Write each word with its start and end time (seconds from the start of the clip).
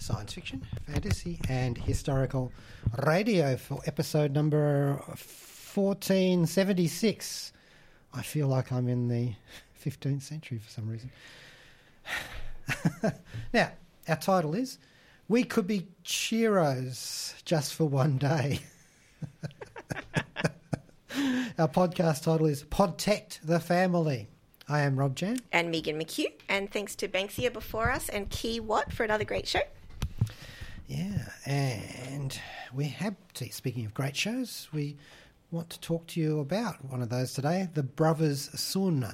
science 0.00 0.32
fiction, 0.32 0.66
fantasy, 0.86 1.38
and 1.48 1.76
historical 1.76 2.50
radio 3.04 3.56
for 3.56 3.80
episode 3.86 4.32
number 4.32 4.94
1476. 5.74 7.52
I 8.14 8.22
feel 8.22 8.48
like 8.48 8.72
I'm 8.72 8.88
in 8.88 9.08
the 9.08 9.34
15th 9.84 10.22
century 10.22 10.58
for 10.58 10.70
some 10.70 10.88
reason. 10.88 11.10
now, 13.52 13.72
our 14.08 14.16
title 14.16 14.54
is 14.54 14.78
We 15.28 15.44
Could 15.44 15.66
Be 15.66 15.86
Churros 16.02 17.34
Just 17.44 17.74
for 17.74 17.84
One 17.84 18.16
Day. 18.16 18.60
our 21.58 21.68
podcast 21.68 22.22
title 22.22 22.46
is 22.46 22.62
Protect 22.64 23.46
the 23.46 23.60
Family. 23.60 24.30
I 24.66 24.80
am 24.80 24.98
Rob 24.98 25.14
Jan. 25.14 25.40
And 25.52 25.70
Megan 25.70 26.00
McKeough, 26.00 26.32
and 26.48 26.72
thanks 26.72 26.96
to 26.96 27.06
Banksia 27.06 27.52
before 27.52 27.90
us 27.90 28.08
and 28.08 28.30
Key 28.30 28.60
Watt 28.60 28.92
for 28.92 29.04
another 29.04 29.24
great 29.24 29.46
show. 29.46 29.60
Yeah, 30.90 31.28
and 31.46 32.36
we 32.74 32.86
have, 32.86 33.14
to, 33.34 33.52
speaking 33.52 33.86
of 33.86 33.94
great 33.94 34.16
shows, 34.16 34.66
we 34.72 34.96
want 35.52 35.70
to 35.70 35.78
talk 35.78 36.08
to 36.08 36.20
you 36.20 36.40
about 36.40 36.84
one 36.84 37.00
of 37.00 37.10
those 37.10 37.32
today 37.32 37.68
The 37.72 37.84
Brothers 37.84 38.50
Sun, 38.60 39.06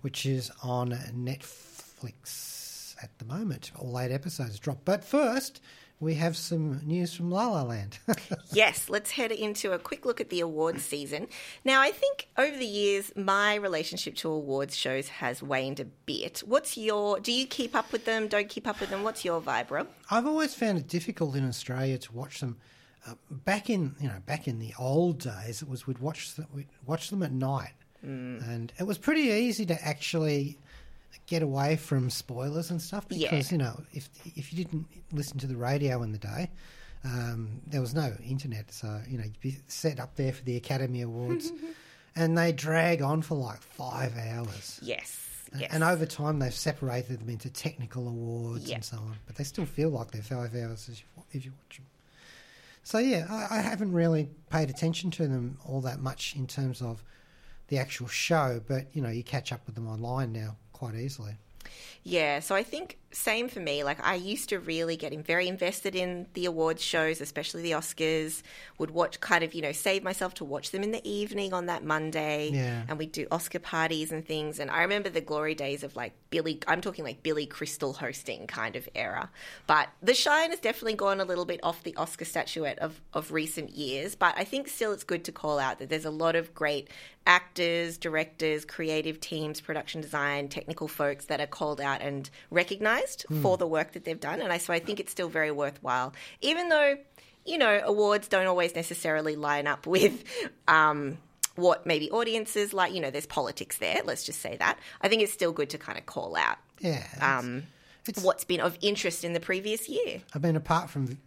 which 0.00 0.26
is 0.26 0.50
on 0.64 0.90
Netflix 1.14 2.96
at 3.00 3.16
the 3.20 3.24
moment. 3.24 3.70
All 3.78 4.00
eight 4.00 4.10
episodes 4.10 4.58
dropped. 4.58 4.84
But 4.84 5.04
first, 5.04 5.60
we 6.02 6.14
have 6.14 6.36
some 6.36 6.80
news 6.84 7.14
from 7.14 7.30
La 7.30 7.48
La 7.48 7.62
Land. 7.62 8.00
yes, 8.52 8.90
let's 8.90 9.12
head 9.12 9.30
into 9.30 9.70
a 9.70 9.78
quick 9.78 10.04
look 10.04 10.20
at 10.20 10.30
the 10.30 10.40
awards 10.40 10.82
season. 10.82 11.28
Now, 11.64 11.80
I 11.80 11.92
think 11.92 12.28
over 12.36 12.56
the 12.56 12.66
years, 12.66 13.12
my 13.14 13.54
relationship 13.54 14.16
to 14.16 14.28
awards 14.28 14.76
shows 14.76 15.06
has 15.08 15.44
waned 15.44 15.78
a 15.78 15.84
bit. 15.84 16.42
What's 16.44 16.76
your, 16.76 17.20
do 17.20 17.30
you 17.30 17.46
keep 17.46 17.76
up 17.76 17.92
with 17.92 18.04
them? 18.04 18.26
Don't 18.26 18.48
keep 18.48 18.66
up 18.66 18.80
with 18.80 18.90
them? 18.90 19.04
What's 19.04 19.24
your 19.24 19.40
vibe, 19.40 19.70
Rob? 19.70 19.86
I've 20.10 20.26
always 20.26 20.56
found 20.56 20.76
it 20.76 20.88
difficult 20.88 21.36
in 21.36 21.48
Australia 21.48 21.98
to 21.98 22.12
watch 22.12 22.40
them. 22.40 22.56
Uh, 23.06 23.14
back 23.30 23.70
in 23.70 23.96
you 24.00 24.06
know 24.06 24.20
back 24.26 24.46
in 24.46 24.60
the 24.60 24.72
old 24.78 25.18
days, 25.18 25.60
it 25.60 25.68
was 25.68 25.88
we'd 25.88 25.98
watch 25.98 26.36
them, 26.36 26.46
we'd 26.54 26.68
watch 26.86 27.10
them 27.10 27.24
at 27.24 27.32
night, 27.32 27.74
mm. 28.04 28.48
and 28.48 28.72
it 28.78 28.84
was 28.84 28.96
pretty 28.96 29.22
easy 29.22 29.66
to 29.66 29.84
actually 29.84 30.56
get 31.26 31.42
away 31.42 31.76
from 31.76 32.10
spoilers 32.10 32.70
and 32.70 32.80
stuff 32.80 33.08
because 33.08 33.50
yeah. 33.50 33.56
you 33.56 33.58
know 33.58 33.82
if 33.92 34.08
if 34.36 34.52
you 34.52 34.64
didn't 34.64 34.86
listen 35.12 35.38
to 35.38 35.46
the 35.46 35.56
radio 35.56 36.02
in 36.02 36.12
the 36.12 36.18
day, 36.18 36.50
um, 37.04 37.60
there 37.66 37.80
was 37.80 37.94
no 37.94 38.14
internet, 38.26 38.72
so 38.72 39.00
you 39.08 39.18
know 39.18 39.24
you'd 39.24 39.40
be 39.40 39.56
set 39.66 40.00
up 40.00 40.16
there 40.16 40.32
for 40.32 40.44
the 40.44 40.56
Academy 40.56 41.02
Awards, 41.02 41.52
and 42.16 42.36
they 42.36 42.52
drag 42.52 43.02
on 43.02 43.22
for 43.22 43.36
like 43.36 43.62
five 43.62 44.16
hours. 44.16 44.78
Yes. 44.82 45.28
Yes. 45.54 45.70
And 45.70 45.84
over 45.84 46.06
time, 46.06 46.38
they've 46.38 46.54
separated 46.54 47.20
them 47.20 47.28
into 47.28 47.50
technical 47.50 48.08
awards 48.08 48.68
yep. 48.68 48.76
and 48.76 48.84
so 48.84 48.96
on, 48.96 49.16
but 49.26 49.36
they 49.36 49.44
still 49.44 49.66
feel 49.66 49.90
like 49.90 50.10
they're 50.10 50.22
five 50.22 50.54
hours 50.54 50.88
if 51.32 51.44
you 51.44 51.52
watch 51.52 51.76
them. 51.76 51.86
So 52.84 52.98
yeah, 52.98 53.26
I, 53.28 53.58
I 53.58 53.60
haven't 53.60 53.92
really 53.92 54.30
paid 54.48 54.70
attention 54.70 55.10
to 55.12 55.28
them 55.28 55.58
all 55.66 55.82
that 55.82 56.00
much 56.00 56.34
in 56.36 56.46
terms 56.46 56.80
of 56.80 57.04
the 57.68 57.78
actual 57.78 58.06
show, 58.06 58.62
but 58.66 58.86
you 58.94 59.02
know, 59.02 59.10
you 59.10 59.22
catch 59.22 59.52
up 59.52 59.60
with 59.66 59.74
them 59.74 59.86
online 59.86 60.32
now 60.32 60.56
quite 60.82 60.96
easily. 60.96 61.34
Yeah, 62.02 62.40
so 62.40 62.56
I 62.56 62.64
think 62.64 62.98
same 63.12 63.48
for 63.48 63.60
me. 63.60 63.84
Like 63.84 64.04
I 64.04 64.14
used 64.14 64.48
to 64.48 64.58
really 64.58 64.96
get 64.96 65.12
very 65.24 65.46
invested 65.48 65.94
in 65.94 66.26
the 66.34 66.46
awards 66.46 66.82
shows, 66.82 67.20
especially 67.20 67.62
the 67.62 67.72
Oscars. 67.72 68.42
Would 68.78 68.90
watch 68.90 69.20
kind 69.20 69.44
of 69.44 69.54
you 69.54 69.62
know 69.62 69.72
save 69.72 70.02
myself 70.02 70.34
to 70.34 70.44
watch 70.44 70.70
them 70.70 70.82
in 70.82 70.90
the 70.90 71.08
evening 71.08 71.52
on 71.52 71.66
that 71.66 71.84
Monday, 71.84 72.50
yeah. 72.52 72.82
and 72.88 72.98
we'd 72.98 73.12
do 73.12 73.26
Oscar 73.30 73.58
parties 73.58 74.10
and 74.10 74.26
things. 74.26 74.58
And 74.58 74.70
I 74.70 74.82
remember 74.82 75.08
the 75.08 75.20
glory 75.20 75.54
days 75.54 75.84
of 75.84 75.94
like 75.94 76.12
Billy. 76.30 76.58
I'm 76.66 76.80
talking 76.80 77.04
like 77.04 77.22
Billy 77.22 77.46
Crystal 77.46 77.92
hosting 77.92 78.46
kind 78.46 78.76
of 78.76 78.88
era. 78.94 79.30
But 79.66 79.88
the 80.02 80.14
shine 80.14 80.50
has 80.50 80.60
definitely 80.60 80.94
gone 80.94 81.20
a 81.20 81.24
little 81.24 81.44
bit 81.44 81.60
off 81.62 81.82
the 81.82 81.94
Oscar 81.96 82.24
statuette 82.24 82.78
of 82.78 83.00
of 83.12 83.30
recent 83.30 83.70
years. 83.70 84.14
But 84.14 84.34
I 84.36 84.44
think 84.44 84.68
still 84.68 84.92
it's 84.92 85.04
good 85.04 85.24
to 85.24 85.32
call 85.32 85.58
out 85.58 85.78
that 85.78 85.88
there's 85.88 86.04
a 86.04 86.10
lot 86.10 86.34
of 86.34 86.54
great 86.54 86.88
actors, 87.26 87.98
directors, 87.98 88.64
creative 88.64 89.20
teams, 89.20 89.60
production 89.60 90.00
design, 90.00 90.48
technical 90.48 90.88
folks 90.88 91.26
that 91.26 91.40
are 91.40 91.46
called 91.46 91.80
out 91.80 92.00
and 92.00 92.28
recognized 92.50 93.01
mm. 93.30 93.42
for 93.42 93.56
the 93.56 93.66
work 93.66 93.92
that 93.92 94.04
they've 94.04 94.20
done. 94.20 94.40
And 94.40 94.52
I, 94.52 94.58
so 94.58 94.72
I 94.72 94.78
think 94.78 95.00
it's 95.00 95.12
still 95.12 95.28
very 95.28 95.50
worthwhile, 95.50 96.12
even 96.40 96.68
though, 96.68 96.96
you 97.44 97.58
know, 97.58 97.80
awards 97.84 98.28
don't 98.28 98.46
always 98.46 98.74
necessarily 98.74 99.36
line 99.36 99.66
up 99.66 99.86
with. 99.86 100.24
Um, 100.68 101.18
what 101.54 101.84
maybe 101.84 102.10
audiences 102.10 102.72
like, 102.72 102.94
you 102.94 103.00
know, 103.02 103.10
there's 103.10 103.26
politics 103.26 103.76
there, 103.76 104.00
let's 104.06 104.24
just 104.24 104.40
say 104.40 104.56
that. 104.56 104.78
I 105.02 105.08
think 105.08 105.20
it's 105.20 105.34
still 105.34 105.52
good 105.52 105.68
to 105.70 105.76
kind 105.78 105.98
of 105.98 106.06
call 106.06 106.34
out 106.34 106.56
yeah, 106.82 107.04
um, 107.20 107.62
it's, 108.06 108.22
what's 108.22 108.44
been 108.44 108.60
of 108.60 108.76
interest 108.80 109.24
in 109.24 109.32
the 109.32 109.40
previous 109.40 109.88
year. 109.88 110.20
I 110.34 110.38
mean, 110.38 110.56
apart 110.56 110.90
from 110.90 111.18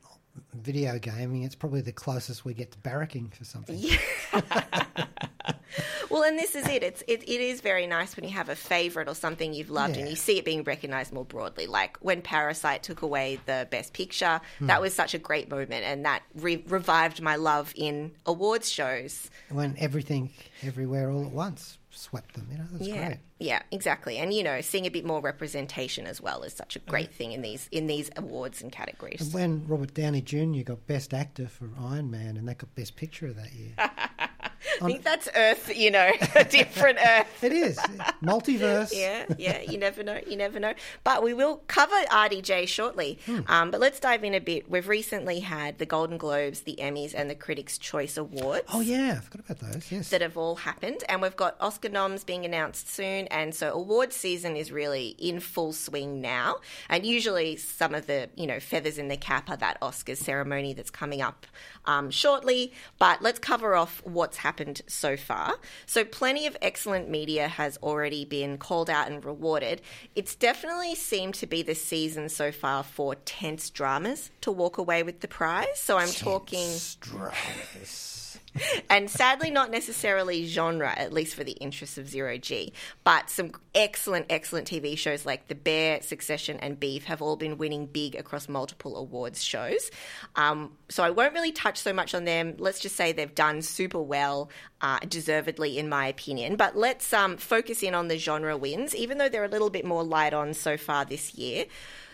video 0.54 1.00
gaming, 1.00 1.44
it's 1.44 1.56
probably 1.56 1.82
the 1.82 1.94
closest 1.94 2.44
we 2.44 2.54
get 2.54 2.72
to 2.74 2.78
barracking 2.80 3.34
for 3.34 3.46
something. 3.46 3.78
Yeah. 3.78 3.98
well, 6.10 6.24
and 6.24 6.38
this 6.38 6.56
is 6.56 6.68
it. 6.68 6.84
It's 6.84 7.04
it, 7.08 7.24
it 7.24 7.42
is 7.42 7.62
very 7.62 7.88
nice 7.88 8.16
when 8.16 8.24
you 8.24 8.32
have 8.32 8.50
a 8.50 8.56
favorite 8.56 9.08
or 9.08 9.16
something 9.16 9.54
you've 9.54 9.70
loved 9.70 9.96
Yeah. 9.96 10.02
and 10.02 10.10
you 10.10 10.16
see 10.16 10.38
it 10.38 10.46
being 10.46 10.64
recognized 10.64 11.14
more 11.14 11.26
broadly. 11.26 11.68
Like 11.68 11.98
when 11.98 12.22
Parasite 12.22 12.84
took 12.84 13.02
away 13.02 13.40
the 13.46 13.68
Best 13.70 13.94
Picture, 13.94 14.42
that 14.62 14.76
hmm. 14.78 14.82
was 14.82 14.94
such 14.94 15.14
a 15.14 15.20
great 15.20 15.50
moment, 15.50 15.86
and 15.86 16.06
that 16.06 16.24
re- 16.36 16.64
revived 16.68 17.22
my 17.22 17.36
love 17.36 17.74
in 17.76 18.12
awards 18.26 18.72
shows. 18.72 19.30
When 19.50 19.76
everything, 19.80 20.32
everywhere, 20.64 21.10
all 21.12 21.26
at 21.26 21.32
once 21.32 21.78
swept 21.96 22.34
them, 22.34 22.48
you 22.52 22.58
know, 22.58 22.66
that's 22.72 22.88
yeah, 22.88 23.08
great. 23.08 23.20
yeah, 23.40 23.62
exactly. 23.72 24.18
And 24.18 24.34
you 24.34 24.44
know, 24.44 24.62
seeing 24.62 24.86
a 24.86 24.90
bit 24.90 25.06
more 25.06 25.22
representation 25.22 26.08
as 26.08 26.22
well 26.22 26.44
is 26.44 26.54
such 26.54 26.76
a 26.76 26.80
great 26.80 27.14
thing 27.14 27.32
in 27.32 27.42
these 27.42 27.70
in 27.72 27.88
these 27.88 28.10
awards 28.18 28.62
and 28.62 28.72
categories. 28.72 29.22
And 29.22 29.34
when 29.34 29.68
Robert 29.68 29.94
Downey 29.94 30.22
Jr. 30.22 30.64
got 30.64 30.86
Best 30.88 31.14
Actor 31.14 31.48
for 31.48 31.70
Iron 31.80 32.12
Man, 32.12 32.38
and 32.38 32.48
that 32.48 32.58
got 32.58 32.74
Best 32.76 32.96
Picture 32.96 33.28
of 33.28 33.36
that 33.38 33.54
year. 33.54 33.74
I 34.82 34.86
think 34.86 35.04
that's 35.04 35.28
Earth, 35.36 35.76
you 35.76 35.92
know, 35.92 36.12
a 36.36 36.44
different 36.44 37.00
Earth. 37.00 37.44
it 37.44 37.52
is 37.52 37.78
multiverse. 38.24 38.92
yeah, 38.94 39.26
yeah. 39.38 39.62
You 39.62 39.78
never 39.78 40.04
know. 40.04 40.20
You 40.28 40.38
never 40.38 40.60
know. 40.60 40.74
But 41.04 41.24
we 41.24 41.34
will 41.34 41.58
cover 41.68 41.96
RDJ 42.12 42.68
shortly. 42.68 43.20
Um, 43.48 43.72
but 43.72 43.80
let's 43.80 44.00
dive 44.00 44.24
in 44.24 44.34
a 44.34 44.40
bit. 44.40 44.70
We've 44.70 44.88
recently 44.88 45.40
had 45.40 45.78
the 45.78 45.86
Golden 45.86 46.18
Globes, 46.18 46.62
the 46.62 46.78
Emmys, 46.80 47.14
and 47.16 47.30
the 47.30 47.36
Critics' 47.36 47.78
Choice 47.78 48.18
Awards. 48.18 48.66
Oh 48.74 48.82
yeah, 48.82 49.16
I 49.18 49.22
forgot 49.22 49.50
about 49.50 49.72
those. 49.72 49.92
Yes. 49.92 50.10
That 50.10 50.22
have 50.22 50.38
all 50.38 50.56
happened, 50.56 51.04
and 51.10 51.22
we've 51.22 51.36
got 51.36 51.56
Oscar 51.60 51.90
noms 51.90 52.24
being 52.24 52.46
announced 52.46 52.90
soon, 52.90 53.28
and 53.28 53.54
so 53.54 53.72
award 53.74 54.14
season 54.14 54.56
is 54.56 54.72
really 54.72 55.10
in 55.20 55.40
full 55.40 55.74
swing 55.74 56.22
now. 56.22 56.58
And 56.90 57.06
usually, 57.06 57.56
some 57.56 57.94
of 57.94 58.08
the 58.08 58.30
you 58.36 58.48
know 58.48 58.60
feathers 58.60 58.98
in 58.98 59.08
the 59.08 59.18
cap 59.18 59.50
are 59.50 59.58
that 59.58 59.80
Oscars 59.82 60.18
ceremony 60.18 60.74
that's 60.74 60.90
coming 60.92 61.22
up 61.22 61.46
um, 61.86 62.10
shortly. 62.10 62.74
But 63.00 63.22
let's 63.22 63.40
cover 63.40 63.76
off 63.76 64.02
what's 64.06 64.38
happened 64.56 64.82
so 64.88 65.18
far. 65.18 65.56
So, 65.86 66.06
plenty 66.06 66.48
of 66.48 66.56
excellent 66.62 67.10
media 67.10 67.48
has 67.48 67.78
already 67.84 68.24
been 68.24 68.58
called 68.58 68.90
out 68.90 69.10
and 69.10 69.24
rewarded. 69.24 69.82
It's 70.16 70.36
definitely 70.36 70.96
seemed 70.96 71.34
to 71.36 71.48
be 71.48 71.62
the 71.62 71.76
season 71.76 72.30
so 72.30 72.52
far 72.52 72.84
for 72.84 73.16
tense 73.16 73.70
dramas 73.70 74.32
to 74.42 74.52
walk 74.52 74.78
away 74.78 75.04
with 75.04 75.20
the 75.20 75.28
prize. 75.28 75.68
So, 75.80 75.98
I'm 75.98 76.10
talking. 76.10 76.70
Dramas. 77.02 78.15
and 78.90 79.10
sadly 79.10 79.50
not 79.50 79.72
necessarily 79.72 80.46
genre, 80.46 80.94
at 80.96 81.14
least 81.14 81.36
for 81.36 81.44
the 81.44 81.54
interests 81.54 81.98
of 81.98 82.08
Zero 82.08 82.38
G. 82.38 82.74
But 83.04 83.30
some 83.30 83.52
excellent, 83.74 84.28
excellent 84.30 84.68
TV 84.68 84.98
shows 84.98 85.26
like 85.26 85.48
The 85.48 85.56
Bear, 85.56 86.02
Succession, 86.02 86.58
and 86.60 86.80
Beef 86.80 87.06
have 87.06 87.22
all 87.22 87.36
been 87.36 87.58
winning 87.58 87.86
big 87.86 88.16
across 88.16 88.48
multiple 88.48 88.96
awards 88.96 89.44
shows. 89.44 89.92
Um, 90.36 90.74
so 90.90 91.04
I 91.04 91.10
won't 91.10 91.34
really 91.34 91.52
touch 91.52 91.78
so 91.78 91.94
much 91.94 92.14
on 92.14 92.26
them. 92.26 92.56
Let's 92.58 92.80
just 92.80 92.96
say 92.96 93.12
they've 93.12 93.34
done 93.34 93.62
super 93.62 94.02
well, 94.02 94.50
uh, 94.82 95.00
deservedly, 95.08 95.78
in 95.78 95.90
my 95.90 96.08
opinion. 96.08 96.56
But 96.56 96.78
let's 96.78 97.12
um, 97.14 97.38
focus 97.38 97.84
in 97.84 97.96
on 97.96 98.08
the 98.08 98.18
genre 98.18 98.58
wins, 98.58 98.96
even 98.96 99.18
though 99.18 99.30
they're 99.30 99.44
a 99.44 99.50
little 99.50 99.70
bit 99.70 99.86
more 99.86 100.04
light 100.04 100.34
on 100.34 100.54
so 100.54 100.78
far 100.78 101.06
this 101.06 101.36
year. 101.36 101.66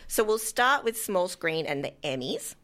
So 0.07 0.23
we'll 0.25 0.39
start 0.39 0.83
with 0.83 1.01
small 1.01 1.29
screen 1.29 1.65
and 1.65 1.85
the 1.85 1.93
Emmys. 2.03 2.55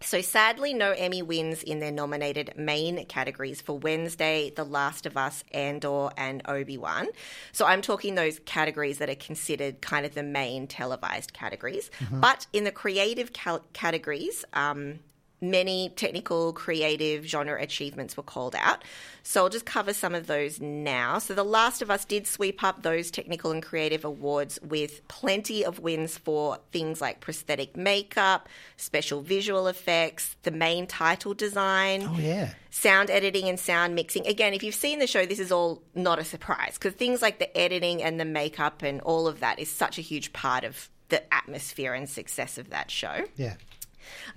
So 0.00 0.20
sadly, 0.20 0.74
no 0.74 0.92
Emmy 0.92 1.22
wins 1.22 1.62
in 1.62 1.80
their 1.80 1.90
nominated 1.90 2.52
main 2.56 3.06
categories 3.06 3.60
for 3.60 3.78
Wednesday, 3.78 4.52
The 4.54 4.64
Last 4.64 5.06
of 5.06 5.16
Us, 5.16 5.42
Andor, 5.52 6.10
and 6.16 6.42
Obi 6.46 6.76
Wan. 6.76 7.08
So 7.52 7.66
I'm 7.66 7.82
talking 7.82 8.14
those 8.14 8.38
categories 8.40 8.98
that 8.98 9.08
are 9.08 9.14
considered 9.14 9.80
kind 9.80 10.04
of 10.04 10.14
the 10.14 10.22
main 10.22 10.66
televised 10.66 11.32
categories. 11.32 11.90
But 12.10 12.46
in 12.52 12.64
the 12.64 12.72
creative 12.72 13.32
cal- 13.32 13.64
categories, 13.72 14.44
um, 14.52 15.00
many 15.40 15.90
technical, 15.96 16.52
creative, 16.52 17.24
genre 17.26 17.60
achievements 17.60 18.16
were 18.16 18.22
called 18.22 18.54
out. 18.56 18.82
So 19.22 19.42
I'll 19.42 19.48
just 19.50 19.66
cover 19.66 19.92
some 19.92 20.14
of 20.14 20.26
those 20.28 20.60
now. 20.60 21.18
So 21.18 21.34
The 21.34 21.44
Last 21.44 21.82
of 21.82 21.90
Us 21.90 22.04
did 22.04 22.26
sweep 22.26 22.62
up 22.64 22.82
those 22.82 23.10
technical 23.10 23.50
and 23.50 23.62
creative 23.62 24.04
awards 24.04 24.58
with 24.62 25.06
plenty 25.08 25.64
of 25.64 25.80
wins 25.80 26.16
for 26.16 26.58
things 26.72 27.00
like 27.00 27.20
prosthetic 27.20 27.76
makeup, 27.76 28.48
special 28.76 29.20
visual 29.20 29.66
effects, 29.68 30.36
the 30.42 30.50
main 30.50 30.86
title 30.86 31.34
design 31.34 32.04
Oh 32.08 32.18
yeah. 32.18 32.54
sound 32.70 33.10
editing 33.10 33.48
and 33.48 33.58
sound 33.60 33.94
mixing. 33.94 34.26
Again, 34.26 34.54
if 34.54 34.62
you've 34.62 34.74
seen 34.74 35.00
the 35.00 35.06
show, 35.06 35.26
this 35.26 35.40
is 35.40 35.52
all 35.52 35.82
not 35.94 36.18
a 36.18 36.24
surprise 36.24 36.74
because 36.74 36.94
things 36.94 37.20
like 37.20 37.38
the 37.40 37.54
editing 37.56 38.02
and 38.02 38.18
the 38.18 38.24
makeup 38.24 38.82
and 38.82 39.00
all 39.02 39.26
of 39.26 39.40
that 39.40 39.58
is 39.58 39.68
such 39.70 39.98
a 39.98 40.02
huge 40.02 40.32
part 40.32 40.64
of 40.64 40.88
the 41.08 41.22
atmosphere 41.34 41.94
and 41.94 42.08
success 42.08 42.58
of 42.58 42.70
that 42.70 42.90
show, 42.90 43.24
Yeah. 43.36 43.54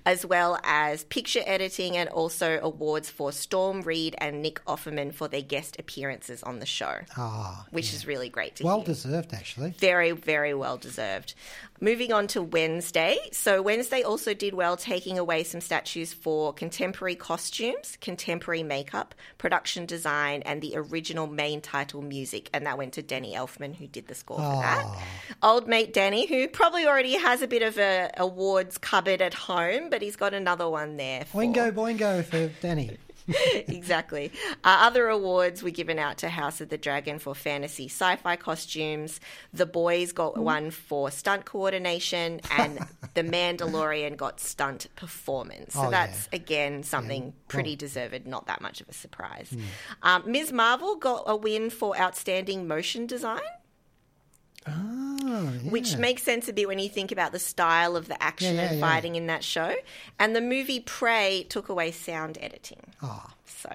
As 0.05 0.25
well 0.25 0.59
as 0.63 1.03
picture 1.05 1.41
editing 1.45 1.97
and 1.97 2.09
also 2.09 2.59
awards 2.61 3.09
for 3.09 3.31
Storm 3.31 3.81
Reed 3.81 4.15
and 4.19 4.41
Nick 4.41 4.63
Offerman 4.65 5.13
for 5.13 5.27
their 5.27 5.41
guest 5.41 5.77
appearances 5.79 6.43
on 6.43 6.59
the 6.59 6.65
show, 6.65 6.99
Ah, 7.17 7.65
which 7.71 7.93
is 7.93 8.05
really 8.05 8.29
great 8.29 8.55
to 8.57 8.63
well 8.63 8.77
hear. 8.77 8.85
deserved 8.85 9.33
actually. 9.33 9.71
Very, 9.77 10.11
very 10.11 10.53
well 10.53 10.77
deserved. 10.77 11.33
Moving 11.81 12.11
on 12.11 12.27
to 12.27 12.41
Wednesday. 12.41 13.17
So, 13.31 13.61
Wednesday 13.61 14.03
also 14.03 14.33
did 14.33 14.53
well, 14.53 14.75
taking 14.75 15.17
away 15.17 15.43
some 15.43 15.61
statues 15.61 16.13
for 16.13 16.51
contemporary 16.53 17.15
costumes, 17.15 17.97
contemporary 18.01 18.63
makeup, 18.63 19.15
production 19.37 19.85
design, 19.85 20.41
and 20.43 20.61
the 20.61 20.73
original 20.75 21.25
main 21.25 21.61
title 21.61 22.01
music. 22.01 22.49
And 22.53 22.65
that 22.65 22.77
went 22.77 22.93
to 22.93 23.01
Danny 23.01 23.33
Elfman, 23.33 23.75
who 23.75 23.87
did 23.87 24.07
the 24.07 24.15
score 24.15 24.37
for 24.37 24.61
that. 24.61 24.83
Ah. 24.85 25.03
Old 25.41 25.67
mate 25.69 25.93
Danny, 25.93 26.27
who 26.27 26.49
probably 26.49 26.85
already 26.85 27.13
has 27.13 27.41
a 27.41 27.47
bit 27.47 27.61
of 27.61 27.77
a 27.77 28.11
awards 28.17 28.77
cupboard 28.77 29.21
at 29.21 29.33
home, 29.33 29.89
but 29.89 30.01
he's 30.01 30.17
got 30.17 30.33
another 30.33 30.69
one 30.69 30.97
there. 30.97 31.25
For 31.25 31.41
Oingo 31.41 31.71
Boingo 31.71 32.25
for 32.25 32.49
Danny. 32.61 32.97
exactly. 33.67 34.31
Uh, 34.63 34.77
other 34.81 35.07
awards 35.07 35.63
were 35.63 35.69
given 35.69 35.99
out 35.99 36.17
to 36.19 36.29
House 36.29 36.61
of 36.61 36.69
the 36.69 36.77
Dragon 36.77 37.19
for 37.19 37.33
fantasy 37.35 37.85
sci 37.85 38.15
fi 38.17 38.35
costumes. 38.35 39.19
The 39.53 39.65
Boys 39.65 40.11
got 40.11 40.37
one 40.37 40.71
for 40.71 41.11
stunt 41.11 41.45
coordination, 41.45 42.41
and 42.57 42.79
The 43.13 43.23
Mandalorian 43.23 44.15
got 44.17 44.39
stunt 44.39 44.87
performance. 44.95 45.73
So 45.73 45.87
Oh, 45.87 45.89
that's, 45.89 46.29
yeah. 46.31 46.37
again, 46.37 46.83
something 46.83 47.23
well- 47.23 47.33
pretty 47.47 47.75
deserved, 47.75 48.27
not 48.27 48.47
that 48.47 48.61
much 48.61 48.81
of 48.81 48.89
a 48.89 48.93
surprise. 48.93 49.49
Hmm. 49.51 49.61
Um, 50.03 50.23
Ms. 50.31 50.51
Marvel 50.53 50.95
got 50.95 51.23
a 51.25 51.35
win 51.35 51.69
for 51.69 51.97
outstanding 51.99 52.67
motion 52.67 53.07
design. 53.07 53.41
Oh, 54.71 55.51
yeah. 55.63 55.71
Which 55.71 55.97
makes 55.97 56.23
sense 56.23 56.47
a 56.47 56.53
bit 56.53 56.67
when 56.67 56.79
you 56.79 56.89
think 56.89 57.11
about 57.11 57.31
the 57.31 57.39
style 57.39 57.95
of 57.95 58.07
the 58.07 58.21
action 58.21 58.55
Yeah, 58.55 58.63
yeah, 58.63 58.71
and 58.71 58.81
fighting 58.81 59.15
in 59.15 59.27
that 59.27 59.43
show. 59.43 59.75
And 60.19 60.35
the 60.35 60.41
movie 60.41 60.79
Prey 60.79 61.45
took 61.49 61.69
away 61.69 61.91
sound 61.91 62.37
editing. 62.41 62.79
Oh, 63.03 63.25
So, 63.45 63.69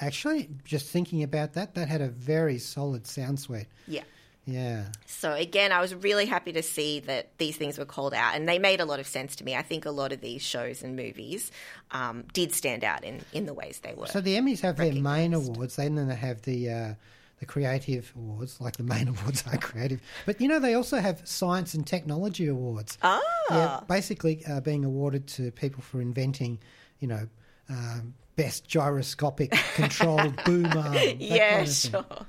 actually, 0.00 0.48
just 0.64 0.86
thinking 0.90 1.22
about 1.22 1.54
that, 1.54 1.74
that 1.74 1.88
had 1.88 2.00
a 2.00 2.08
very 2.08 2.58
solid 2.58 3.06
sound 3.06 3.40
suite. 3.40 3.66
yeah. 3.86 4.02
Yeah. 4.44 4.86
So 5.06 5.34
again, 5.34 5.70
I 5.70 5.80
was 5.80 5.94
really 5.94 6.26
happy 6.26 6.50
to 6.54 6.64
see 6.64 6.98
that 6.98 7.28
these 7.38 7.56
things 7.56 7.78
were 7.78 7.84
called 7.84 8.12
out, 8.12 8.34
and 8.34 8.48
they 8.48 8.58
made 8.58 8.80
a 8.80 8.84
lot 8.84 8.98
of 8.98 9.06
sense 9.06 9.36
to 9.36 9.44
me. 9.44 9.54
I 9.54 9.62
think 9.62 9.86
a 9.86 9.92
lot 9.92 10.10
of 10.12 10.20
these 10.20 10.42
shows 10.42 10.82
and 10.82 10.96
movies 10.96 11.52
um, 11.92 12.24
did 12.32 12.52
stand 12.52 12.82
out 12.82 13.04
in, 13.04 13.20
in 13.32 13.46
the 13.46 13.54
ways 13.54 13.78
they 13.84 13.94
were. 13.94 14.08
So 14.08 14.20
the 14.20 14.34
Emmys 14.36 14.58
have 14.62 14.78
their 14.78 14.92
main 14.94 15.32
awards, 15.32 15.76
then 15.76 15.94
they 15.94 16.14
have 16.16 16.42
the 16.42 16.70
uh, 16.70 16.94
the 17.42 17.46
creative 17.46 18.12
awards, 18.16 18.60
like 18.60 18.76
the 18.76 18.84
main 18.84 19.08
awards 19.14 19.42
are 19.50 19.58
creative. 19.58 20.00
But 20.26 20.40
you 20.40 20.46
know, 20.46 20.60
they 20.60 20.74
also 20.74 20.98
have 20.98 21.20
science 21.28 21.74
and 21.74 21.84
technology 21.84 22.46
awards. 22.46 22.96
ah, 23.02 23.20
Yeah, 23.50 23.80
basically 23.88 24.44
uh, 24.46 24.60
being 24.60 24.84
awarded 24.84 25.26
to 25.36 25.50
people 25.50 25.82
for 25.82 26.00
inventing, 26.00 26.60
you 27.00 27.08
know, 27.08 27.26
um, 27.68 28.14
best 28.36 28.68
gyroscopic 28.68 29.50
controlled 29.74 30.36
boom 30.44 30.66
arm. 30.66 30.94
yeah, 31.18 31.56
kind 31.56 31.68
of 31.68 31.74
sure. 31.74 32.26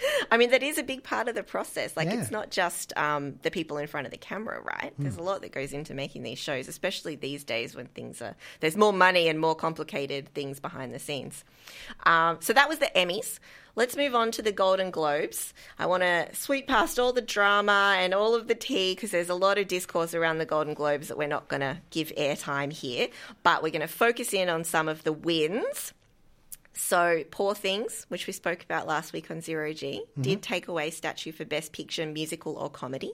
I 0.30 0.36
mean, 0.36 0.50
that 0.50 0.62
is 0.62 0.78
a 0.78 0.82
big 0.82 1.02
part 1.02 1.28
of 1.28 1.34
the 1.34 1.42
process. 1.42 1.96
Like, 1.96 2.08
Yeah. 2.08 2.20
it's 2.20 2.30
not 2.30 2.50
just 2.50 2.96
um, 2.96 3.38
the 3.42 3.50
people 3.50 3.78
in 3.78 3.86
front 3.86 4.06
of 4.06 4.10
the 4.10 4.18
camera, 4.18 4.60
right? 4.60 4.92
There's 4.98 5.14
Hmm. 5.14 5.20
a 5.20 5.24
lot 5.24 5.40
that 5.42 5.52
goes 5.52 5.72
into 5.72 5.94
making 5.94 6.22
these 6.22 6.38
shows, 6.38 6.68
especially 6.68 7.16
these 7.16 7.44
days 7.44 7.74
when 7.74 7.86
things 7.88 8.20
are 8.22 8.34
there's 8.60 8.76
more 8.76 8.92
money 8.92 9.28
and 9.28 9.38
more 9.40 9.54
complicated 9.54 10.32
things 10.34 10.60
behind 10.60 10.94
the 10.94 10.98
scenes. 10.98 11.44
Um, 12.04 12.38
so 12.40 12.52
that 12.52 12.68
was 12.68 12.78
the 12.78 12.90
Emmys. 12.94 13.38
Let's 13.76 13.96
move 13.96 14.14
on 14.16 14.32
to 14.32 14.42
the 14.42 14.50
Golden 14.50 14.90
Globes. 14.90 15.54
I 15.78 15.86
want 15.86 16.02
to 16.02 16.28
sweep 16.34 16.66
past 16.66 16.98
all 16.98 17.12
the 17.12 17.20
drama 17.22 17.94
and 17.98 18.12
all 18.12 18.34
of 18.34 18.48
the 18.48 18.54
tea 18.56 18.94
because 18.94 19.12
there's 19.12 19.28
a 19.28 19.34
lot 19.36 19.56
of 19.56 19.68
discourse 19.68 20.14
around 20.14 20.38
the 20.38 20.46
Golden 20.46 20.74
Globes 20.74 21.06
that 21.08 21.16
we're 21.18 21.28
not 21.28 21.46
going 21.46 21.60
to 21.60 21.78
give 21.90 22.08
airtime 22.16 22.72
here, 22.72 23.06
but 23.44 23.62
we're 23.62 23.70
going 23.70 23.80
to 23.82 23.86
focus 23.86 24.32
in 24.34 24.48
on 24.48 24.64
some 24.64 24.88
of 24.88 25.04
the 25.04 25.12
wins. 25.12 25.92
So, 26.80 27.24
Poor 27.32 27.56
Things, 27.56 28.06
which 28.08 28.28
we 28.28 28.32
spoke 28.32 28.62
about 28.62 28.86
last 28.86 29.12
week 29.12 29.32
on 29.32 29.40
Zero 29.40 29.72
G, 29.72 30.04
did 30.20 30.42
take 30.42 30.68
away 30.68 30.90
statue 30.90 31.32
for 31.32 31.44
Best 31.44 31.72
Picture, 31.72 32.06
Musical 32.06 32.54
or 32.54 32.70
Comedy, 32.70 33.12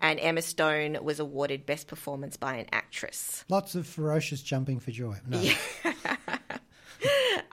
and 0.00 0.20
Emma 0.20 0.40
Stone 0.40 0.98
was 1.02 1.18
awarded 1.18 1.66
Best 1.66 1.88
Performance 1.88 2.36
by 2.36 2.54
an 2.54 2.66
Actress. 2.70 3.44
Lots 3.48 3.74
of 3.74 3.88
ferocious 3.88 4.40
jumping 4.40 4.78
for 4.78 4.92
joy. 4.92 5.16
No. 5.26 5.42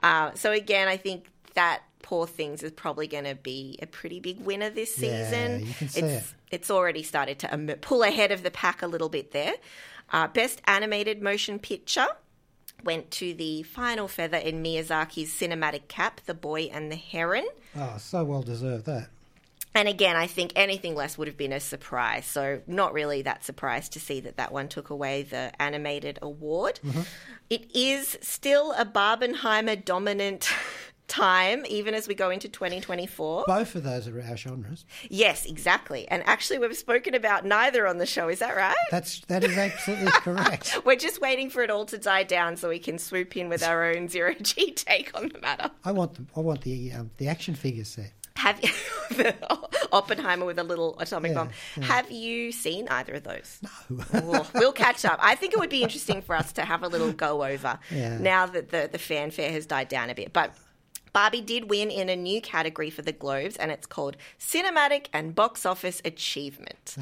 Uh, 0.02 0.32
so 0.34 0.52
again, 0.52 0.88
I 0.88 0.96
think 0.96 1.26
that 1.54 1.82
Poor 2.02 2.26
Things 2.26 2.62
is 2.62 2.72
probably 2.72 3.06
going 3.06 3.24
to 3.24 3.34
be 3.34 3.78
a 3.82 3.86
pretty 3.86 4.18
big 4.20 4.40
winner 4.40 4.70
this 4.70 4.94
season. 4.94 5.60
Yeah, 5.60 5.66
you 5.66 5.74
can 5.74 5.88
see 5.88 6.00
it's 6.00 6.30
it. 6.30 6.34
it's 6.50 6.70
already 6.70 7.02
started 7.02 7.38
to 7.40 7.52
um, 7.52 7.66
pull 7.80 8.02
ahead 8.02 8.32
of 8.32 8.42
the 8.42 8.50
pack 8.50 8.80
a 8.80 8.86
little 8.86 9.08
bit 9.10 9.32
there. 9.32 9.54
Uh, 10.12 10.26
Best 10.28 10.62
Animated 10.66 11.20
Motion 11.20 11.58
Picture 11.58 12.06
went 12.84 13.10
to 13.12 13.34
the 13.34 13.62
final 13.62 14.08
feather 14.08 14.38
in 14.38 14.62
Miyazaki's 14.62 15.32
cinematic 15.32 15.88
cap, 15.88 16.20
The 16.26 16.34
Boy 16.34 16.70
and 16.72 16.90
the 16.90 16.96
Heron. 16.96 17.46
Oh, 17.76 17.96
so 17.98 18.24
well 18.24 18.42
deserved 18.42 18.86
that. 18.86 19.08
And 19.72 19.86
again, 19.86 20.16
I 20.16 20.26
think 20.26 20.52
anything 20.56 20.96
less 20.96 21.16
would 21.16 21.28
have 21.28 21.36
been 21.36 21.52
a 21.52 21.60
surprise. 21.60 22.26
So, 22.26 22.60
not 22.66 22.92
really 22.92 23.22
that 23.22 23.44
surprised 23.44 23.92
to 23.92 24.00
see 24.00 24.18
that 24.20 24.36
that 24.36 24.50
one 24.52 24.68
took 24.68 24.90
away 24.90 25.22
the 25.22 25.52
animated 25.62 26.18
award. 26.20 26.80
Mm-hmm. 26.84 27.02
It 27.50 27.70
is 27.74 28.18
still 28.20 28.72
a 28.72 28.84
Barbenheimer 28.84 29.84
dominant 29.84 30.48
time, 31.10 31.64
even 31.68 31.92
as 31.92 32.06
we 32.08 32.14
go 32.14 32.30
into 32.30 32.48
2024. 32.48 33.44
Both 33.46 33.74
of 33.74 33.82
those 33.82 34.06
are 34.08 34.22
our 34.22 34.36
genres. 34.36 34.86
yes, 35.10 35.44
exactly. 35.44 36.06
And 36.08 36.22
actually, 36.26 36.58
we've 36.58 36.76
spoken 36.76 37.14
about 37.14 37.44
neither 37.44 37.86
on 37.86 37.98
the 37.98 38.06
show. 38.06 38.28
Is 38.28 38.38
that 38.38 38.56
right? 38.56 38.76
That's 38.90 39.20
that 39.26 39.44
is 39.44 39.58
absolutely 39.58 40.10
correct. 40.12 40.78
We're 40.84 40.96
just 40.96 41.20
waiting 41.20 41.50
for 41.50 41.62
it 41.62 41.70
all 41.70 41.84
to 41.86 41.98
die 41.98 42.22
down 42.22 42.56
so 42.56 42.68
we 42.68 42.78
can 42.78 42.96
swoop 42.98 43.36
in 43.36 43.48
with 43.48 43.62
our 43.62 43.84
own 43.84 44.08
zero 44.08 44.34
G 44.40 44.72
take 44.72 45.10
on 45.14 45.28
the 45.28 45.38
matter. 45.40 45.70
I 45.84 45.92
want 45.92 46.14
the 46.14 46.24
I 46.36 46.40
want 46.40 46.62
the 46.62 46.92
um, 46.92 47.10
the 47.18 47.28
action 47.28 47.54
figure 47.54 47.84
set. 47.84 48.12
Have 48.36 48.62
you, 48.62 48.70
the 49.16 49.34
Oppenheimer 49.92 50.46
with 50.46 50.58
a 50.58 50.62
little 50.64 50.98
atomic 50.98 51.30
Yeah, 51.32 51.34
bomb? 51.38 51.50
yeah. 51.76 51.84
Have 51.84 52.10
you 52.10 52.52
seen 52.52 52.88
either 52.88 53.14
of 53.14 53.24
those? 53.24 53.60
No. 53.90 54.20
We'll, 54.22 54.46
we'll 54.54 54.72
catch 54.72 55.04
up. 55.04 55.18
I 55.20 55.34
think 55.34 55.52
it 55.52 55.58
would 55.58 55.68
be 55.68 55.82
interesting 55.82 56.22
for 56.22 56.34
us 56.34 56.52
to 56.52 56.64
have 56.64 56.82
a 56.82 56.88
little 56.88 57.12
go 57.12 57.44
over 57.44 57.78
Yeah. 57.90 58.16
now 58.16 58.46
that 58.46 58.70
the, 58.70 58.88
the 58.90 58.98
fanfare 58.98 59.50
has 59.52 59.66
died 59.66 59.88
down 59.88 60.08
a 60.08 60.14
bit. 60.14 60.32
But 60.32 60.54
Barbie 61.12 61.40
did 61.40 61.68
win 61.70 61.90
in 61.90 62.08
a 62.08 62.16
new 62.16 62.40
category 62.40 62.90
for 62.90 63.02
the 63.02 63.12
Globes, 63.12 63.56
and 63.56 63.70
it's 63.70 63.86
called 63.86 64.16
Cinematic 64.38 65.06
and 65.12 65.34
Box 65.34 65.66
Office 65.66 66.00
Achievement. 66.04 66.96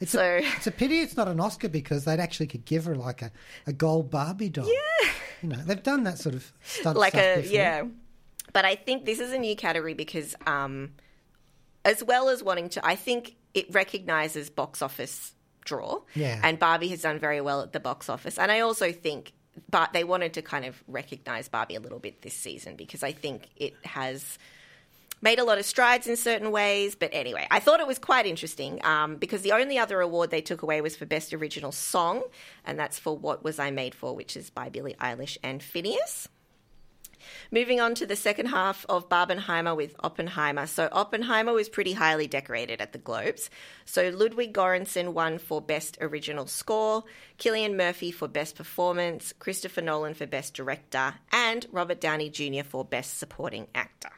It's 0.00 0.12
So- 0.12 0.20
a 0.22 0.38
it's 0.56 0.66
a 0.66 0.70
pity 0.70 1.00
it's 1.00 1.16
not 1.16 1.28
an 1.28 1.40
Oscar 1.40 1.68
because 1.68 2.04
they'd 2.04 2.20
actually 2.20 2.46
could 2.48 2.64
give 2.64 2.84
her 2.84 2.94
like 2.94 3.22
a, 3.22 3.30
a 3.66 3.72
gold 3.72 4.10
Barbie 4.10 4.48
doll. 4.50 4.66
Yeah. 4.66 5.10
You 5.42 5.48
know, 5.50 5.56
they've 5.64 5.82
done 5.82 6.04
that 6.04 6.18
sort 6.18 6.34
of 6.34 6.50
stunt 6.62 6.96
like 6.98 7.12
stuff 7.14 7.24
a 7.38 7.40
before. 7.42 7.54
yeah 7.54 7.84
but 8.52 8.64
i 8.64 8.74
think 8.74 9.04
this 9.04 9.20
is 9.20 9.32
a 9.32 9.38
new 9.38 9.54
category 9.56 9.92
because 9.94 10.34
um 10.46 10.92
as 11.84 12.02
well 12.04 12.28
as 12.28 12.42
wanting 12.42 12.68
to 12.70 12.86
i 12.86 12.94
think 12.94 13.36
it 13.52 13.66
recognizes 13.74 14.48
box 14.50 14.80
office 14.80 15.32
draw 15.64 16.00
Yeah. 16.14 16.40
and 16.42 16.58
barbie 16.58 16.88
has 16.88 17.02
done 17.02 17.18
very 17.18 17.40
well 17.40 17.60
at 17.62 17.72
the 17.72 17.80
box 17.80 18.08
office 18.08 18.38
and 18.38 18.50
i 18.52 18.60
also 18.60 18.92
think 18.92 19.32
but 19.70 19.92
they 19.92 20.04
wanted 20.04 20.34
to 20.34 20.42
kind 20.42 20.64
of 20.64 20.82
recognize 20.88 21.48
barbie 21.48 21.74
a 21.74 21.80
little 21.80 21.98
bit 21.98 22.22
this 22.22 22.34
season 22.34 22.76
because 22.76 23.02
i 23.02 23.12
think 23.12 23.48
it 23.56 23.74
has 23.84 24.38
made 25.24 25.38
a 25.38 25.44
lot 25.44 25.58
of 25.58 25.64
strides 25.64 26.06
in 26.06 26.16
certain 26.16 26.52
ways. 26.52 26.94
But 26.94 27.10
anyway, 27.12 27.48
I 27.50 27.58
thought 27.58 27.80
it 27.80 27.86
was 27.86 27.98
quite 27.98 28.26
interesting 28.26 28.84
um, 28.84 29.16
because 29.16 29.42
the 29.42 29.52
only 29.52 29.78
other 29.78 30.00
award 30.00 30.30
they 30.30 30.42
took 30.42 30.62
away 30.62 30.80
was 30.82 30.94
for 30.94 31.06
Best 31.06 31.32
Original 31.32 31.72
Song, 31.72 32.22
and 32.64 32.78
that's 32.78 32.98
for 32.98 33.16
What 33.16 33.42
Was 33.42 33.58
I 33.58 33.70
Made 33.70 33.94
For, 33.94 34.14
which 34.14 34.36
is 34.36 34.50
by 34.50 34.68
Billie 34.68 34.94
Eilish 35.00 35.38
and 35.42 35.60
Finneas. 35.60 36.28
Moving 37.50 37.80
on 37.80 37.94
to 37.96 38.06
the 38.06 38.16
second 38.16 38.46
half 38.46 38.84
of 38.88 39.08
Barbenheimer 39.08 39.76
with 39.76 39.94
Oppenheimer. 40.00 40.66
So, 40.66 40.88
Oppenheimer 40.90 41.52
was 41.52 41.68
pretty 41.68 41.92
highly 41.92 42.26
decorated 42.26 42.80
at 42.80 42.92
the 42.92 42.98
Globes. 42.98 43.50
So, 43.84 44.10
Ludwig 44.10 44.52
Göransson 44.52 45.12
won 45.12 45.38
for 45.38 45.60
Best 45.60 45.98
Original 46.00 46.46
Score, 46.46 47.04
Cillian 47.38 47.76
Murphy 47.76 48.10
for 48.10 48.28
Best 48.28 48.56
Performance, 48.56 49.32
Christopher 49.38 49.82
Nolan 49.82 50.14
for 50.14 50.26
Best 50.26 50.54
Director, 50.54 51.14
and 51.32 51.66
Robert 51.72 52.00
Downey 52.00 52.30
Jr. 52.30 52.64
for 52.64 52.84
Best 52.84 53.18
Supporting 53.18 53.66
Actor. 53.74 54.10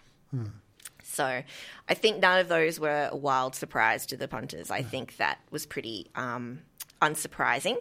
So 1.02 1.42
I 1.88 1.94
think 1.94 2.20
none 2.20 2.40
of 2.40 2.48
those 2.48 2.78
were 2.78 3.08
a 3.10 3.16
wild 3.16 3.54
surprise 3.54 4.06
to 4.06 4.16
the 4.16 4.28
punters. 4.28 4.70
I 4.70 4.82
think 4.82 5.16
that 5.16 5.38
was 5.50 5.64
pretty 5.64 6.10
um, 6.14 6.60
unsurprising. 7.00 7.76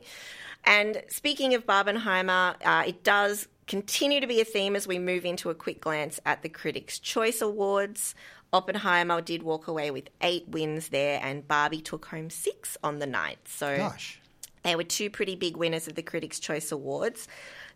And 0.64 1.04
speaking 1.10 1.54
of 1.54 1.66
Barbenheimer, 1.66 2.56
uh, 2.64 2.84
it 2.88 3.04
does 3.04 3.48
continue 3.68 4.20
to 4.22 4.28
be 4.28 4.42
a 4.42 4.46
theme 4.46 4.76
as 4.76 4.88
we 4.88 5.00
move 5.00 5.26
into 5.26 5.50
a 5.50 5.56
quick 5.56 5.82
glance 5.82 6.20
at 6.26 6.42
the 6.42 6.50
Critics' 6.50 7.00
Choice 7.00 7.42
Awards. 7.42 8.16
Oppenheimer 8.54 9.22
did 9.22 9.44
walk 9.44 9.68
away 9.68 9.92
with 9.92 10.10
eight 10.22 10.48
wins 10.48 10.90
there, 10.90 11.20
and 11.22 11.48
Barbie 11.48 11.82
took 11.82 12.06
home 12.06 12.30
six 12.30 12.78
on 12.84 13.00
the 13.00 13.08
night. 13.08 13.40
So 13.46 13.76
Gosh. 13.78 14.20
they 14.64 14.76
were 14.76 14.84
two 14.84 15.10
pretty 15.10 15.36
big 15.36 15.58
winners 15.58 15.88
of 15.88 15.96
the 15.96 16.04
Critics' 16.04 16.40
Choice 16.40 16.72
Awards. 16.72 17.28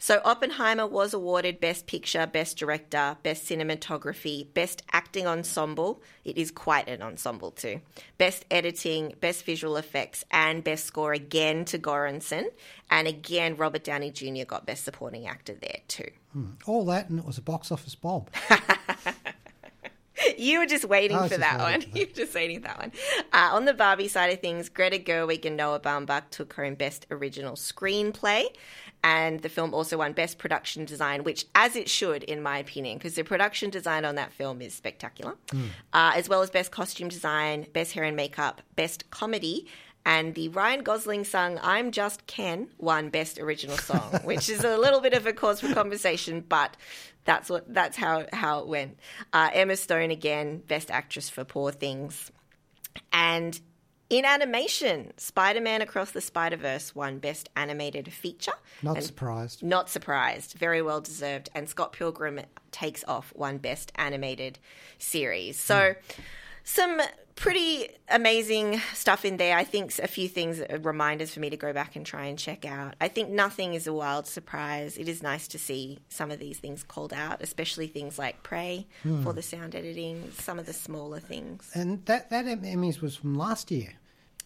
So 0.01 0.21
Oppenheimer 0.23 0.87
was 0.87 1.13
awarded 1.13 1.59
Best 1.59 1.85
Picture, 1.85 2.25
Best 2.25 2.57
Director, 2.57 3.17
Best 3.21 3.45
Cinematography, 3.45 4.51
Best 4.53 4.81
Acting 4.93 5.27
Ensemble. 5.27 6.01
It 6.23 6.37
is 6.37 6.51
quite 6.51 6.87
an 6.87 7.01
ensemble 7.01 7.51
too. 7.51 7.81
Best 8.17 8.45
Editing, 8.49 9.13
Best 9.19 9.43
Visual 9.43 9.75
Effects, 9.75 10.23
and 10.31 10.63
Best 10.63 10.85
Score 10.85 11.11
again 11.11 11.65
to 11.65 11.77
Göransson. 11.77 12.45
And 12.89 13.07
again, 13.09 13.57
Robert 13.57 13.83
Downey 13.83 14.11
Jr. 14.11 14.45
got 14.45 14.65
Best 14.65 14.85
Supporting 14.85 15.27
Actor 15.27 15.55
there 15.61 15.79
too. 15.89 16.09
All 16.65 16.85
that, 16.85 17.09
and 17.09 17.19
it 17.19 17.25
was 17.25 17.37
a 17.37 17.41
box 17.41 17.71
office 17.71 17.95
bomb. 17.95 18.25
You 20.37 20.59
were 20.59 20.65
just 20.65 20.85
waiting 20.85 21.17
for 21.27 21.37
that 21.37 21.59
one. 21.59 21.81
for 21.81 21.87
that. 21.91 21.95
You 21.97 22.05
were 22.05 22.13
just 22.13 22.33
waiting 22.33 22.61
for 22.61 22.67
that 22.67 22.79
one. 22.79 22.91
Uh, 23.31 23.49
on 23.53 23.65
the 23.65 23.73
Barbie 23.73 24.07
side 24.07 24.31
of 24.33 24.39
things, 24.39 24.69
Greta 24.69 24.97
Gerwig 24.97 25.45
and 25.45 25.55
Noah 25.57 25.79
Baumbach 25.79 26.29
took 26.29 26.53
home 26.53 26.75
Best 26.75 27.05
Original 27.11 27.53
Screenplay. 27.53 28.45
And 29.03 29.39
the 29.39 29.49
film 29.49 29.73
also 29.73 29.97
won 29.97 30.11
Best 30.11 30.37
Production 30.37 30.83
Design, 30.83 31.23
which, 31.23 31.45
as 31.55 31.75
it 31.77 31.89
should, 31.89 32.23
in 32.23 32.41
my 32.43 32.57
opinion, 32.57 32.97
because 32.97 33.15
the 33.15 33.23
production 33.23 33.69
design 33.69 34.03
on 34.03 34.15
that 34.15 34.33
film 34.33 34.61
is 34.61 34.73
spectacular, 34.73 35.35
uh, 35.93 36.11
as 36.15 36.27
well 36.27 36.41
as 36.41 36.49
Best 36.49 36.71
Costume 36.71 37.07
Design, 37.07 37.65
Best 37.71 37.93
Hair 37.93 38.03
and 38.03 38.17
Makeup, 38.17 38.61
Best 38.75 39.09
Comedy. 39.09 39.67
And 40.05 40.33
the 40.35 40.49
Ryan 40.49 40.81
Gosling 40.83 41.23
song 41.23 41.59
"I'm 41.61 41.91
Just 41.91 42.25
Ken" 42.25 42.67
won 42.77 43.09
Best 43.09 43.37
Original 43.39 43.77
Song, 43.77 44.19
which 44.23 44.49
is 44.49 44.63
a 44.63 44.77
little 44.77 45.01
bit 45.01 45.13
of 45.13 45.25
a 45.27 45.33
cause 45.33 45.61
for 45.61 45.73
conversation, 45.73 46.43
but 46.47 46.75
that's 47.25 47.49
what 47.49 47.71
that's 47.73 47.95
how 47.95 48.25
how 48.33 48.59
it 48.59 48.67
went. 48.67 48.97
Uh, 49.31 49.49
Emma 49.53 49.75
Stone 49.75 50.11
again, 50.11 50.63
Best 50.67 50.89
Actress 50.89 51.29
for 51.29 51.43
Poor 51.43 51.71
Things, 51.71 52.31
and 53.13 53.59
in 54.09 54.25
animation, 54.25 55.11
Spider-Man 55.17 55.81
Across 55.81 56.11
the 56.11 56.21
Spider-Verse 56.21 56.95
won 56.95 57.19
Best 57.19 57.49
Animated 57.55 58.11
Feature. 58.11 58.53
Not 58.81 58.97
And- 58.97 59.05
surprised. 59.05 59.61
not 59.63 59.89
surprised. 59.89 60.53
Very 60.53 60.81
well 60.81 61.01
deserved. 61.01 61.49
And 61.53 61.69
Scott 61.69 61.93
Pilgrim 61.93 62.41
takes 62.71 63.03
off 63.07 63.31
one 63.35 63.57
Best 63.59 63.91
Animated 63.95 64.57
Series. 64.97 65.59
So, 65.59 65.93
hmm. 66.15 66.21
Some 66.63 67.01
pretty 67.39 67.87
amazing 68.09 68.81
stuff 68.93 69.23
in 69.23 69.37
there. 69.37 69.57
I 69.57 69.63
think 69.63 69.97
a 69.99 70.07
few 70.07 70.27
things 70.27 70.59
uh, 70.59 70.77
reminders 70.81 71.33
for 71.33 71.39
me 71.39 71.49
to 71.49 71.57
go 71.57 71.71
back 71.71 71.95
and 71.95 72.05
try 72.05 72.25
and 72.25 72.37
check 72.37 72.65
out. 72.65 72.95
I 72.99 73.07
think 73.07 73.29
nothing 73.29 73.73
is 73.73 73.87
a 73.87 73.93
wild 73.93 74.27
surprise. 74.27 74.97
It 74.97 75.07
is 75.07 75.23
nice 75.23 75.47
to 75.49 75.59
see 75.59 75.99
some 76.09 76.31
of 76.31 76.39
these 76.39 76.59
things 76.59 76.83
called 76.83 77.13
out, 77.13 77.41
especially 77.41 77.87
things 77.87 78.19
like 78.19 78.43
Prey 78.43 78.87
hmm. 79.03 79.23
for 79.23 79.33
the 79.33 79.41
sound 79.41 79.73
editing, 79.73 80.31
some 80.37 80.59
of 80.59 80.65
the 80.65 80.73
smaller 80.73 81.19
things. 81.19 81.71
And 81.73 82.05
that 82.05 82.29
that 82.29 82.45
Emmys 82.45 83.01
was 83.01 83.15
from 83.15 83.35
last 83.35 83.71
year 83.71 83.93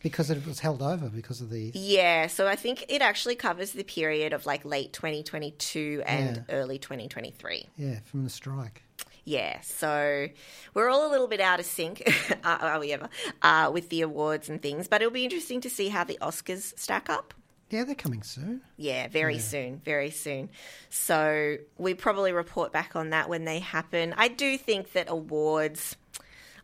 because 0.04 0.30
it 0.30 0.46
was 0.46 0.60
held 0.60 0.84
over 0.84 1.10
because 1.10 1.42
of 1.42 1.50
the. 1.50 1.72
Yeah, 1.74 2.28
so 2.28 2.48
I 2.48 2.56
think 2.56 2.86
it 2.90 3.02
actually 3.02 3.36
covers 3.36 3.72
the 3.72 3.84
period 3.84 4.34
of 4.34 4.46
like 4.46 4.66
late 4.66 4.94
2022 4.94 6.04
and 6.06 6.46
early 6.50 6.78
2023. 6.78 7.70
Yeah, 7.78 8.00
from 8.06 8.24
the 8.24 8.30
strike. 8.30 8.84
Yeah, 9.26 9.62
so 9.62 10.28
we're 10.74 10.90
all 10.90 11.10
a 11.10 11.12
little 11.12 11.28
bit 11.28 11.40
out 11.40 11.60
of 11.60 11.66
sync, 11.66 12.04
are 12.44 12.80
we 12.80 12.92
ever, 12.92 13.08
uh, 13.42 13.72
with 13.74 13.88
the 13.90 14.02
awards 14.02 14.50
and 14.50 14.62
things. 14.62 14.88
But 14.88 15.02
it'll 15.02 15.14
be 15.14 15.24
interesting 15.24 15.62
to 15.62 15.70
see 15.70 15.88
how 15.90 16.04
the 16.04 16.18
Oscars 16.22 16.78
stack 16.78 17.10
up. 17.10 17.34
Yeah, 17.70 17.86
they're 17.86 17.96
coming 17.96 18.22
soon. 18.22 18.62
Yeah, 18.78 19.08
very 19.08 19.40
soon, 19.40 19.82
very 19.84 20.12
soon. 20.12 20.50
So 20.90 21.56
we 21.78 21.94
probably 21.96 22.32
report 22.34 22.72
back 22.72 22.96
on 22.96 23.10
that 23.12 23.30
when 23.30 23.46
they 23.46 23.60
happen. 23.60 24.14
I 24.18 24.28
do 24.28 24.58
think 24.58 24.92
that 24.92 25.08
awards. 25.10 25.96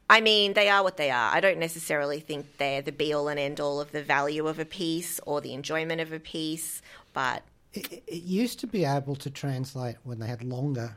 I 0.10 0.22
mean, 0.22 0.54
they 0.54 0.70
are 0.70 0.84
what 0.84 0.98
they 0.98 1.10
are. 1.12 1.34
I 1.34 1.40
don't 1.40 1.60
necessarily 1.60 2.20
think 2.20 2.58
they're 2.58 2.82
the 2.82 2.92
be 2.92 3.14
all 3.14 3.28
and 3.28 3.40
end 3.40 3.60
all 3.60 3.80
of 3.80 3.92
the 3.92 4.04
value 4.04 4.48
of 4.48 4.60
a 4.60 4.66
piece 4.66 5.20
or 5.26 5.40
the 5.42 5.54
enjoyment 5.54 6.02
of 6.02 6.12
a 6.12 6.20
piece, 6.20 6.82
but 7.14 7.44
it- 7.74 8.04
it 8.06 8.24
used 8.24 8.60
to 8.60 8.68
be 8.68 8.84
able 8.86 9.16
to 9.16 9.30
translate 9.30 9.96
when 10.04 10.20
they 10.20 10.28
had 10.28 10.44
longer 10.44 10.96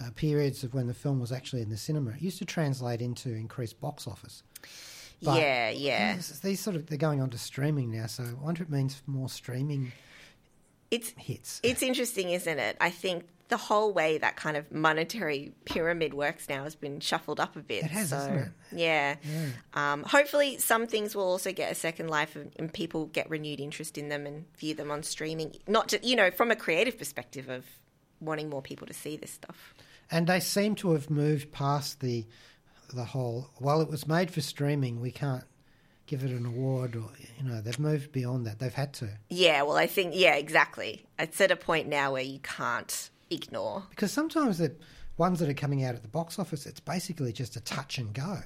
uh, 0.00 0.10
periods 0.14 0.64
of 0.64 0.74
when 0.74 0.86
the 0.86 0.94
film 0.94 1.20
was 1.20 1.32
actually 1.32 1.62
in 1.62 1.70
the 1.70 1.76
cinema. 1.76 2.10
It 2.10 2.22
used 2.22 2.38
to 2.38 2.44
translate 2.44 3.00
into 3.00 3.30
increased 3.30 3.80
box 3.80 4.06
office. 4.06 4.42
But- 5.22 5.38
yeah, 5.38 5.70
yeah. 5.70 6.14
These, 6.16 6.40
these 6.40 6.60
sort 6.60 6.76
of 6.76 6.86
they're 6.86 6.98
going 6.98 7.20
on 7.22 7.30
to 7.30 7.38
streaming 7.38 7.90
now, 7.90 8.06
so 8.06 8.24
I 8.24 8.44
wonder 8.44 8.62
if 8.62 8.68
it 8.68 8.72
means 8.72 9.02
more 9.06 9.28
streaming 9.28 9.92
It's 10.90 11.12
hits. 11.16 11.60
It's 11.62 11.82
interesting, 11.82 12.30
isn't 12.30 12.58
it? 12.58 12.76
I 12.80 12.90
think 12.90 13.26
the 13.48 13.56
whole 13.58 13.92
way 13.92 14.18
that 14.18 14.36
kind 14.36 14.56
of 14.56 14.72
monetary 14.72 15.52
pyramid 15.66 16.14
works 16.14 16.48
now 16.48 16.64
has 16.64 16.74
been 16.74 16.98
shuffled 17.00 17.38
up 17.38 17.56
a 17.56 17.60
bit. 17.60 17.84
It 17.84 17.90
has, 17.90 18.08
so, 18.08 18.16
hasn't 18.16 18.38
it? 18.38 18.48
Yeah. 18.72 19.16
Um, 19.74 20.02
hopefully, 20.02 20.58
some 20.58 20.86
things 20.86 21.14
will 21.14 21.24
also 21.24 21.52
get 21.52 21.70
a 21.70 21.74
second 21.74 22.08
life 22.08 22.36
and, 22.36 22.52
and 22.56 22.72
people 22.72 23.06
get 23.06 23.28
renewed 23.28 23.60
interest 23.60 23.98
in 23.98 24.08
them 24.08 24.26
and 24.26 24.46
view 24.56 24.74
them 24.74 24.90
on 24.90 25.02
streaming. 25.02 25.56
Not 25.68 25.88
to, 25.90 26.06
you 26.06 26.16
know, 26.16 26.30
from 26.30 26.50
a 26.50 26.56
creative 26.56 26.98
perspective 26.98 27.48
of 27.48 27.64
wanting 28.24 28.48
more 28.50 28.62
people 28.62 28.86
to 28.86 28.94
see 28.94 29.16
this 29.16 29.30
stuff. 29.30 29.74
And 30.10 30.26
they 30.26 30.40
seem 30.40 30.74
to 30.76 30.92
have 30.92 31.10
moved 31.10 31.52
past 31.52 32.00
the 32.00 32.26
the 32.92 33.04
whole. 33.04 33.50
Well, 33.60 33.80
it 33.80 33.90
was 33.90 34.06
made 34.06 34.30
for 34.30 34.40
streaming. 34.40 35.00
We 35.00 35.10
can't 35.10 35.44
give 36.06 36.22
it 36.22 36.30
an 36.30 36.44
award, 36.46 36.94
or 36.96 37.08
you 37.38 37.48
know, 37.48 37.60
they've 37.60 37.78
moved 37.78 38.12
beyond 38.12 38.46
that. 38.46 38.58
They've 38.58 38.72
had 38.72 38.92
to 38.94 39.08
Yeah, 39.30 39.62
well, 39.62 39.76
I 39.76 39.86
think, 39.86 40.12
yeah, 40.14 40.34
exactly. 40.34 41.06
It's 41.18 41.40
at 41.40 41.50
a 41.50 41.56
point 41.56 41.88
now 41.88 42.12
where 42.12 42.22
you 42.22 42.38
can't 42.40 43.10
ignore. 43.30 43.84
because 43.90 44.12
sometimes 44.12 44.58
the 44.58 44.74
ones 45.16 45.38
that 45.38 45.48
are 45.48 45.54
coming 45.54 45.82
out 45.82 45.94
at 45.94 46.02
the 46.02 46.08
box 46.08 46.38
office, 46.38 46.66
it's 46.66 46.80
basically 46.80 47.32
just 47.32 47.56
a 47.56 47.60
touch 47.60 47.98
and 47.98 48.12
go. 48.12 48.40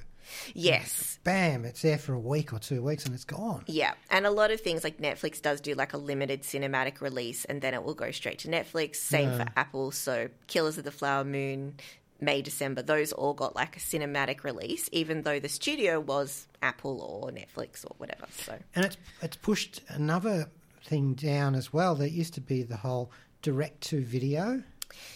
Yes. 0.53 1.19
Bam! 1.23 1.65
It's 1.65 1.81
there 1.81 1.97
for 1.97 2.13
a 2.13 2.19
week 2.19 2.53
or 2.53 2.59
two 2.59 2.81
weeks, 2.81 3.05
and 3.05 3.13
it's 3.13 3.25
gone. 3.25 3.63
Yeah, 3.67 3.93
and 4.09 4.25
a 4.25 4.31
lot 4.31 4.51
of 4.51 4.61
things 4.61 4.83
like 4.83 4.97
Netflix 4.97 5.41
does 5.41 5.61
do 5.61 5.73
like 5.75 5.93
a 5.93 5.97
limited 5.97 6.43
cinematic 6.43 7.01
release, 7.01 7.45
and 7.45 7.61
then 7.61 7.73
it 7.73 7.83
will 7.83 7.93
go 7.93 8.11
straight 8.11 8.39
to 8.39 8.47
Netflix. 8.47 8.95
Same 8.97 9.31
for 9.37 9.45
Apple. 9.55 9.91
So 9.91 10.29
Killers 10.47 10.77
of 10.77 10.83
the 10.85 10.91
Flower 10.91 11.23
Moon, 11.23 11.75
May 12.21 12.41
December, 12.41 12.81
those 12.81 13.11
all 13.13 13.33
got 13.33 13.55
like 13.55 13.77
a 13.77 13.79
cinematic 13.79 14.43
release, 14.43 14.89
even 14.91 15.21
though 15.23 15.39
the 15.39 15.49
studio 15.49 15.99
was 15.99 16.47
Apple 16.61 17.01
or 17.01 17.31
Netflix 17.31 17.85
or 17.85 17.93
whatever. 17.97 18.25
So 18.45 18.57
And 18.75 18.85
it's 18.85 18.97
it's 19.21 19.37
pushed 19.37 19.81
another 19.89 20.49
thing 20.85 21.13
down 21.13 21.55
as 21.55 21.71
well. 21.73 21.95
There 21.95 22.07
used 22.07 22.33
to 22.35 22.41
be 22.41 22.63
the 22.63 22.77
whole 22.77 23.11
direct 23.41 23.81
to 23.81 24.01
video. 24.03 24.63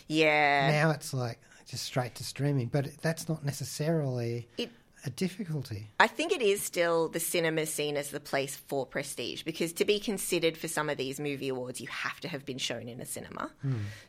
yeah, 0.08 0.70
Now 0.72 0.91
it's 0.91 1.13
like 1.13 1.39
just 1.67 1.84
straight 1.86 2.15
to 2.15 2.24
streaming, 2.24 2.67
but 2.67 2.88
that's 3.01 3.27
not 3.27 3.43
necessarily 3.43 4.48
It- 4.58 4.72
a 5.05 5.10
difficulty. 5.10 5.89
I 6.00 6.07
think 6.07 6.31
it 6.31 6.41
is 6.41 6.62
still 6.62 7.10
the 7.10 7.19
cinema 7.19 7.65
seen 7.65 7.98
as 7.98 8.10
the 8.12 8.19
place 8.19 8.55
for 8.55 8.86
prestige 8.86 9.43
because 9.43 9.74
to 9.74 9.86
be 9.86 10.00
considered 10.00 10.57
for 10.57 10.67
some 10.67 10.89
of 10.89 10.98
these 10.98 11.19
movie 11.19 11.50
awards, 11.50 11.81
you 11.81 11.88
have 11.89 12.19
to 12.22 12.27
have 12.27 12.45
been 12.45 12.57
shown 12.57 12.88
in 12.88 13.00
a 13.01 13.05
cinema. 13.05 13.51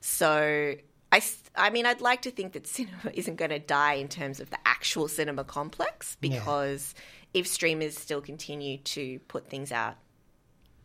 So. 0.01 0.75
I, 1.13 1.23
I 1.55 1.71
mean, 1.71 1.87
I'd 1.87 2.01
like 2.01 2.23
to 2.23 2.33
think 2.33 2.55
that 2.55 2.67
cinema 2.67 2.99
isn't 3.15 3.37
going 3.37 3.53
to 3.53 3.61
die 3.61 3.95
in 3.95 4.09
terms 4.09 4.41
of 4.41 4.51
the 4.51 4.59
actual 4.67 5.07
cinema 5.07 5.45
complex 5.45 6.17
Yeah. 6.21 6.31
because 6.41 6.93
if 7.33 7.47
streamers 7.47 7.97
still 7.97 8.21
continue 8.21 8.79
to 8.79 9.21
put 9.29 9.47
things 9.49 9.71
out 9.71 9.95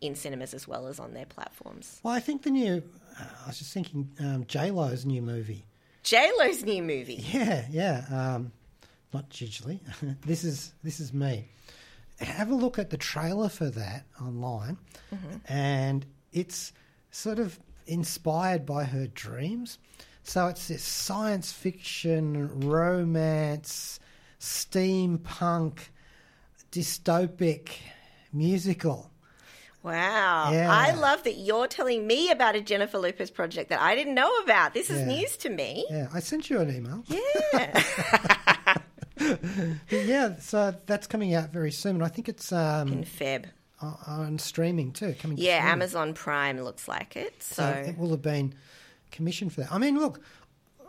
in 0.01 0.13
cinemas 0.13 0.53
as 0.53 0.67
well 0.67 0.85
as 0.85 0.99
on 0.99 1.13
their 1.15 1.25
platforms. 1.25 1.99
Well, 2.03 2.13
I 2.13 2.19
think 2.19 2.43
the 2.43 2.51
new. 2.51 2.83
Uh, 3.19 3.23
I 3.43 3.47
was 3.47 3.57
just 3.57 3.73
thinking 3.73 4.11
um, 4.19 4.45
J 4.47 4.69
Lo's 4.69 5.03
new 5.03 5.23
movie. 5.23 5.65
J 6.03 6.29
Lo's 6.37 6.63
new 6.63 6.83
movie. 6.83 7.25
Yeah, 7.33 7.65
yeah. 7.71 8.05
Um, 8.11 8.51
not 9.13 9.29
Gigli. 9.29 9.79
this 10.25 10.43
is 10.43 10.73
this 10.83 10.99
is 10.99 11.13
me. 11.13 11.45
Have 12.19 12.51
a 12.51 12.55
look 12.55 12.77
at 12.77 12.89
the 12.89 12.97
trailer 12.97 13.49
for 13.49 13.69
that 13.69 14.05
online, 14.21 14.77
mm-hmm. 15.13 15.37
and 15.51 16.05
it's 16.33 16.73
sort 17.11 17.39
of 17.39 17.59
inspired 17.87 18.65
by 18.65 18.83
her 18.83 19.07
dreams. 19.07 19.77
So 20.23 20.47
it's 20.47 20.67
this 20.67 20.83
science 20.83 21.51
fiction, 21.51 22.67
romance, 22.67 23.99
steampunk, 24.39 25.79
dystopic 26.71 27.69
musical. 28.31 29.09
Wow. 29.81 30.51
Yeah. 30.51 30.69
I 30.71 30.91
love 30.91 31.23
that 31.23 31.35
you're 31.37 31.67
telling 31.67 32.05
me 32.05 32.31
about 32.31 32.55
a 32.55 32.61
Jennifer 32.61 32.99
Lopez 32.99 33.31
project 33.31 33.69
that 33.69 33.79
I 33.79 33.95
didn't 33.95 34.13
know 34.13 34.29
about. 34.43 34.73
This 34.73 34.89
is 34.89 34.99
Yeah. 34.99 35.05
news 35.05 35.37
to 35.37 35.49
me. 35.49 35.85
Yeah, 35.89 36.09
I 36.13 36.19
sent 36.19 36.49
you 36.49 36.59
an 36.59 36.75
email. 36.75 37.03
Yeah. 37.07 38.55
But 39.19 40.05
yeah, 40.05 40.35
so 40.39 40.73
that's 40.85 41.07
coming 41.07 41.33
out 41.33 41.51
very 41.51 41.71
soon. 41.71 41.95
And 41.97 42.03
I 42.03 42.07
think 42.07 42.29
it's 42.29 42.51
um, 42.51 42.87
in 42.91 43.03
Feb. 43.03 43.45
on- 43.81 44.39
streaming 44.39 44.91
too. 44.91 45.15
Coming 45.19 45.37
Yeah, 45.37 45.57
streaming. 45.57 45.71
Amazon 45.73 46.13
Prime 46.13 46.59
looks 46.61 46.87
like 46.87 47.15
it. 47.15 47.41
So, 47.43 47.63
So 47.63 47.69
it 47.89 47.97
will 47.97 48.09
have 48.11 48.21
been 48.21 48.53
commissioned 49.11 49.53
for 49.53 49.61
that. 49.61 49.71
I 49.71 49.77
mean, 49.77 49.99
look, 49.99 50.21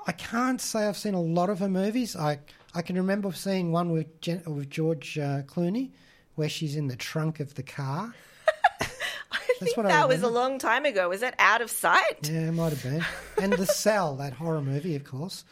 I 0.07 0.13
can't 0.13 0.61
say 0.61 0.87
I've 0.87 0.97
seen 0.97 1.15
a 1.15 1.21
lot 1.21 1.51
of 1.51 1.59
her 1.59 1.69
movies. 1.69 2.17
I 2.17 2.39
I 2.75 2.83
can 2.83 2.97
remember 2.97 3.33
seeing 3.33 3.73
one 3.73 3.91
with 3.91 4.07
with 4.47 4.71
George 4.71 5.19
uh, 5.19 5.43
Clooney, 5.43 5.91
where 6.37 6.49
she's 6.49 6.77
in 6.77 6.87
the 6.89 6.97
trunk 6.97 7.41
of 7.41 7.55
the 7.55 7.63
car. 7.65 8.15
I 8.81 9.65
think 9.65 9.77
what 9.77 9.87
I 9.87 9.91
that 9.91 10.09
was 10.09 10.23
a 10.23 10.29
long 10.29 10.59
time 10.59 10.85
ago. 10.87 11.09
Was 11.09 11.21
that 11.21 11.35
out 11.39 11.61
of 11.61 11.71
sight? 11.71 12.29
Yeah, 12.31 12.49
it 12.49 12.53
might 12.53 12.71
have 12.73 12.83
been. 12.83 13.05
And 13.43 13.53
The 13.53 13.67
Cell, 13.85 14.17
that 14.17 14.33
horror 14.35 14.63
movie, 14.63 14.97
of 14.97 15.05
course. 15.05 15.45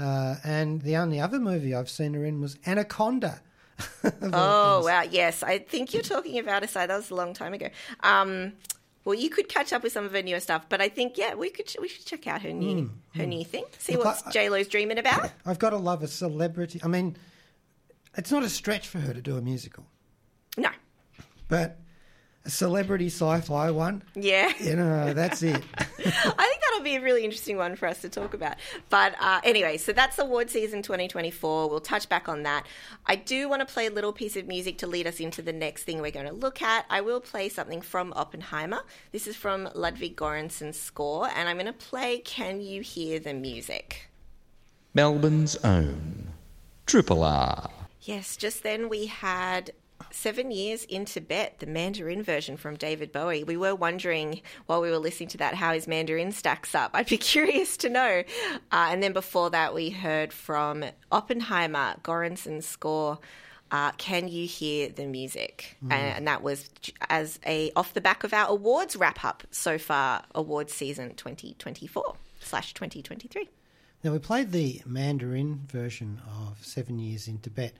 Uh, 0.00 0.36
and 0.44 0.80
the 0.82 0.96
only 0.96 1.20
other 1.20 1.38
movie 1.38 1.74
I've 1.74 1.90
seen 1.90 2.14
her 2.14 2.24
in 2.24 2.40
was 2.40 2.56
Anaconda. 2.66 3.40
Oh 4.22 4.82
wow, 4.84 5.02
yes. 5.10 5.42
I 5.42 5.58
think 5.58 5.94
you're 5.94 6.02
talking 6.02 6.38
about 6.38 6.62
aside. 6.62 6.88
That 6.90 6.96
was 6.96 7.10
a 7.10 7.14
long 7.14 7.32
time 7.32 7.54
ago. 7.54 7.68
Um, 8.00 8.52
well, 9.06 9.14
you 9.14 9.30
could 9.30 9.48
catch 9.48 9.72
up 9.72 9.82
with 9.82 9.92
some 9.92 10.04
of 10.04 10.12
her 10.12 10.20
newer 10.22 10.40
stuff, 10.40 10.66
but 10.68 10.80
I 10.82 10.88
think 10.90 11.16
yeah, 11.16 11.34
we 11.34 11.48
could 11.48 11.74
we 11.80 11.88
should 11.88 12.04
check 12.04 12.26
out 12.26 12.42
her 12.42 12.52
new 12.52 12.90
her 13.14 13.24
new 13.24 13.44
thing. 13.44 13.64
See 13.78 13.96
Look, 13.96 14.04
what 14.04 14.22
J 14.32 14.50
Lo's 14.50 14.68
dreaming 14.68 14.98
about. 14.98 15.30
I've 15.46 15.58
got 15.58 15.70
to 15.70 15.78
love 15.78 16.02
a 16.02 16.08
celebrity. 16.08 16.80
I 16.82 16.88
mean, 16.88 17.16
it's 18.16 18.30
not 18.30 18.42
a 18.42 18.50
stretch 18.50 18.86
for 18.88 18.98
her 18.98 19.14
to 19.14 19.22
do 19.22 19.36
a 19.38 19.40
musical, 19.40 19.86
No, 20.58 20.68
but 21.48 21.78
a 22.44 22.50
celebrity 22.50 23.06
sci-fi 23.06 23.70
one, 23.70 24.02
yeah. 24.14 24.52
you 24.58 24.74
know, 24.74 25.12
that's 25.12 25.42
it. 25.42 25.62
I 25.78 25.82
think 25.82 26.60
that'll 26.62 26.82
be 26.82 26.96
a 26.96 27.00
really 27.00 27.22
interesting 27.22 27.58
one 27.58 27.76
for 27.76 27.86
us 27.86 28.00
to 28.00 28.08
talk 28.08 28.32
about. 28.32 28.56
But 28.88 29.14
uh, 29.20 29.40
anyway, 29.44 29.76
so 29.76 29.92
that's 29.92 30.18
award 30.18 30.48
season 30.48 30.80
2024. 30.80 31.68
We'll 31.68 31.80
touch 31.80 32.08
back 32.08 32.28
on 32.28 32.44
that. 32.44 32.66
I 33.04 33.16
do 33.16 33.48
want 33.48 33.66
to 33.66 33.72
play 33.72 33.86
a 33.86 33.90
little 33.90 34.12
piece 34.12 34.36
of 34.36 34.46
music 34.46 34.78
to 34.78 34.86
lead 34.86 35.06
us 35.06 35.20
into 35.20 35.42
the 35.42 35.52
next 35.52 35.84
thing 35.84 36.00
we're 36.00 36.10
going 36.10 36.26
to 36.26 36.32
look 36.32 36.62
at. 36.62 36.86
I 36.88 37.02
will 37.02 37.20
play 37.20 37.50
something 37.50 37.82
from 37.82 38.12
Oppenheimer. 38.16 38.84
This 39.12 39.26
is 39.26 39.36
from 39.36 39.68
Ludwig 39.74 40.16
Göransson's 40.16 40.80
score, 40.80 41.28
and 41.28 41.46
I'm 41.48 41.56
going 41.56 41.66
to 41.66 41.72
play 41.74 42.20
Can 42.20 42.62
You 42.62 42.80
Hear 42.80 43.18
the 43.18 43.34
Music? 43.34 44.08
Melbourne's 44.94 45.56
own 45.56 46.28
Triple 46.86 47.22
R. 47.22 47.70
Yes, 48.02 48.36
just 48.36 48.62
then 48.62 48.88
we 48.88 49.06
had 49.06 49.72
Seven 50.12 50.50
Years 50.50 50.84
in 50.84 51.04
Tibet, 51.04 51.58
the 51.58 51.66
Mandarin 51.66 52.22
version 52.22 52.56
from 52.56 52.76
David 52.76 53.12
Bowie. 53.12 53.44
We 53.44 53.56
were 53.56 53.74
wondering 53.74 54.40
while 54.66 54.80
we 54.80 54.90
were 54.90 54.98
listening 54.98 55.28
to 55.30 55.38
that 55.38 55.54
how 55.54 55.72
his 55.72 55.86
Mandarin 55.86 56.32
stacks 56.32 56.74
up. 56.74 56.90
I'd 56.94 57.08
be 57.08 57.16
curious 57.34 57.76
to 57.78 57.88
know. 57.88 58.22
Uh, 58.72 58.88
and 58.90 59.02
then 59.02 59.12
before 59.12 59.50
that, 59.50 59.74
we 59.74 59.90
heard 59.90 60.32
from 60.32 60.84
Oppenheimer, 61.12 61.96
Goransson's 62.02 62.66
score. 62.66 63.18
Uh, 63.70 63.92
Can 63.92 64.26
you 64.26 64.46
hear 64.46 64.88
the 64.88 65.06
music? 65.06 65.76
And, 65.82 65.92
and 65.92 66.26
that 66.26 66.42
was 66.42 66.68
as 67.08 67.38
a 67.46 67.70
off 67.76 67.94
the 67.94 68.00
back 68.00 68.24
of 68.24 68.34
our 68.34 68.48
awards 68.48 68.96
wrap 68.96 69.24
up 69.24 69.44
so 69.52 69.78
far, 69.78 70.24
awards 70.34 70.72
season 70.74 71.14
2024 71.14 72.16
slash 72.40 72.74
2023. 72.74 73.48
Now 74.02 74.12
we 74.12 74.18
played 74.18 74.50
the 74.50 74.82
Mandarin 74.86 75.60
version 75.68 76.20
of 76.26 76.64
Seven 76.64 76.98
Years 76.98 77.28
in 77.28 77.38
Tibet, 77.38 77.74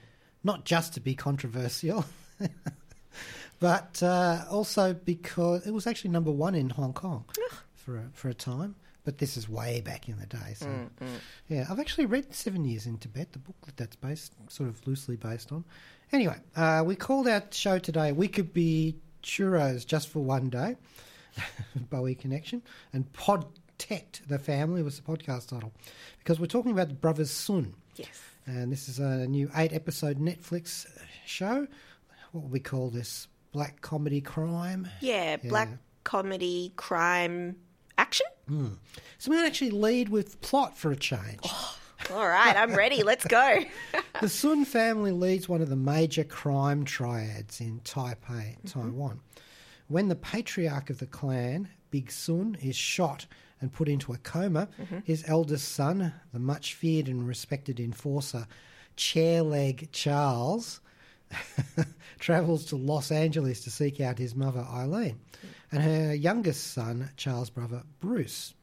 not 0.44 0.64
just 0.64 0.94
to 0.94 1.00
be 1.00 1.14
controversial, 1.14 2.04
but 3.60 4.02
uh, 4.02 4.44
also 4.50 4.94
because 4.94 5.66
it 5.66 5.72
was 5.72 5.86
actually 5.86 6.10
number 6.10 6.30
one 6.30 6.54
in 6.54 6.70
Hong 6.70 6.92
Kong 6.92 7.24
for 7.74 7.98
a, 7.98 8.04
for 8.12 8.28
a 8.28 8.34
time. 8.34 8.74
But 9.02 9.16
this 9.16 9.38
is 9.38 9.48
way 9.48 9.80
back 9.80 10.08
in 10.10 10.18
the 10.20 10.26
day. 10.26 10.54
So, 10.54 10.68
yeah, 11.48 11.66
I've 11.70 11.80
actually 11.80 12.04
read 12.04 12.34
Seven 12.34 12.66
Years 12.66 12.84
in 12.86 12.98
Tibet, 12.98 13.32
the 13.32 13.38
book 13.38 13.56
that 13.64 13.78
that's 13.78 13.96
based, 13.96 14.34
sort 14.48 14.68
of 14.68 14.86
loosely 14.86 15.16
based 15.16 15.52
on. 15.52 15.64
Anyway, 16.12 16.36
uh, 16.54 16.82
we 16.84 16.96
called 16.96 17.26
our 17.26 17.42
show 17.50 17.78
today. 17.78 18.12
We 18.12 18.28
could 18.28 18.52
be 18.52 18.96
churros 19.22 19.86
just 19.86 20.08
for 20.08 20.20
one 20.20 20.50
day. 20.50 20.76
Bowie 21.90 22.14
connection 22.14 22.62
and 22.92 23.10
Podtect 23.12 24.26
the 24.28 24.38
family 24.38 24.82
was 24.82 25.00
the 25.00 25.02
podcast 25.02 25.48
title 25.48 25.72
because 26.18 26.40
we're 26.40 26.46
talking 26.46 26.72
about 26.72 26.88
the 26.88 26.94
brothers 26.94 27.30
Sun. 27.30 27.74
Yes. 27.96 28.20
And 28.46 28.72
this 28.72 28.88
is 28.88 28.98
a 28.98 29.26
new 29.26 29.50
eight 29.56 29.72
episode 29.72 30.18
Netflix 30.18 30.86
show. 31.24 31.66
What 32.32 32.44
would 32.44 32.52
we 32.52 32.60
call 32.60 32.90
this? 32.90 33.28
Black 33.52 33.80
comedy 33.80 34.20
crime. 34.20 34.88
Yeah, 35.00 35.36
black 35.36 35.68
comedy, 36.04 36.72
crime, 36.76 37.56
action. 37.98 38.26
Hmm. 38.48 38.68
So 39.18 39.30
we 39.30 39.36
might 39.36 39.46
actually 39.46 39.70
lead 39.70 40.08
with 40.08 40.40
plot 40.40 40.78
for 40.78 40.92
a 40.92 40.96
change. 40.96 41.40
Oh, 41.44 41.76
all 42.12 42.28
right, 42.28 42.56
I'm 42.56 42.74
ready. 42.74 43.02
Let's 43.04 43.26
go. 43.26 43.64
The 44.20 44.28
Sun 44.28 44.64
family 44.64 45.12
leads 45.12 45.48
one 45.48 45.62
of 45.62 45.68
the 45.68 45.76
major 45.76 46.24
crime 46.24 46.84
triads 46.84 47.60
in 47.60 47.80
Taipei, 47.80 48.16
mm-hmm. 48.56 48.80
Taiwan. 48.80 49.20
When 49.88 50.08
the 50.08 50.16
patriarch 50.16 50.90
of 50.90 50.98
the 50.98 51.06
clan, 51.06 51.68
Big 51.90 52.10
Sun, 52.10 52.56
is 52.62 52.76
shot 52.76 53.26
and 53.60 53.72
put 53.72 53.88
into 53.88 54.12
a 54.12 54.18
coma, 54.18 54.68
mm-hmm. 54.80 54.98
his 55.04 55.24
eldest 55.26 55.72
son, 55.72 56.12
the 56.32 56.38
much 56.38 56.74
feared 56.74 57.08
and 57.08 57.26
respected 57.26 57.78
enforcer, 57.78 58.46
Chairleg 58.96 59.88
Charles, 59.92 60.80
travels 62.18 62.66
to 62.66 62.76
Los 62.76 63.10
Angeles 63.10 63.64
to 63.64 63.70
seek 63.70 64.00
out 64.00 64.18
his 64.18 64.34
mother, 64.34 64.66
Eileen, 64.72 65.18
and 65.72 65.82
her 65.82 66.14
youngest 66.14 66.72
son, 66.72 67.10
Charles' 67.16 67.50
brother, 67.50 67.82
Bruce. 68.00 68.54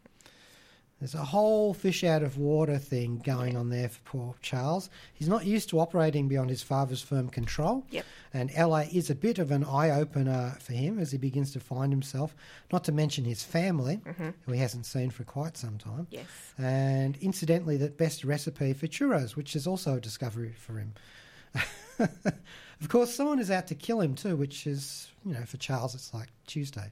There's 0.99 1.13
a 1.13 1.23
whole 1.23 1.75
fish 1.75 2.03
out 2.03 2.23
of 2.23 2.39
water 2.39 2.79
thing 2.79 3.21
going 3.23 3.55
on 3.55 3.69
there 3.69 3.87
for 3.87 3.99
poor 4.03 4.35
Charles. 4.41 4.89
He's 5.13 5.27
not 5.27 5.45
used 5.45 5.69
to 5.69 5.79
operating 5.79 6.27
beyond 6.27 6.49
his 6.49 6.63
father's 6.63 7.03
firm 7.03 7.29
control. 7.29 7.85
Yep. 7.91 8.05
And 8.33 8.51
LA 8.57 8.85
is 8.91 9.11
a 9.11 9.15
bit 9.15 9.37
of 9.37 9.51
an 9.51 9.63
eye 9.63 9.91
opener 9.91 10.57
for 10.59 10.73
him 10.73 10.97
as 10.97 11.11
he 11.11 11.19
begins 11.19 11.51
to 11.51 11.59
find 11.59 11.93
himself, 11.93 12.35
not 12.73 12.83
to 12.85 12.91
mention 12.91 13.25
his 13.25 13.43
family, 13.43 14.01
mm-hmm. 14.03 14.29
who 14.41 14.51
he 14.51 14.59
hasn't 14.59 14.87
seen 14.87 15.11
for 15.11 15.23
quite 15.23 15.55
some 15.55 15.77
time. 15.77 16.07
Yes. 16.09 16.25
And 16.57 17.15
incidentally, 17.17 17.77
the 17.77 17.89
best 17.89 18.23
recipe 18.23 18.73
for 18.73 18.87
churros, 18.87 19.35
which 19.35 19.55
is 19.55 19.67
also 19.67 19.97
a 19.97 20.01
discovery 20.01 20.55
for 20.57 20.79
him. 20.79 20.95
of 22.79 22.89
course, 22.89 23.13
someone 23.13 23.39
is 23.39 23.51
out 23.51 23.67
to 23.67 23.75
kill 23.75 24.01
him 24.01 24.15
too, 24.15 24.35
which 24.35 24.67
is, 24.67 25.09
you 25.25 25.33
know, 25.33 25.43
for 25.45 25.57
Charles, 25.57 25.95
it's 25.95 26.13
like 26.13 26.29
Tuesday. 26.45 26.91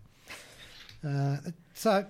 Uh, 1.05 1.37
so, 1.73 2.05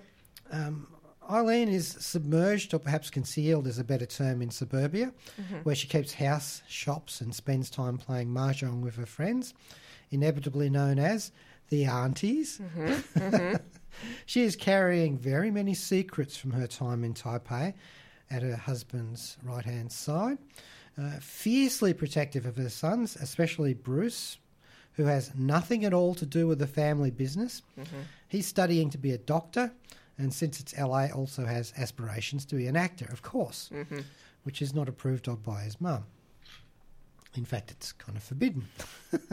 um, 0.51 0.88
Eileen 1.29 1.69
is 1.69 1.88
submerged, 1.88 2.73
or 2.73 2.79
perhaps 2.79 3.10
concealed 3.10 3.65
is 3.67 3.79
a 3.79 3.84
better 3.84 4.05
term, 4.05 4.41
in 4.41 4.51
suburbia, 4.51 5.12
where 5.63 5.75
she 5.75 5.88
keeps 5.88 6.13
house, 6.13 6.62
shops, 6.67 7.19
and 7.19 7.34
spends 7.34 7.69
time 7.69 7.97
playing 7.97 8.29
mahjong 8.29 8.81
with 8.81 8.95
her 8.95 9.08
friends, 9.08 9.53
inevitably 10.12 10.69
known 10.69 10.99
as 10.99 11.31
the 11.69 11.86
aunties. 11.86 12.62
she 14.25 14.43
is 14.43 14.55
carrying 14.55 15.17
very 15.17 15.49
many 15.49 15.73
secrets 15.73 16.38
from 16.38 16.51
her 16.51 16.67
time 16.67 17.03
in 17.03 17.13
Taipei 17.15 17.73
at 18.29 18.43
her 18.43 18.55
husband's 18.55 19.38
right 19.43 19.65
hand 19.65 19.91
side. 19.91 20.38
Uh, 20.97 21.12
fiercely 21.19 21.93
protective 21.93 22.45
of 22.45 22.55
her 22.55 22.69
sons, 22.69 23.17
especially 23.17 23.73
Bruce, 23.73 24.38
who 24.93 25.03
has 25.05 25.34
nothing 25.36 25.84
at 25.84 25.93
all 25.93 26.15
to 26.15 26.25
do 26.25 26.47
with 26.47 26.58
the 26.60 26.67
family 26.67 27.12
business. 27.12 27.62
He's 28.29 28.47
studying 28.47 28.89
to 28.91 28.97
be 28.97 29.12
a 29.12 29.17
doctor, 29.17 29.73
and 30.17 30.34
since 30.34 30.62
it's 30.62 30.77
LA, 30.77 31.08
also 31.08 31.45
has 31.45 31.73
aspirations 31.77 32.45
to 32.45 32.55
be 32.55 32.67
an 32.67 32.77
actor, 32.77 33.05
of 33.12 33.21
course, 33.21 33.69
which 34.43 34.62
is 34.62 34.73
not 34.73 34.88
approved 34.88 35.27
of 35.27 35.43
by 35.43 35.63
his 35.63 35.81
mum. 35.81 36.05
In 37.36 37.43
fact, 37.43 37.71
it's 37.71 37.91
kind 37.91 38.17
of 38.17 38.23
forbidden. 38.23 38.65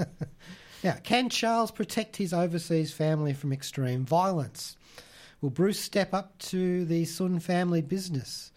now, 0.83 0.96
can 1.05 1.29
Charles 1.29 1.70
protect 1.70 2.16
his 2.16 2.33
overseas 2.33 2.92
family 2.92 3.33
from 3.35 3.53
extreme 3.53 4.05
violence? 4.05 4.77
Will 5.40 5.51
Bruce 5.51 5.79
step 5.79 6.12
up 6.12 6.37
to 6.38 6.85
the 6.85 7.05
Sun 7.05 7.38
family 7.40 7.83
business? 7.83 8.52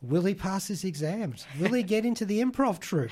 Will 0.00 0.24
he 0.24 0.34
pass 0.34 0.68
his 0.68 0.84
exams? 0.84 1.46
Will 1.58 1.72
he 1.72 1.82
get 1.82 2.06
into 2.06 2.24
the 2.24 2.40
improv 2.40 2.78
troupe? 2.78 3.10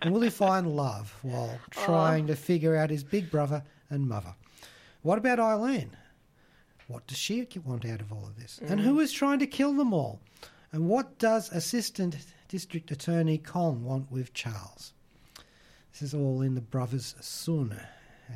And 0.00 0.12
will 0.12 0.22
he 0.22 0.30
find 0.30 0.74
love 0.74 1.14
while 1.22 1.58
trying 1.70 2.26
to 2.28 2.36
figure 2.36 2.74
out 2.74 2.90
his 2.90 3.04
big 3.04 3.30
brother 3.30 3.62
and 3.90 4.08
mother? 4.08 4.34
What 5.02 5.18
about 5.18 5.38
Eileen? 5.38 5.90
What 6.88 7.06
does 7.06 7.18
she 7.18 7.46
want 7.64 7.84
out 7.84 8.00
of 8.00 8.12
all 8.12 8.24
of 8.26 8.40
this? 8.40 8.60
And 8.66 8.80
who 8.80 9.00
is 9.00 9.12
trying 9.12 9.40
to 9.40 9.46
kill 9.46 9.74
them 9.74 9.92
all? 9.92 10.20
And 10.72 10.88
what 10.88 11.18
does 11.18 11.50
Assistant 11.52 12.16
District 12.48 12.90
Attorney 12.90 13.38
Kong 13.38 13.84
want 13.84 14.10
with 14.10 14.32
Charles? 14.32 14.94
This 15.92 16.02
is 16.02 16.14
all 16.14 16.42
in 16.42 16.54
the 16.54 16.60
Brothers 16.60 17.14
Sun, 17.20 17.78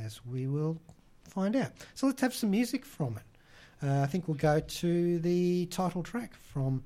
as 0.05 0.25
we 0.25 0.47
will 0.47 0.81
find 1.25 1.55
out. 1.57 1.73
So 1.95 2.07
let's 2.07 2.21
have 2.23 2.35
some 2.35 2.51
music 2.51 2.85
from 2.85 3.19
it. 3.19 3.87
Uh, 3.87 4.01
I 4.03 4.07
think 4.07 4.29
we'll 4.29 4.37
go 4.37 4.61
to 4.61 5.19
the 5.21 5.66
title 5.66 6.03
track 6.03 6.35
from 6.35 6.83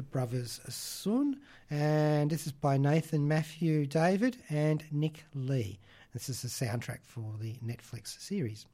the 0.00 0.04
Brothers 0.04 0.60
Sun, 0.66 1.38
and 1.68 2.30
this 2.30 2.46
is 2.46 2.52
by 2.52 2.78
Nathan 2.78 3.28
Matthew 3.28 3.84
David 3.84 4.38
and 4.48 4.82
Nick 4.90 5.26
Lee. 5.34 5.78
This 6.14 6.30
is 6.30 6.40
the 6.40 6.48
soundtrack 6.48 7.00
for 7.02 7.34
the 7.38 7.56
Netflix 7.62 8.18
series. 8.18 8.64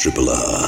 Triple 0.00 0.28
R. 0.28 0.66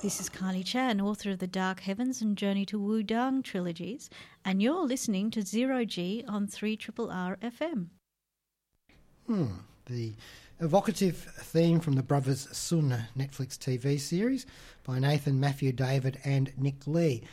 This 0.00 0.20
is 0.20 0.30
Kylie 0.30 0.64
Chan, 0.64 1.02
author 1.02 1.32
of 1.32 1.38
the 1.38 1.46
Dark 1.46 1.80
Heavens 1.80 2.22
and 2.22 2.34
Journey 2.34 2.64
to 2.64 2.80
Wudang 2.80 3.44
trilogies, 3.44 4.08
and 4.42 4.62
you're 4.62 4.86
listening 4.86 5.30
to 5.32 5.42
Zero 5.42 5.84
G 5.84 6.24
on 6.26 6.46
3 6.46 6.78
R 7.10 7.36
FM. 7.42 7.88
Hmm, 9.26 9.46
the 9.84 10.14
evocative 10.62 11.16
theme 11.16 11.80
from 11.80 11.94
the 11.94 12.02
Brothers 12.02 12.48
Sun 12.56 12.96
Netflix 13.18 13.58
TV 13.58 13.98
series 13.98 14.46
by 14.84 14.98
Nathan 15.00 15.40
Matthew 15.40 15.72
David 15.72 16.18
and 16.24 16.52
Nick 16.56 16.86
Lee. 16.86 17.24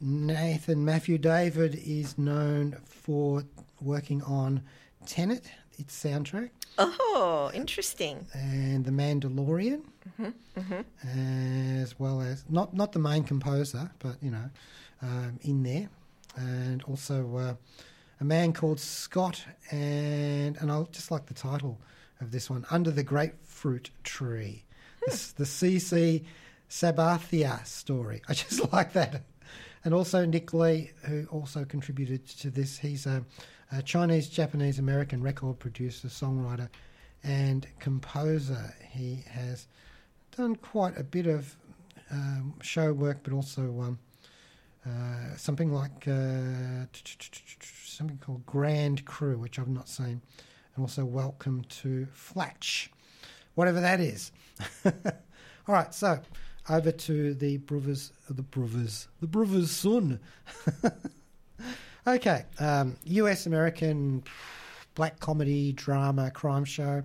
Nathan 0.00 0.84
Matthew 0.84 1.18
David 1.18 1.74
is 1.84 2.16
known 2.16 2.76
for 2.86 3.42
working 3.82 4.22
on 4.22 4.62
Tenet, 5.06 5.50
its 5.78 6.02
soundtrack, 6.02 6.50
Oh, 6.78 7.50
interesting. 7.52 8.26
and 8.32 8.84
The 8.84 8.90
Mandalorian, 8.90 9.82
as 11.04 11.98
well 11.98 12.20
as 12.22 12.44
not 12.48 12.74
not 12.74 12.92
the 12.92 12.98
main 13.00 13.22
composer, 13.24 13.90
but 13.98 14.16
you 14.22 14.30
know, 14.30 14.50
um, 15.02 15.38
in 15.42 15.62
there, 15.62 15.88
and 16.36 16.82
also 16.84 17.36
uh, 17.36 17.54
a 18.20 18.24
man 18.24 18.52
called 18.52 18.80
Scott, 18.80 19.44
and 19.70 20.56
and 20.56 20.70
I 20.72 20.82
just 20.92 21.10
like 21.10 21.26
the 21.26 21.34
title 21.34 21.78
of 22.20 22.30
this 22.30 22.50
one, 22.50 22.64
Under 22.70 22.90
the 22.90 23.02
Grapefruit 23.02 23.90
Tree, 24.04 24.64
the, 25.06 25.10
the 25.36 25.44
CC 25.44 26.24
Sabathia 26.68 27.64
story. 27.66 28.22
I 28.28 28.34
just 28.34 28.72
like 28.72 28.92
that. 28.92 29.22
And 29.84 29.94
also 29.94 30.24
Nick 30.26 30.52
Lee, 30.52 30.90
who 31.04 31.26
also 31.30 31.64
contributed 31.64 32.26
to 32.26 32.50
this. 32.50 32.78
He's 32.78 33.06
a, 33.06 33.24
a 33.72 33.82
Chinese, 33.82 34.28
Japanese, 34.28 34.78
American 34.78 35.22
record 35.22 35.58
producer, 35.58 36.08
songwriter, 36.08 36.68
and 37.22 37.66
composer. 37.78 38.74
He 38.90 39.24
has 39.30 39.66
done 40.36 40.56
quite 40.56 40.98
a 40.98 41.04
bit 41.04 41.26
of 41.26 41.56
um, 42.10 42.54
show 42.62 42.92
work, 42.92 43.18
but 43.22 43.32
also 43.32 43.62
um, 43.62 43.98
uh, 44.86 45.36
something 45.36 45.72
like 45.72 46.06
uh, 46.08 46.86
something 47.84 48.18
called 48.18 48.44
Grand 48.46 49.04
Crew, 49.04 49.38
which 49.38 49.58
I've 49.58 49.68
not 49.68 49.88
seen, 49.88 50.22
and 50.78 50.84
also 50.84 51.04
Welcome 51.04 51.64
to 51.80 52.06
Flatch, 52.12 52.88
whatever 53.56 53.80
that 53.80 53.98
is. 53.98 54.30
All 54.84 54.92
right, 55.66 55.92
so 55.92 56.20
over 56.70 56.92
to 56.92 57.34
the 57.34 57.56
brothers, 57.56 58.12
the 58.30 58.44
brothers, 58.44 59.08
the 59.20 59.26
brothers' 59.26 59.72
son. 59.72 60.20
okay, 62.06 62.44
um, 62.60 62.96
U.S. 63.02 63.46
American 63.46 64.22
black 64.94 65.18
comedy 65.18 65.72
drama 65.72 66.30
crime 66.30 66.64
show, 66.64 67.02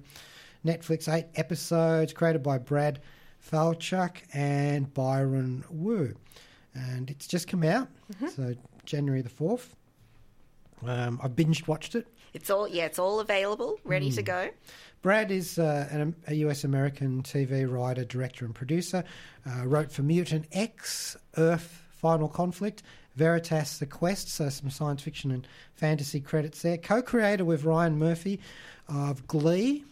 Netflix, 0.63 1.11
eight 1.11 1.25
episodes, 1.33 2.13
created 2.13 2.43
by 2.43 2.59
Brad 2.59 3.01
Falchuk 3.51 4.17
and 4.33 4.93
Byron 4.93 5.63
Wu, 5.71 6.13
and 6.75 7.09
it's 7.09 7.25
just 7.25 7.47
come 7.47 7.63
out, 7.63 7.87
so 8.35 8.53
January 8.85 9.23
the 9.23 9.29
fourth. 9.29 9.75
Um, 10.85 11.19
I 11.23 11.27
binge 11.27 11.65
watched 11.67 11.95
it. 11.95 12.07
It's 12.33 12.49
all 12.49 12.67
yeah, 12.67 12.85
it's 12.85 12.99
all 12.99 13.19
available, 13.19 13.79
ready 13.83 14.09
to 14.11 14.21
go. 14.23 14.49
Brad 15.01 15.31
is 15.31 15.59
uh, 15.59 15.87
an, 15.91 16.15
a 16.27 16.33
US 16.35 16.63
American 16.63 17.21
TV 17.23 17.69
writer, 17.71 18.05
director, 18.05 18.45
and 18.45 18.55
producer. 18.55 19.03
Uh, 19.45 19.65
wrote 19.67 19.91
for 19.91 20.01
Mutant 20.01 20.45
X, 20.51 21.17
Earth, 21.37 21.81
Final 21.91 22.27
Conflict, 22.29 22.83
Veritas, 23.15 23.77
The 23.79 23.85
Quest, 23.85 24.29
so 24.29 24.49
some 24.49 24.69
science 24.69 25.01
fiction 25.01 25.31
and 25.31 25.45
fantasy 25.75 26.19
credits 26.21 26.61
there. 26.61 26.77
Co 26.77 27.01
creator 27.01 27.43
with 27.45 27.65
Ryan 27.65 27.97
Murphy 27.99 28.39
of 28.87 29.27
Glee, 29.27 29.83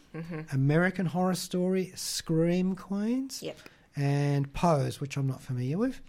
American 0.52 1.06
Horror 1.06 1.36
Story, 1.36 1.92
Scream 1.96 2.76
Queens, 2.76 3.42
Yep. 3.44 3.58
and 3.96 4.52
Pose, 4.54 5.00
which 5.00 5.16
I'm 5.18 5.28
not 5.28 5.42
familiar 5.42 5.78
with. 5.78 6.02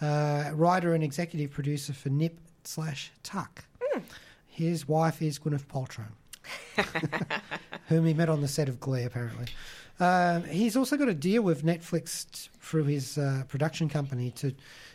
Uh, 0.00 0.50
writer 0.54 0.94
and 0.94 1.02
executive 1.04 1.50
producer 1.50 1.92
for 1.92 2.08
Nip 2.08 2.38
slash 2.64 3.10
Tuck. 3.22 3.64
His 4.58 4.88
wife 4.88 5.22
is 5.22 5.38
Gwyneth 5.38 5.66
Paltrow 5.66 6.06
whom 7.88 8.06
he 8.06 8.12
met 8.14 8.28
on 8.28 8.40
the 8.40 8.48
set 8.48 8.68
of 8.68 8.80
Glee, 8.80 9.04
apparently. 9.04 9.46
Um, 10.00 10.44
he's 10.44 10.76
also 10.76 10.96
got 10.96 11.08
a 11.08 11.14
deal 11.14 11.42
with 11.42 11.64
Netflix 11.64 12.30
t- 12.30 12.50
through 12.60 12.84
his 12.84 13.18
uh, 13.18 13.44
production 13.48 13.88
company 13.88 14.30
to, 14.32 14.48
you 14.48 14.54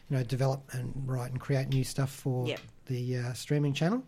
know, 0.09 0.23
develop 0.23 0.63
and 0.73 0.93
write 1.05 1.31
and 1.31 1.39
create 1.39 1.69
new 1.69 1.83
stuff 1.83 2.09
for 2.11 2.47
Yep. 2.47 2.59
the 2.87 3.17
uh, 3.17 3.33
streaming 3.33 3.73
channel. 3.73 4.03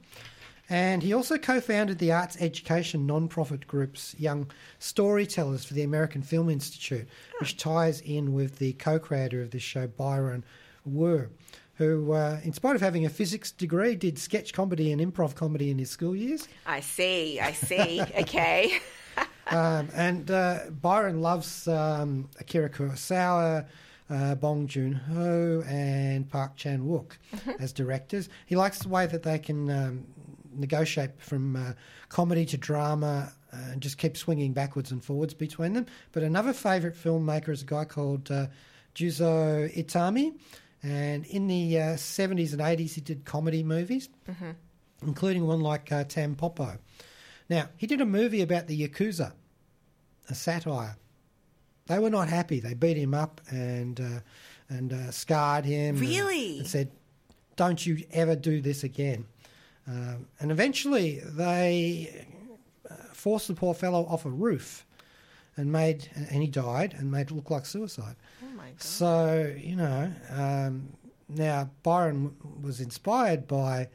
And 0.69 1.03
he 1.03 1.13
also 1.13 1.37
co-founded 1.37 1.99
the 1.99 2.11
arts 2.11 2.37
education 2.39 3.05
non-profit 3.05 3.67
group's 3.67 4.15
Young 4.17 4.49
Storytellers 4.79 5.63
for 5.63 5.73
the 5.75 5.83
American 5.83 6.21
Film 6.23 6.49
Institute, 6.49 7.07
which 7.39 7.55
ties 7.57 8.01
in 8.01 8.33
with 8.33 8.57
the 8.57 8.73
co-creator 8.73 9.41
of 9.41 9.51
this 9.51 9.61
show, 9.63 9.85
Byron 9.87 10.43
Wu, 10.85 11.29
who, 11.75 12.13
uh, 12.13 12.39
in 12.43 12.53
spite 12.53 12.75
of 12.75 12.81
having 12.81 13.05
a 13.05 13.09
physics 13.09 13.51
degree, 13.51 13.95
did 13.95 14.17
sketch 14.17 14.53
comedy 14.53 14.91
and 14.91 15.01
improv 15.01 15.35
comedy 15.35 15.69
in 15.69 15.77
his 15.77 15.89
school 15.89 16.15
years. 16.15 16.47
I 16.65 16.79
see, 16.79 17.39
I 17.39 17.51
see. 17.51 18.01
okay. 18.19 18.79
Um, 19.47 19.89
and 19.93 20.31
uh, 20.31 20.59
Byron 20.81 21.21
loves 21.21 21.67
um, 21.67 22.29
Akira 22.39 22.69
Kurosawa, 22.69 23.67
uh, 24.09 24.35
Bong 24.35 24.67
Joon 24.67 24.93
Ho, 24.93 25.63
and 25.67 26.29
Park 26.29 26.55
Chan 26.55 26.81
Wook 26.81 27.13
as 27.59 27.73
directors. 27.73 28.29
He 28.45 28.55
likes 28.55 28.79
the 28.79 28.89
way 28.89 29.05
that 29.07 29.23
they 29.23 29.39
can 29.39 29.69
um, 29.69 30.05
negotiate 30.53 31.19
from 31.19 31.55
uh, 31.55 31.73
comedy 32.09 32.45
to 32.45 32.57
drama 32.57 33.31
uh, 33.53 33.57
and 33.71 33.81
just 33.81 33.97
keep 33.97 34.17
swinging 34.17 34.53
backwards 34.53 34.91
and 34.91 35.03
forwards 35.03 35.33
between 35.33 35.73
them. 35.73 35.85
But 36.11 36.23
another 36.23 36.53
favourite 36.53 36.95
filmmaker 36.95 37.49
is 37.49 37.61
a 37.61 37.65
guy 37.65 37.85
called 37.85 38.31
uh, 38.31 38.47
Juzo 38.95 39.71
Itami. 39.75 40.33
And 40.88 41.26
in 41.26 41.48
the 41.48 41.80
uh, 41.80 41.84
70s 41.95 42.52
and 42.54 42.62
80s, 42.62 42.93
he 42.93 43.02
did 43.02 43.26
comedy 43.26 43.63
movies, 43.63 44.08
including 45.02 45.48
one 45.48 45.60
like 45.62 45.91
uh, 45.91 46.04
Tampopo. 46.04 46.78
Now, 47.50 47.69
he 47.78 47.88
did 47.88 48.02
a 48.02 48.06
movie 48.06 48.41
about 48.41 48.67
the 48.67 48.88
Yakuza, 48.88 49.34
a 50.30 50.36
satire. 50.36 50.95
They 51.88 51.98
were 51.98 52.12
not 52.12 52.30
happy. 52.30 52.60
They 52.60 52.76
beat 52.76 52.98
him 52.98 53.13
up 53.15 53.41
and 53.50 54.00
uh, 54.00 54.19
and 54.69 54.93
uh, 54.93 55.12
scarred 55.12 55.65
him. 55.65 55.95
and- 55.95 56.00
Really? 56.00 56.60
And, 56.60 56.67
said, 56.67 56.91
"Don't 57.56 57.84
you 57.86 58.04
ever 58.12 58.36
do 58.36 58.62
this 58.62 58.84
again." 58.84 59.26
Um, 59.88 60.28
and 60.39 60.52
eventually, 60.52 61.19
they 61.24 62.26
uh, 62.89 62.93
forced 63.13 63.48
the 63.48 63.54
poor 63.56 63.74
fellow 63.76 64.06
off 64.08 64.26
a 64.26 64.30
roof, 64.32 64.86
and 65.57 65.71
made 65.71 66.09
and 66.15 66.41
he 66.41 66.47
died 66.47 66.95
and 66.97 67.11
made 67.11 67.27
it 67.27 67.31
look 67.31 67.49
like 67.49 67.65
suicide. 67.65 68.15
Oh 68.43 68.55
my 68.57 68.65
god. 68.69 68.81
So 68.81 69.53
you 69.57 69.75
know, 69.75 70.11
um, 70.31 70.89
now 71.29 71.69
Byron 71.83 72.33
w- 72.39 72.61
was 72.61 72.79
inspired 72.81 73.47
by 73.47 73.87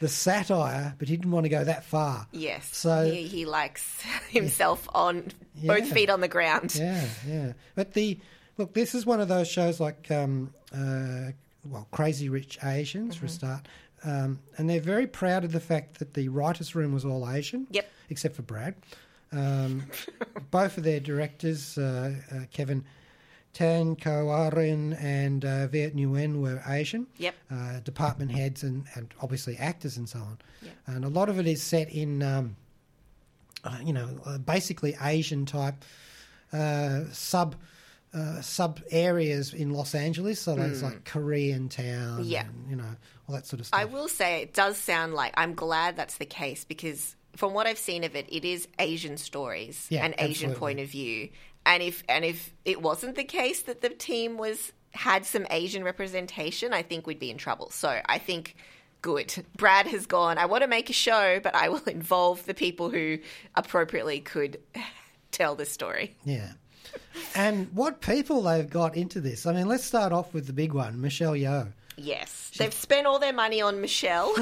the 0.00 0.08
satire, 0.08 0.94
but 0.98 1.08
he 1.08 1.16
didn't 1.16 1.30
want 1.32 1.44
to 1.44 1.48
go 1.50 1.64
that 1.64 1.84
far. 1.84 2.26
Yes. 2.32 2.68
So- 2.76 3.10
he, 3.10 3.22
he 3.26 3.44
likes 3.46 4.02
himself 4.28 4.88
on 4.94 5.32
both 5.64 5.86
Yeah. 5.86 5.94
feet 5.94 6.10
on 6.10 6.20
the 6.20 6.28
ground. 6.28 6.74
Yeah, 6.74 7.04
yeah. 7.26 7.52
But 7.74 7.94
the 7.94 8.18
look, 8.58 8.74
this 8.74 8.94
is 8.94 9.06
one 9.06 9.20
of 9.20 9.28
those 9.28 9.48
shows 9.48 9.80
like 9.80 10.10
um, 10.10 10.52
uh, 10.74 11.30
well, 11.64 11.86
Crazy 11.90 12.28
Rich 12.28 12.58
Asians 12.64 13.14
Mm-hmm. 13.14 13.20
for 13.20 13.26
a 13.26 13.28
start, 13.30 13.68
um, 14.04 14.40
and 14.58 14.68
they're 14.68 14.80
very 14.80 15.06
proud 15.06 15.44
of 15.44 15.52
the 15.52 15.60
fact 15.60 15.98
that 16.00 16.14
the 16.14 16.28
writers' 16.28 16.74
room 16.74 16.92
was 16.92 17.04
all 17.04 17.28
Asian. 17.30 17.66
Yep. 17.70 17.90
Except 18.10 18.36
for 18.36 18.42
Brad. 18.42 18.74
Um, 19.32 19.84
both 20.50 20.78
of 20.78 20.84
their 20.84 21.00
directors, 21.00 21.76
uh, 21.76 22.14
uh, 22.32 22.40
Kevin 22.52 22.84
Tancharoen 23.54 24.96
and 25.02 25.44
uh, 25.44 25.66
Viet 25.68 25.96
Nguyen, 25.96 26.40
were 26.40 26.62
Asian. 26.66 27.06
Yep. 27.18 27.34
Uh, 27.50 27.80
department 27.80 28.30
heads 28.32 28.62
and, 28.62 28.84
and 28.94 29.12
obviously 29.22 29.56
actors 29.56 29.96
and 29.96 30.08
so 30.08 30.18
on. 30.20 30.38
Yep. 30.62 30.72
And 30.86 31.04
a 31.04 31.08
lot 31.08 31.28
of 31.28 31.38
it 31.38 31.46
is 31.46 31.62
set 31.62 31.90
in, 31.90 32.22
um, 32.22 32.56
uh, 33.64 33.78
you 33.84 33.92
know, 33.92 34.08
uh, 34.24 34.38
basically 34.38 34.96
Asian 35.02 35.46
type 35.46 35.84
uh, 36.52 37.04
sub 37.12 37.56
uh, 38.14 38.40
sub 38.40 38.80
areas 38.90 39.52
in 39.52 39.70
Los 39.72 39.94
Angeles. 39.94 40.40
So 40.40 40.54
there's 40.54 40.82
like 40.82 41.04
Korean 41.04 41.68
town, 41.68 42.24
Yeah. 42.24 42.46
and, 42.46 42.70
you 42.70 42.76
know, 42.76 42.96
all 43.28 43.34
that 43.34 43.44
sort 43.46 43.60
of 43.60 43.66
stuff. 43.66 43.78
I 43.78 43.84
will 43.84 44.08
say 44.08 44.40
it 44.42 44.54
does 44.54 44.78
sound 44.78 45.12
like 45.14 45.34
I'm 45.36 45.54
glad 45.54 45.96
that's 45.96 46.16
the 46.16 46.24
case 46.24 46.64
because 46.64 47.15
from 47.36 47.54
what 47.54 47.66
I've 47.66 47.78
seen 47.78 48.04
of 48.04 48.16
it, 48.16 48.26
it 48.28 48.44
is 48.44 48.68
Asian 48.78 49.16
stories 49.16 49.86
Yeah, 49.90 50.04
and 50.04 50.14
Asian 50.18 50.50
absolutely. 50.50 50.58
point 50.58 50.80
of 50.80 50.88
view. 50.88 51.28
And 51.64 51.82
if 51.82 52.02
and 52.08 52.24
if 52.24 52.52
it 52.64 52.80
wasn't 52.80 53.16
the 53.16 53.24
case 53.24 53.62
that 53.62 53.80
the 53.80 53.88
team 53.90 54.38
was 54.38 54.72
had 54.92 55.26
some 55.26 55.46
Asian 55.50 55.84
representation, 55.84 56.72
I 56.72 56.82
think 56.82 57.06
we'd 57.06 57.18
be 57.18 57.30
in 57.30 57.36
trouble. 57.38 57.70
So 57.70 58.00
I 58.06 58.18
think 58.18 58.56
good. 59.02 59.34
Brad 59.56 59.86
has 59.86 60.06
gone, 60.06 60.38
I 60.38 60.46
want 60.46 60.62
to 60.62 60.68
make 60.68 60.90
a 60.90 60.94
show, 60.94 61.40
but 61.42 61.54
I 61.54 61.68
will 61.68 61.84
involve 61.86 62.44
the 62.46 62.54
people 62.54 62.90
who 62.90 63.18
appropriately 63.54 64.20
could 64.20 64.58
tell 65.32 65.54
this 65.54 65.70
story. 65.70 66.16
Yeah. 66.24 66.52
And 67.34 67.68
what 67.74 68.00
people 68.00 68.42
they've 68.42 68.68
got 68.68 68.96
into 68.96 69.20
this. 69.20 69.44
I 69.44 69.52
mean, 69.52 69.66
let's 69.66 69.84
start 69.84 70.12
off 70.12 70.32
with 70.32 70.46
the 70.46 70.52
big 70.52 70.72
one, 70.72 71.00
Michelle 71.00 71.32
Yeoh 71.32 71.72
Yes. 71.98 72.52
They've 72.56 72.72
spent 72.74 73.06
all 73.06 73.18
their 73.18 73.32
money 73.32 73.60
on 73.60 73.80
Michelle. 73.80 74.34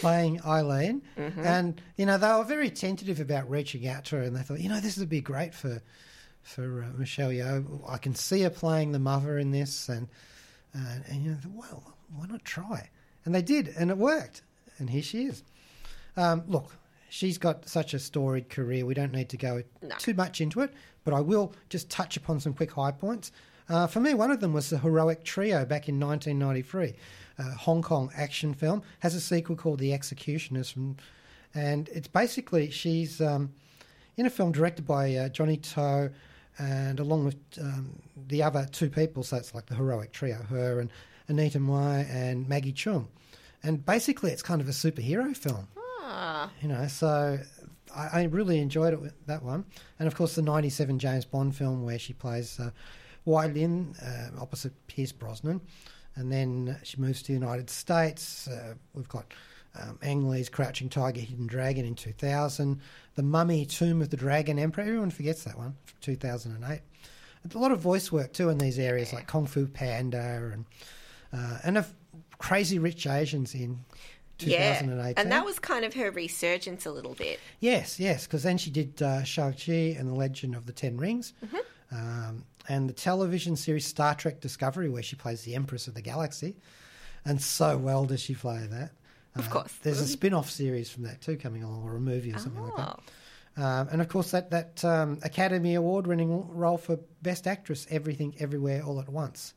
Playing 0.00 0.40
Eileen. 0.44 1.02
Mm-hmm. 1.16 1.40
And, 1.40 1.80
you 1.96 2.06
know, 2.06 2.18
they 2.18 2.28
were 2.28 2.44
very 2.44 2.70
tentative 2.70 3.20
about 3.20 3.48
reaching 3.50 3.86
out 3.86 4.04
to 4.06 4.16
her 4.16 4.22
and 4.22 4.36
they 4.36 4.42
thought, 4.42 4.60
you 4.60 4.68
know, 4.68 4.80
this 4.80 4.96
would 4.96 5.08
be 5.08 5.20
great 5.20 5.54
for 5.54 5.82
for 6.42 6.82
uh, 6.82 6.98
Michelle 6.98 7.30
Yeoh. 7.30 7.88
I 7.88 7.98
can 7.98 8.14
see 8.16 8.42
her 8.42 8.50
playing 8.50 8.90
the 8.92 8.98
mother 8.98 9.38
in 9.38 9.52
this. 9.52 9.88
And, 9.88 10.08
uh, 10.74 10.96
and 11.08 11.22
you 11.24 11.30
know, 11.30 11.36
well, 11.54 11.94
why 12.16 12.26
not 12.26 12.44
try? 12.44 12.90
And 13.24 13.32
they 13.34 13.42
did, 13.42 13.72
and 13.78 13.90
it 13.90 13.96
worked. 13.96 14.42
And 14.78 14.90
here 14.90 15.02
she 15.02 15.26
is. 15.26 15.44
Um, 16.16 16.42
look, 16.48 16.74
she's 17.08 17.38
got 17.38 17.68
such 17.68 17.94
a 17.94 17.98
storied 18.00 18.48
career. 18.48 18.84
We 18.84 18.94
don't 18.94 19.12
need 19.12 19.28
to 19.28 19.36
go 19.36 19.62
No. 19.82 19.94
too 19.98 20.14
much 20.14 20.40
into 20.40 20.60
it, 20.62 20.72
but 21.04 21.14
I 21.14 21.20
will 21.20 21.54
just 21.68 21.88
touch 21.88 22.16
upon 22.16 22.40
some 22.40 22.54
quick 22.54 22.72
high 22.72 22.90
points. 22.90 23.30
Uh, 23.68 23.86
for 23.86 24.00
me, 24.00 24.14
one 24.14 24.30
of 24.30 24.40
them 24.40 24.52
was 24.52 24.70
the 24.70 24.78
Heroic 24.78 25.24
Trio 25.24 25.64
back 25.64 25.88
in 25.88 25.98
1993. 25.98 26.94
Uh, 27.38 27.42
Hong 27.54 27.82
Kong 27.82 28.10
action 28.16 28.52
film. 28.54 28.82
Has 29.00 29.14
a 29.14 29.20
sequel 29.20 29.56
called 29.56 29.78
The 29.78 29.92
Executioners 29.94 30.70
from 30.70 30.96
and 31.54 31.88
it's 31.90 32.08
basically 32.08 32.70
she's 32.70 33.20
um, 33.20 33.52
in 34.16 34.26
a 34.26 34.30
film 34.30 34.52
directed 34.52 34.86
by 34.86 35.14
uh, 35.14 35.28
Johnnie 35.28 35.58
To, 35.58 36.10
and 36.58 37.00
along 37.00 37.24
with 37.24 37.36
um, 37.60 38.00
the 38.28 38.42
other 38.42 38.66
two 38.70 38.88
people, 38.90 39.22
so 39.22 39.36
it's 39.36 39.54
like 39.54 39.66
the 39.66 39.74
heroic 39.74 40.12
trio, 40.12 40.42
her 40.50 40.80
and 40.80 40.90
Anita 41.28 41.58
Mui 41.58 42.08
and 42.10 42.48
Maggie 42.48 42.72
Cheung, 42.72 43.06
and 43.62 43.84
basically 43.84 44.30
it's 44.30 44.42
kind 44.42 44.60
of 44.60 44.68
a 44.68 44.72
superhero 44.72 45.36
film. 45.36 45.68
Ah, 45.76 46.50
You 46.60 46.68
know, 46.68 46.86
so 46.88 47.38
I, 47.94 48.20
I 48.20 48.22
really 48.24 48.58
enjoyed 48.58 48.94
it 48.94 49.26
that 49.26 49.42
one, 49.42 49.64
and 49.98 50.06
of 50.06 50.14
course 50.14 50.34
the 50.34 50.42
'97 50.42 50.98
James 50.98 51.24
Bond 51.24 51.54
film 51.54 51.84
where 51.84 51.98
she 51.98 52.12
plays 52.12 52.58
uh, 52.60 52.70
Lin 53.26 53.94
uh, 54.02 54.40
opposite 54.40 54.72
Pierce 54.86 55.12
Brosnan, 55.12 55.60
and 56.16 56.30
then 56.32 56.76
she 56.82 56.96
moves 56.98 57.22
to 57.22 57.28
the 57.28 57.38
United 57.38 57.70
States. 57.70 58.48
Uh, 58.48 58.74
we've 58.94 59.08
got 59.08 59.32
um, 59.80 59.98
Ang 60.02 60.28
Lee's 60.28 60.48
Crouching 60.48 60.88
Tiger, 60.88 61.20
Hidden 61.20 61.46
Dragon 61.46 61.84
in 61.86 61.94
2000, 61.94 62.80
The 63.14 63.22
Mummy, 63.22 63.64
Tomb 63.64 64.02
of 64.02 64.10
the 64.10 64.16
Dragon 64.16 64.58
Emperor. 64.58 64.84
Everyone 64.84 65.10
forgets 65.10 65.44
that 65.44 65.56
one 65.56 65.76
2008. 66.02 66.80
A 67.54 67.58
lot 67.58 67.72
of 67.72 67.80
voice 67.80 68.12
work 68.12 68.32
too 68.32 68.50
in 68.50 68.58
these 68.58 68.78
areas 68.78 69.12
like 69.12 69.26
Kung 69.26 69.46
Fu 69.46 69.66
Panda 69.66 70.50
and 70.52 70.64
uh, 71.32 71.58
and 71.64 71.78
of 71.78 71.92
Crazy 72.38 72.78
Rich 72.78 73.06
Asians 73.06 73.54
in 73.54 73.84
2018. 74.38 74.98
yeah. 74.98 75.12
And 75.20 75.32
that 75.32 75.44
was 75.44 75.58
kind 75.58 75.84
of 75.84 75.94
her 75.94 76.10
resurgence 76.10 76.86
a 76.86 76.90
little 76.92 77.14
bit. 77.14 77.40
Yes, 77.60 77.98
yes, 77.98 78.26
because 78.26 78.42
then 78.42 78.58
she 78.58 78.70
did 78.70 79.00
uh, 79.02 79.22
Shang-Chi 79.24 79.96
and 79.98 80.08
the 80.08 80.14
Legend 80.14 80.54
of 80.54 80.66
the 80.66 80.72
Ten 80.72 80.96
Rings, 80.98 81.32
Mm-hmm. 81.44 81.56
Um, 81.92 82.44
and 82.68 82.88
the 82.88 82.92
television 82.92 83.56
series 83.56 83.86
Star 83.86 84.14
Trek 84.14 84.40
Discovery, 84.40 84.88
where 84.88 85.02
she 85.02 85.16
plays 85.16 85.42
the 85.42 85.54
Empress 85.54 85.88
of 85.88 85.94
the 85.94 86.02
Galaxy. 86.02 86.56
And 87.24 87.40
so 87.40 87.76
well 87.76 88.04
does 88.04 88.20
she 88.20 88.34
play 88.34 88.66
that. 88.70 88.92
Of 89.36 89.48
Uh, 89.48 89.50
course. 89.50 89.72
There's 89.82 90.00
a 90.00 90.06
spin 90.06 90.34
off 90.34 90.50
series 90.50 90.90
from 90.90 91.04
that 91.04 91.20
too 91.20 91.36
coming 91.36 91.62
along, 91.62 91.82
or 91.84 91.96
a 91.96 92.00
movie 92.00 92.32
or 92.32 92.38
something 92.38 92.62
like 92.62 92.76
that. 92.76 92.98
Oh. 93.56 93.62
Um, 93.64 93.88
and 93.92 94.00
of 94.00 94.08
course, 94.08 94.30
that, 94.30 94.50
that 94.50 94.84
um, 94.84 95.18
Academy 95.22 95.74
Award 95.74 96.06
winning 96.06 96.48
role 96.48 96.78
for 96.78 96.98
Best 97.22 97.46
Actress, 97.46 97.86
Everything, 97.90 98.34
Everywhere, 98.38 98.82
All 98.82 98.98
at 99.00 99.08
Once. 99.08 99.54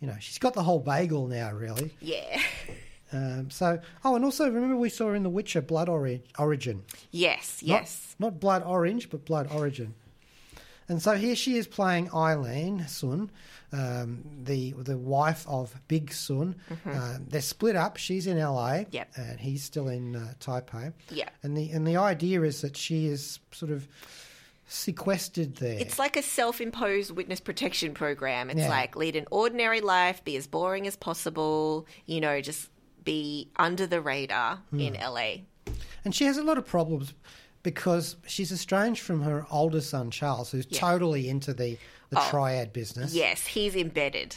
You 0.00 0.06
know, 0.06 0.16
she's 0.20 0.38
got 0.38 0.54
the 0.54 0.62
whole 0.62 0.78
bagel 0.80 1.26
now, 1.26 1.52
really. 1.52 1.94
Yeah. 2.00 2.40
Um, 3.10 3.48
so, 3.48 3.80
oh, 4.04 4.16
and 4.16 4.22
also 4.26 4.44
remember 4.50 4.76
we 4.76 4.90
saw 4.90 5.06
her 5.06 5.14
in 5.14 5.22
The 5.22 5.30
Witcher 5.30 5.62
Blood 5.62 5.88
Ori- 5.88 6.22
Origin. 6.38 6.82
Yes, 7.10 7.62
Not- 7.62 7.68
yes. 7.80 8.14
Not, 8.18 8.38
blood 8.38 8.62
orange, 8.64 9.08
but 9.08 9.24
blood 9.24 9.48
origin. 9.50 9.94
And 10.88 11.02
so 11.02 11.14
here 11.16 11.36
she 11.36 11.56
is 11.56 11.66
playing 11.66 12.10
Eileen 12.14 12.86
Sun, 12.88 13.30
um, 13.72 14.24
the 14.44 14.72
the 14.72 14.96
wife 14.96 15.44
of 15.46 15.74
Big 15.88 16.12
Sun. 16.12 16.56
Uh, 16.86 17.18
they're 17.28 17.42
split 17.42 17.76
up. 17.76 17.96
She's 17.98 18.26
in 18.26 18.38
LA, 18.38 18.70
Mm-hmm. 18.70 18.94
Yep. 18.94 19.08
and 19.16 19.40
he's 19.40 19.62
still 19.62 19.88
in 19.88 20.16
uh, 20.16 20.32
Taipei. 20.40 20.92
Yeah. 21.10 21.28
And 21.42 21.56
the 21.56 21.70
and 21.72 21.86
the 21.86 21.96
idea 21.98 22.40
is 22.42 22.62
that 22.62 22.76
she 22.76 23.06
is 23.06 23.38
sort 23.52 23.70
of 23.70 23.86
sequestered 24.66 25.56
there. 25.56 25.78
It's 25.78 25.98
like 25.98 26.16
a 26.16 26.22
self 26.22 26.60
imposed 26.60 27.10
witness 27.10 27.40
protection 27.40 27.94
program. 27.94 28.50
It's 28.50 28.60
Yeah. 28.60 28.68
like 28.68 28.96
lead 28.96 29.16
an 29.16 29.26
ordinary 29.30 29.80
life, 29.80 30.24
be 30.24 30.36
as 30.36 30.46
boring 30.46 30.86
as 30.86 30.96
possible, 30.96 31.86
you 32.06 32.20
know, 32.20 32.40
just 32.40 32.68
be 33.04 33.50
under 33.56 33.86
the 33.86 34.00
radar 34.00 34.56
Hmm. 34.70 34.80
in 34.80 34.94
LA. 34.94 35.44
And 36.04 36.14
she 36.14 36.24
has 36.24 36.36
a 36.38 36.42
lot 36.42 36.58
of 36.58 36.66
problems 36.66 37.12
because 37.72 38.16
she's 38.26 38.50
estranged 38.50 39.02
from 39.02 39.22
her 39.22 39.46
older 39.50 39.80
son 39.82 40.10
Charles, 40.10 40.50
who's 40.50 40.66
Yeah. 40.70 40.80
totally 40.80 41.28
into 41.28 41.52
the 41.52 41.78
the 42.10 42.18
Oh. 42.18 42.30
triad 42.30 42.72
business. 42.72 43.12
Yes, 43.12 43.46
he's 43.46 43.76
embedded. 43.76 44.34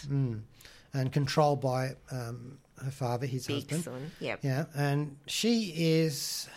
and 0.94 1.14
controlled 1.14 1.62
by 1.62 1.96
um, 2.12 2.58
her 2.84 2.92
father, 2.92 3.26
his 3.26 3.48
Big 3.48 3.56
husband. 3.72 3.84
son. 3.86 4.12
Yep. 4.20 4.40
Yeah, 4.44 4.66
and 4.76 5.16
she 5.26 5.72
is 5.78 6.50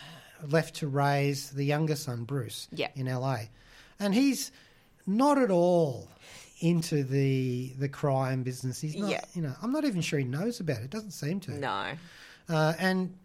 left 0.45 0.75
to 0.75 0.87
raise 0.89 1.51
the 1.51 1.63
younger 1.63 1.95
son, 1.95 2.25
Bruce, 2.25 2.67
Yeah. 2.73 2.89
in 2.95 3.07
LA, 3.07 3.47
and 3.97 4.13
he's 4.13 4.51
not 5.07 5.37
at 5.37 5.51
all 5.51 6.09
into 6.59 7.03
the 7.05 7.73
the 7.79 7.87
crime 7.87 8.43
business. 8.43 8.81
He's 8.81 8.97
not. 8.97 9.09
Yeah. 9.11 9.21
You 9.33 9.41
know, 9.43 9.55
I'm 9.61 9.71
not 9.71 9.85
even 9.85 10.01
sure 10.01 10.19
he 10.19 10.25
knows 10.25 10.59
about 10.59 10.81
it. 10.81 10.89
Doesn't 10.89 11.11
seem 11.11 11.39
to. 11.41 11.51
No. 11.51 11.93
Uh, 12.49 12.73
and 12.77 13.15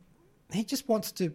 he 0.52 0.64
just 0.64 0.88
wants 0.88 1.12
to 1.12 1.32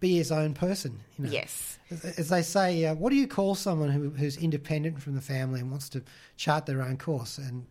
be 0.00 0.16
his 0.16 0.30
own 0.32 0.54
person. 0.54 1.00
You 1.18 1.24
know. 1.26 1.30
Yes. 1.30 1.78
As, 1.90 2.04
as 2.04 2.28
they 2.28 2.42
say, 2.42 2.84
uh, 2.84 2.94
what 2.94 3.10
do 3.10 3.16
you 3.16 3.26
call 3.26 3.54
someone 3.54 3.90
who, 3.90 4.10
who's 4.10 4.36
independent 4.36 5.02
from 5.02 5.14
the 5.14 5.20
family 5.20 5.60
and 5.60 5.70
wants 5.70 5.88
to 5.90 6.02
chart 6.36 6.66
their 6.66 6.82
own 6.82 6.96
course? 6.96 7.38
And 7.38 7.66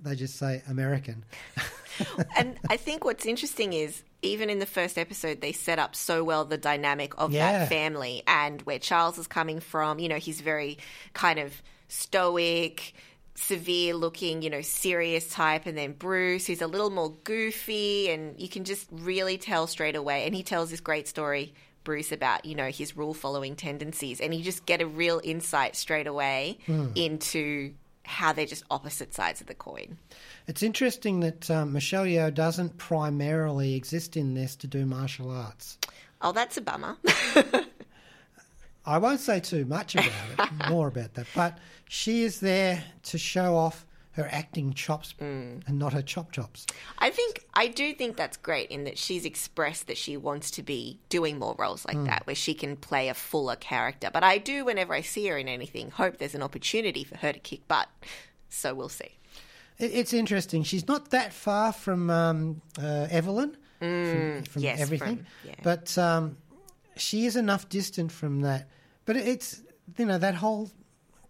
they 0.00 0.14
just 0.14 0.36
say 0.36 0.62
American. 0.68 1.24
and 2.36 2.56
I 2.68 2.76
think 2.76 3.04
what's 3.04 3.26
interesting 3.26 3.72
is 3.72 4.02
even 4.22 4.50
in 4.50 4.58
the 4.58 4.66
first 4.66 4.98
episode, 4.98 5.40
they 5.40 5.52
set 5.52 5.78
up 5.78 5.94
so 5.94 6.24
well 6.24 6.44
the 6.44 6.58
dynamic 6.58 7.12
of 7.18 7.32
Yeah. 7.32 7.60
that 7.60 7.68
family 7.68 8.22
and 8.26 8.62
where 8.62 8.78
Charles 8.78 9.18
is 9.18 9.26
coming 9.26 9.60
from. 9.60 9.98
You 9.98 10.08
know, 10.08 10.16
he's 10.16 10.40
very 10.40 10.78
kind 11.12 11.38
of 11.38 11.62
stoic, 11.88 12.94
severe 13.40 13.94
looking, 13.94 14.42
you 14.42 14.50
know, 14.50 14.60
serious 14.60 15.28
type. 15.28 15.66
And 15.66 15.76
then 15.76 15.92
Bruce, 15.92 16.46
who's 16.46 16.62
a 16.62 16.66
little 16.66 16.90
more 16.90 17.14
goofy, 17.24 18.10
and 18.10 18.38
you 18.40 18.48
can 18.48 18.64
just 18.64 18.86
really 18.90 19.38
tell 19.38 19.66
straight 19.66 19.96
away. 19.96 20.26
And 20.26 20.34
he 20.34 20.42
tells 20.42 20.70
this 20.70 20.80
great 20.80 21.08
story. 21.08 21.54
Bruce 21.82 22.12
about 22.12 22.44
you 22.44 22.54
know 22.54 22.66
his 22.66 22.94
rule 22.94 23.14
following 23.14 23.56
tendencies 23.56 24.20
and 24.20 24.34
you 24.34 24.44
just 24.44 24.66
get 24.66 24.82
a 24.82 24.86
real 24.86 25.18
insight 25.24 25.74
straight 25.74 26.06
away 26.06 26.58
into 26.94 27.72
how 28.04 28.32
they're 28.32 28.44
just 28.44 28.64
opposite 28.70 29.14
sides 29.14 29.40
of 29.40 29.46
the 29.46 29.54
coin. 29.54 29.96
It's 30.46 30.62
interesting 30.62 31.20
that 31.20 31.50
um, 31.50 31.72
Michelle 31.72 32.04
Yeoh 32.04 32.34
doesn't 32.34 32.76
primarily 32.76 33.74
exist 33.76 34.16
in 34.16 34.34
this 34.34 34.56
to 34.56 34.66
do 34.66 34.84
martial 34.84 35.30
arts. 35.30 35.78
Oh, 36.20 36.32
that's 36.32 36.56
a 36.56 36.60
bummer. 36.60 36.96
I 38.86 38.98
won't 38.98 39.20
say 39.20 39.40
too 39.40 39.64
much 39.64 39.94
about 39.94 40.06
it, 40.38 40.50
more 40.70 40.88
about 40.88 41.14
that, 41.14 41.26
but 41.34 41.58
she 41.88 42.22
is 42.24 42.40
there 42.40 42.82
to 43.04 43.18
show 43.18 43.56
off 43.56 43.86
her 44.12 44.28
acting 44.32 44.72
chops 44.74 45.14
and 45.20 45.62
not 45.78 45.92
her 45.92 46.02
chop 46.02 46.32
chops. 46.32 46.66
I 46.98 47.10
think 47.10 47.44
I 47.54 47.68
do 47.68 47.94
think 47.94 48.16
that's 48.16 48.36
great 48.36 48.70
in 48.70 48.84
that 48.84 48.98
she's 48.98 49.24
expressed 49.24 49.86
that 49.86 49.96
she 49.96 50.16
wants 50.16 50.50
to 50.52 50.62
be 50.62 50.98
doing 51.08 51.38
more 51.38 51.54
roles 51.58 51.84
like 51.86 52.02
that 52.06 52.26
where 52.26 52.34
she 52.34 52.52
can 52.52 52.76
play 52.76 53.08
a 53.08 53.14
fuller 53.14 53.56
character. 53.56 54.10
But 54.12 54.24
I 54.24 54.38
do 54.38 54.64
whenever 54.64 54.94
I 54.94 55.02
see 55.02 55.26
her 55.28 55.38
in 55.38 55.46
anything 55.46 55.90
hope 55.90 56.18
there's 56.18 56.34
an 56.34 56.42
opportunity 56.42 57.04
for 57.04 57.16
her 57.18 57.32
to 57.32 57.38
kick 57.38 57.68
butt. 57.68 57.88
So 58.48 58.74
we'll 58.74 58.88
see. 58.88 59.18
It's 59.78 60.12
interesting. 60.12 60.64
She's 60.64 60.88
not 60.88 61.10
that 61.10 61.32
far 61.32 61.72
from 61.72 62.10
um, 62.10 62.62
uh, 62.78 63.06
Evelyn 63.10 63.56
from, 63.78 64.42
from 64.42 64.62
yes, 64.62 64.80
everything, 64.80 65.16
from- 65.18 65.26
yeah. 65.46 65.54
but 65.62 65.96
um, 65.96 66.36
she 67.00 67.26
is 67.26 67.36
enough 67.36 67.68
distant 67.68 68.12
from 68.12 68.40
that. 68.42 68.68
But 69.06 69.16
it's 69.16 69.60
you 69.98 70.06
know 70.06 70.18
that 70.18 70.34
whole 70.34 70.70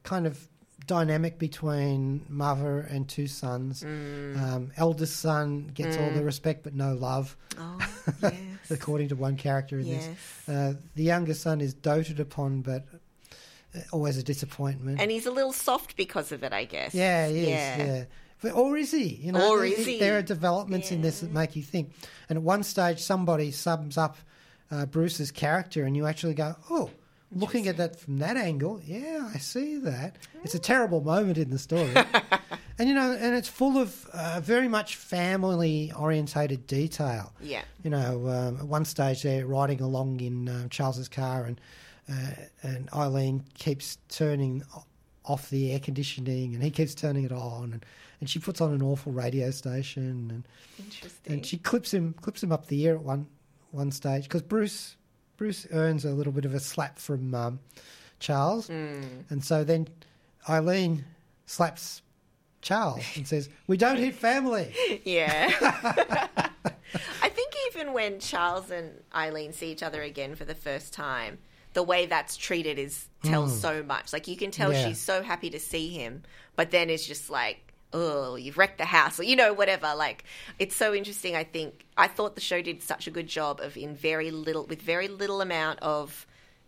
kind 0.02 0.26
of 0.26 0.48
dynamic 0.86 1.38
between 1.38 2.24
mother 2.28 2.80
and 2.80 3.08
two 3.08 3.26
sons. 3.26 3.82
Mm. 3.84 4.40
Um, 4.42 4.72
eldest 4.76 5.20
son 5.20 5.70
gets 5.72 5.96
all 5.96 6.10
the 6.10 6.24
respect 6.24 6.64
but 6.64 6.74
no 6.74 6.94
love, 6.94 7.36
Oh, 7.58 7.78
yes. 8.22 8.34
according 8.70 9.08
to 9.10 9.16
one 9.16 9.36
character 9.36 9.78
in 9.78 9.86
Yes. 9.86 10.06
this. 10.08 10.48
Uh, 10.54 10.74
the 10.96 11.04
younger 11.04 11.34
son 11.34 11.60
is 11.60 11.74
doted 11.74 12.18
upon, 12.18 12.62
but 12.62 12.86
uh, 13.74 13.78
always 13.92 14.16
a 14.16 14.22
disappointment. 14.22 15.00
and 15.00 15.10
he's 15.10 15.26
a 15.26 15.30
little 15.30 15.52
soft 15.52 15.96
because 15.96 16.32
of 16.32 16.42
it, 16.42 16.52
I 16.52 16.64
guess. 16.64 16.92
Yeah, 16.94 17.28
he 17.28 17.40
is. 17.42 17.48
Yeah. 17.48 18.04
But, 18.42 18.52
or 18.54 18.76
is 18.78 18.90
he? 18.90 19.04
You 19.16 19.32
know, 19.32 19.50
Or 19.50 19.64
is 19.64 19.84
he? 19.86 19.98
There 20.00 20.16
are 20.18 20.22
developments 20.22 20.90
in 20.90 21.02
this 21.02 21.20
that 21.20 21.30
make 21.30 21.54
you 21.56 21.62
think. 21.62 21.92
And 22.28 22.38
at 22.38 22.42
one 22.42 22.62
stage, 22.62 22.98
somebody 23.00 23.50
sums 23.52 23.96
up 23.98 24.16
uh, 24.70 24.86
Bruce's 24.86 25.30
character, 25.30 25.84
and 25.84 25.96
you 25.96 26.06
actually 26.06 26.34
go, 26.34 26.56
"Oh, 26.70 26.90
looking 27.32 27.68
at 27.68 27.76
that 27.78 27.98
from 27.98 28.18
that 28.18 28.36
angle, 28.36 28.80
yeah, 28.84 29.30
I 29.34 29.38
see 29.38 29.78
that." 29.78 30.16
It's 30.44 30.54
a 30.54 30.58
terrible 30.58 31.00
moment 31.02 31.38
in 31.38 31.50
the 31.50 31.58
story, 31.58 31.92
and 32.78 32.88
you 32.88 32.94
know, 32.94 33.12
and 33.12 33.34
it's 33.34 33.48
full 33.48 33.78
of 33.78 34.06
uh, 34.12 34.40
very 34.42 34.68
much 34.68 34.96
family 34.96 35.92
orientated 35.96 36.66
detail. 36.66 37.32
Yeah. 37.40 37.62
You 37.82 37.90
know, 37.90 38.28
um, 38.28 38.56
at 38.58 38.66
one 38.66 38.84
stage 38.84 39.22
they're 39.22 39.46
riding 39.46 39.80
along 39.80 40.20
in 40.20 40.48
um, 40.48 40.68
Charles's 40.68 41.08
car, 41.08 41.44
and 41.44 41.60
uh, 42.10 42.30
and 42.62 42.88
Eileen 42.94 43.44
keeps 43.54 43.98
turning 44.08 44.62
off 45.24 45.50
the 45.50 45.72
air 45.72 45.78
conditioning, 45.78 46.54
and 46.54 46.62
he 46.62 46.70
keeps 46.70 46.94
turning 46.94 47.24
it 47.24 47.30
on, 47.32 47.72
and, 47.72 47.86
and 48.20 48.28
she 48.30 48.38
puts 48.38 48.60
on 48.60 48.72
an 48.72 48.82
awful 48.82 49.12
radio 49.12 49.50
station, 49.50 50.28
and 50.30 50.48
Interesting. 50.84 51.32
and 51.32 51.46
she 51.46 51.56
clips 51.58 51.92
him 51.92 52.14
clips 52.20 52.42
him 52.42 52.50
up 52.52 52.66
the 52.66 52.82
ear 52.82 52.94
at 52.94 53.02
one 53.02 53.26
one 53.72 53.90
stage 53.90 54.24
because 54.24 54.42
Bruce 54.42 54.96
Bruce 55.36 55.66
earns 55.72 56.04
a 56.04 56.10
little 56.10 56.32
bit 56.32 56.44
of 56.44 56.54
a 56.54 56.60
slap 56.60 56.98
from 56.98 57.34
um, 57.34 57.60
Charles, 58.18 58.68
and 58.68 59.42
so 59.42 59.64
then 59.64 59.88
Eileen 60.48 61.04
slaps 61.46 62.02
Charles 62.62 63.04
and 63.16 63.26
says, 63.26 63.48
"We 63.66 63.76
don't 63.76 63.96
hit 63.96 64.14
family." 64.14 64.74
Yeah. 65.04 65.50
I 67.22 67.28
think 67.28 67.54
even 67.68 67.92
when 67.92 68.18
Charles 68.18 68.70
and 68.70 68.90
Eileen 69.14 69.52
see 69.52 69.70
each 69.70 69.82
other 69.82 70.02
again 70.02 70.34
for 70.34 70.44
the 70.44 70.54
first 70.56 70.92
time, 70.92 71.38
the 71.72 71.82
way 71.84 72.06
that's 72.06 72.36
treated 72.36 72.78
is 72.78 73.06
tells 73.22 73.58
so 73.60 73.82
much. 73.82 74.12
Like 74.12 74.26
you 74.28 74.36
can 74.36 74.50
tell. 74.50 74.72
Yeah. 74.72 74.88
she's 74.88 75.00
so 75.00 75.22
happy 75.22 75.50
to 75.50 75.60
see 75.60 75.88
him, 75.88 76.22
but 76.56 76.70
then 76.70 76.90
it's 76.90 77.06
just 77.06 77.30
like 77.30 77.69
oh, 77.92 78.36
you've 78.36 78.56
wrecked 78.58 78.78
the 78.78 78.84
house, 78.84 79.18
or 79.18 79.24
you 79.24 79.36
know, 79.36 79.52
whatever. 79.52 79.92
Like, 79.96 80.24
it's 80.58 80.76
so 80.76 80.94
interesting. 80.94 81.34
I 81.36 81.44
think 81.44 81.84
I 81.96 82.06
thought 82.06 82.34
the 82.34 82.40
show 82.40 82.62
did 82.62 82.82
such 82.82 83.06
a 83.06 83.10
good 83.10 83.26
job 83.26 83.60
of 83.60 83.76
in 83.76 83.94
very 83.94 84.30
little, 84.30 84.64
with 84.66 84.80
very 84.82 85.08
little 85.08 85.40
amount 85.40 85.80
of 85.80 86.26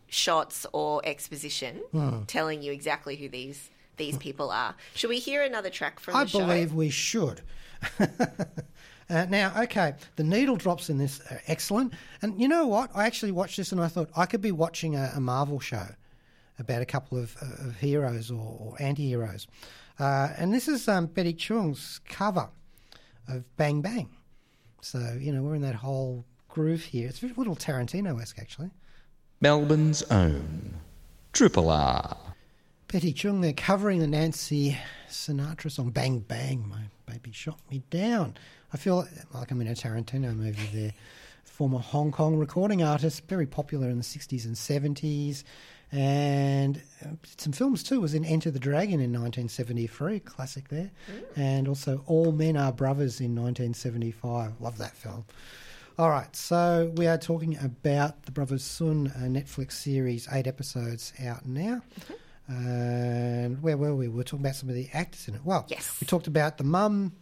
shots 0.08 0.66
or 0.72 1.00
exposition, 1.04 1.76
Hmm. 1.92 2.22
telling 2.24 2.62
you 2.62 2.72
exactly 2.72 3.16
who 3.16 3.28
these 3.28 3.70
these 3.98 4.16
people 4.16 4.50
are. 4.50 4.74
Should 4.94 5.10
we 5.10 5.18
hear 5.18 5.42
another 5.42 5.70
track 5.70 6.00
from 6.00 6.16
I 6.16 6.24
the 6.24 6.30
show? 6.30 6.38
believe 6.40 6.72
we 6.74 6.88
should. 6.90 7.42
uh, 8.00 9.26
now, 9.28 9.52
okay, 9.62 9.94
the 10.16 10.24
needle 10.24 10.56
drops 10.56 10.88
in 10.88 10.98
this 10.98 11.20
are 11.30 11.40
excellent. 11.46 11.92
And 12.22 12.40
you 12.40 12.48
know 12.48 12.66
what? 12.66 12.90
I 12.94 13.06
actually 13.06 13.32
watched 13.32 13.56
this 13.58 13.70
and 13.72 13.80
I 13.80 13.88
thought 13.88 14.08
I 14.16 14.26
could 14.26 14.40
be 14.40 14.52
watching 14.52 14.96
a, 14.96 15.12
a 15.14 15.20
Marvel 15.20 15.60
show 15.60 15.86
about 16.58 16.80
a 16.82 16.86
couple 16.86 17.18
of, 17.18 17.36
uh, 17.42 17.68
of 17.68 17.76
heroes 17.76 18.30
or, 18.30 18.56
or 18.60 18.76
anti 18.80 19.06
heroes. 19.08 19.46
Uh, 19.98 20.28
and 20.36 20.52
this 20.52 20.68
is 20.68 20.88
um, 20.88 21.06
Betty 21.06 21.32
Chung's 21.32 22.00
cover 22.08 22.48
of 23.28 23.56
Bang 23.56 23.80
Bang. 23.80 24.08
So, 24.80 25.16
you 25.20 25.32
know, 25.32 25.42
we're 25.42 25.54
in 25.54 25.62
that 25.62 25.76
whole 25.76 26.24
groove 26.48 26.82
here. 26.82 27.08
It's 27.08 27.22
a 27.22 27.26
little 27.36 27.56
Tarantino 27.56 28.20
esque, 28.20 28.38
actually. 28.38 28.70
Melbourne's 29.40 30.02
own 30.04 30.74
Triple 31.32 31.70
R. 31.70 32.16
Betty 32.88 33.12
Chung, 33.12 33.40
they're 33.40 33.54
covering 33.54 34.00
the 34.00 34.06
Nancy 34.06 34.76
Sinatra 35.08 35.70
song 35.70 35.90
Bang 35.90 36.18
Bang, 36.18 36.68
My 36.68 36.82
Baby 37.06 37.32
Shot 37.32 37.58
Me 37.70 37.82
Down. 37.88 38.36
I 38.72 38.76
feel 38.76 39.08
like 39.32 39.50
I'm 39.50 39.60
in 39.62 39.68
a 39.68 39.72
Tarantino 39.72 40.36
movie 40.36 40.68
there. 40.72 40.92
Former 41.44 41.78
Hong 41.78 42.12
Kong 42.12 42.36
recording 42.36 42.82
artist, 42.82 43.26
very 43.28 43.46
popular 43.46 43.88
in 43.88 43.96
the 43.96 44.04
60s 44.04 44.44
and 44.44 44.54
70s. 44.54 45.42
And 45.92 46.80
uh, 47.04 47.08
some 47.36 47.52
films 47.52 47.82
too, 47.82 48.00
was 48.00 48.14
in 48.14 48.24
Enter 48.24 48.50
the 48.50 48.58
Dragon 48.58 48.94
in 48.94 49.10
1973, 49.12 50.20
classic 50.20 50.68
there. 50.68 50.90
And 51.36 51.68
also 51.68 52.02
All 52.06 52.32
Men 52.32 52.56
Are 52.56 52.72
Brothers 52.72 53.20
in 53.20 53.34
1975. 53.36 54.52
Love 54.60 54.78
that 54.78 54.96
film. 54.96 55.24
All 55.98 56.08
right, 56.08 56.34
so 56.34 56.90
we 56.96 57.06
are 57.06 57.18
talking 57.18 57.58
about 57.62 58.22
the 58.22 58.32
Brothers 58.32 58.64
Sun 58.64 59.12
uh, 59.14 59.20
Netflix 59.24 59.72
series, 59.72 60.26
eight 60.32 60.46
episodes 60.46 61.12
out 61.22 61.44
now. 61.44 61.82
And 62.48 63.62
where 63.62 63.76
were 63.76 63.94
we? 63.94 64.08
We 64.08 64.16
were 64.16 64.24
talking 64.24 64.44
about 64.44 64.56
some 64.56 64.68
of 64.70 64.74
the 64.74 64.88
actors 64.94 65.28
in 65.28 65.34
it. 65.34 65.42
Well, 65.44 65.66
Yes. 65.68 65.98
we 66.00 66.06
talked 66.06 66.26
about 66.26 66.56
the 66.58 66.64
mum, 66.64 67.12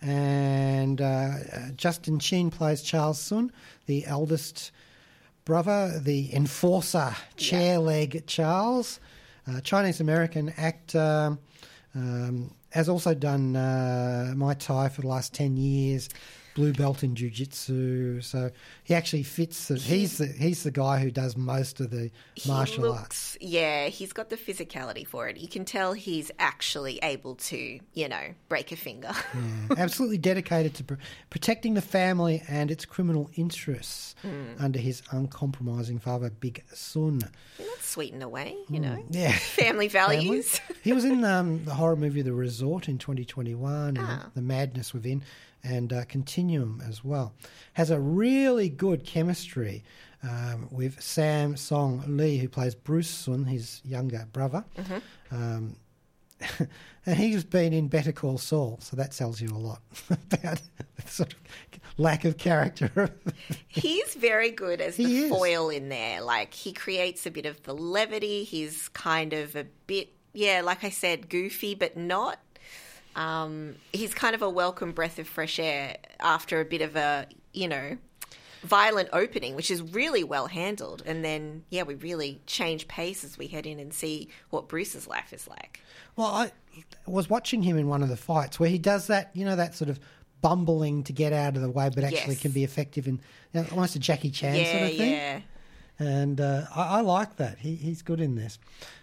and 0.00 1.00
uh, 1.00 1.04
uh, 1.04 1.68
Justin 1.76 2.18
Chien 2.18 2.50
plays 2.50 2.82
Charles 2.82 3.18
Sun, 3.20 3.52
the 3.86 4.06
eldest 4.06 4.72
brother, 5.44 5.98
the 5.98 6.34
enforcer, 6.34 7.14
chair 7.36 7.78
leg 7.78 8.24
Charles, 8.26 9.00
uh, 9.46 9.60
Chinese 9.60 10.00
American 10.00 10.52
actor. 10.56 11.38
Um, 11.94 12.50
has 12.74 12.88
also 12.88 13.14
done 13.14 13.54
uh, 13.54 14.34
Muay 14.34 14.58
Thai 14.58 14.88
for 14.88 15.02
the 15.02 15.06
last 15.06 15.32
10 15.32 15.56
years, 15.56 16.08
blue 16.54 16.72
belt 16.72 17.02
in 17.02 17.14
Jiu 17.14 17.30
Jitsu. 17.30 18.20
So 18.20 18.50
he 18.84 18.94
actually 18.94 19.22
fits, 19.24 19.68
the, 19.68 19.76
he's, 19.76 20.18
the, 20.18 20.26
he's 20.26 20.62
the 20.62 20.70
guy 20.70 20.98
who 21.00 21.10
does 21.10 21.36
most 21.36 21.80
of 21.80 21.90
the 21.90 22.10
He 22.34 22.48
martial 22.48 22.92
arts. 22.92 23.36
yeah, 23.40 23.86
he's 23.88 24.12
got 24.12 24.30
the 24.30 24.36
physicality 24.36 25.06
for 25.06 25.28
it. 25.28 25.36
You 25.36 25.48
can 25.48 25.64
tell 25.64 25.92
he's 25.94 26.30
actually 26.38 26.98
able 27.02 27.34
to, 27.36 27.80
you 27.92 28.08
know, 28.08 28.34
break 28.48 28.70
a 28.72 28.76
finger. 28.76 29.10
Yeah, 29.34 29.76
absolutely 29.78 30.18
dedicated 30.18 30.74
to 30.74 30.84
pr- 30.84 30.94
protecting 31.30 31.74
the 31.74 31.82
family 31.82 32.42
and 32.48 32.70
its 32.70 32.84
criminal 32.84 33.30
interests 33.34 34.14
Hmm. 34.22 34.54
under 34.58 34.78
his 34.78 35.02
uncompromising 35.10 35.98
father, 35.98 36.30
Big 36.30 36.62
Sun. 36.72 37.20
That's 37.58 37.86
sweet 37.86 38.14
in 38.14 38.22
a 38.22 38.28
way, 38.28 38.56
you 38.70 38.80
know. 38.80 39.04
Yeah. 39.10 39.32
Family 39.32 39.88
values. 40.02 40.60
he 40.82 40.92
was 40.92 41.04
in 41.04 41.24
um, 41.24 41.64
the 41.64 41.74
horror 41.74 41.96
movie 41.96 42.22
The 42.22 42.32
Resort 42.32 42.88
in 42.88 42.96
2021 42.98 43.96
and 43.96 43.98
Ah. 43.98 44.30
The 44.34 44.40
Madness 44.40 44.94
Within 44.94 45.22
and 45.64 45.92
uh, 45.92 46.04
Continuum 46.04 46.82
as 46.86 47.02
well. 47.02 47.34
Has 47.72 47.90
a 47.90 47.98
really 47.98 48.68
good 48.68 49.04
chemistry 49.04 49.82
um, 50.22 50.68
with 50.70 51.00
Sam 51.02 51.56
Song 51.56 52.04
Li, 52.06 52.38
who 52.38 52.48
plays 52.48 52.74
Bruce 52.74 53.10
Sun, 53.10 53.46
his 53.46 53.80
younger 53.84 54.26
brother. 54.32 54.64
Mm-hmm. 54.78 55.34
Um, 55.34 55.76
and 57.06 57.16
he's 57.16 57.44
been 57.44 57.72
in 57.72 57.88
Better 57.88 58.12
Call 58.12 58.38
Saul, 58.38 58.78
so 58.80 58.96
that 58.96 59.12
tells 59.12 59.40
you 59.40 59.48
a 59.48 59.58
lot 59.58 59.80
about 60.10 60.60
the 60.96 61.08
sort 61.08 61.32
of 61.32 61.38
lack 61.96 62.24
of 62.24 62.38
character. 62.38 63.10
He's 63.68 64.14
very 64.14 64.50
good 64.50 64.80
as 64.80 64.96
the 64.96 65.04
is. 65.04 65.30
foil 65.30 65.70
in 65.70 65.88
there. 65.88 66.20
Like 66.20 66.54
he 66.54 66.72
creates 66.72 67.26
a 67.26 67.30
bit 67.30 67.46
of 67.46 67.62
the 67.62 67.74
levity. 67.74 68.44
He's 68.44 68.88
kind 68.88 69.32
of 69.32 69.54
a 69.56 69.64
bit, 69.86 70.10
yeah, 70.32 70.62
like 70.62 70.84
I 70.84 70.90
said, 70.90 71.28
goofy, 71.28 71.74
but 71.74 71.96
not. 71.96 72.38
Um, 73.16 73.76
he's 73.92 74.12
kind 74.14 74.34
of 74.34 74.42
a 74.42 74.50
welcome 74.50 74.92
breath 74.92 75.18
of 75.18 75.28
fresh 75.28 75.58
air 75.58 75.96
after 76.20 76.60
a 76.60 76.64
bit 76.64 76.82
of 76.82 76.96
a, 76.96 77.26
you 77.52 77.68
know, 77.68 77.96
violent 78.62 79.08
opening, 79.12 79.54
which 79.54 79.70
is 79.70 79.82
really 79.82 80.24
well 80.24 80.46
handled. 80.46 81.02
And 81.06 81.24
then, 81.24 81.64
yeah, 81.70 81.82
we 81.82 81.94
really 81.94 82.40
change 82.46 82.88
pace 82.88 83.22
as 83.24 83.36
we 83.38 83.46
head 83.46 83.66
in 83.66 83.78
and 83.78 83.92
see 83.92 84.28
what 84.50 84.68
Bruce's 84.68 85.06
life 85.06 85.32
is 85.32 85.46
like. 85.46 85.80
Well, 86.16 86.26
I 86.28 86.52
was 87.06 87.28
watching 87.28 87.62
him 87.62 87.76
in 87.76 87.88
one 87.88 88.02
of 88.02 88.08
the 88.08 88.16
fights 88.16 88.58
where 88.58 88.70
he 88.70 88.78
does 88.78 89.06
that, 89.08 89.30
you 89.34 89.44
know, 89.44 89.56
that 89.56 89.74
sort 89.74 89.90
of 89.90 90.00
bumbling 90.40 91.04
to 91.04 91.12
get 91.12 91.32
out 91.32 91.56
of 91.56 91.62
the 91.62 91.70
way, 91.70 91.90
but 91.94 92.04
actually 92.04 92.34
Yes. 92.34 92.42
can 92.42 92.50
be 92.52 92.64
effective 92.64 93.06
in 93.06 93.20
you 93.52 93.60
know, 93.60 93.66
almost 93.70 93.96
a 93.96 93.98
Jackie 93.98 94.30
Chan 94.30 94.56
yeah, 94.56 94.72
sort 94.72 94.82
of 94.90 94.96
thing. 94.96 95.10
yeah. 95.12 95.40
And 95.98 96.40
uh, 96.40 96.62
I, 96.74 96.98
I 96.98 97.00
like 97.02 97.36
that. 97.36 97.58
He, 97.58 97.76
he's 97.76 98.02
good 98.02 98.20
in 98.20 98.34
this. 98.34 98.58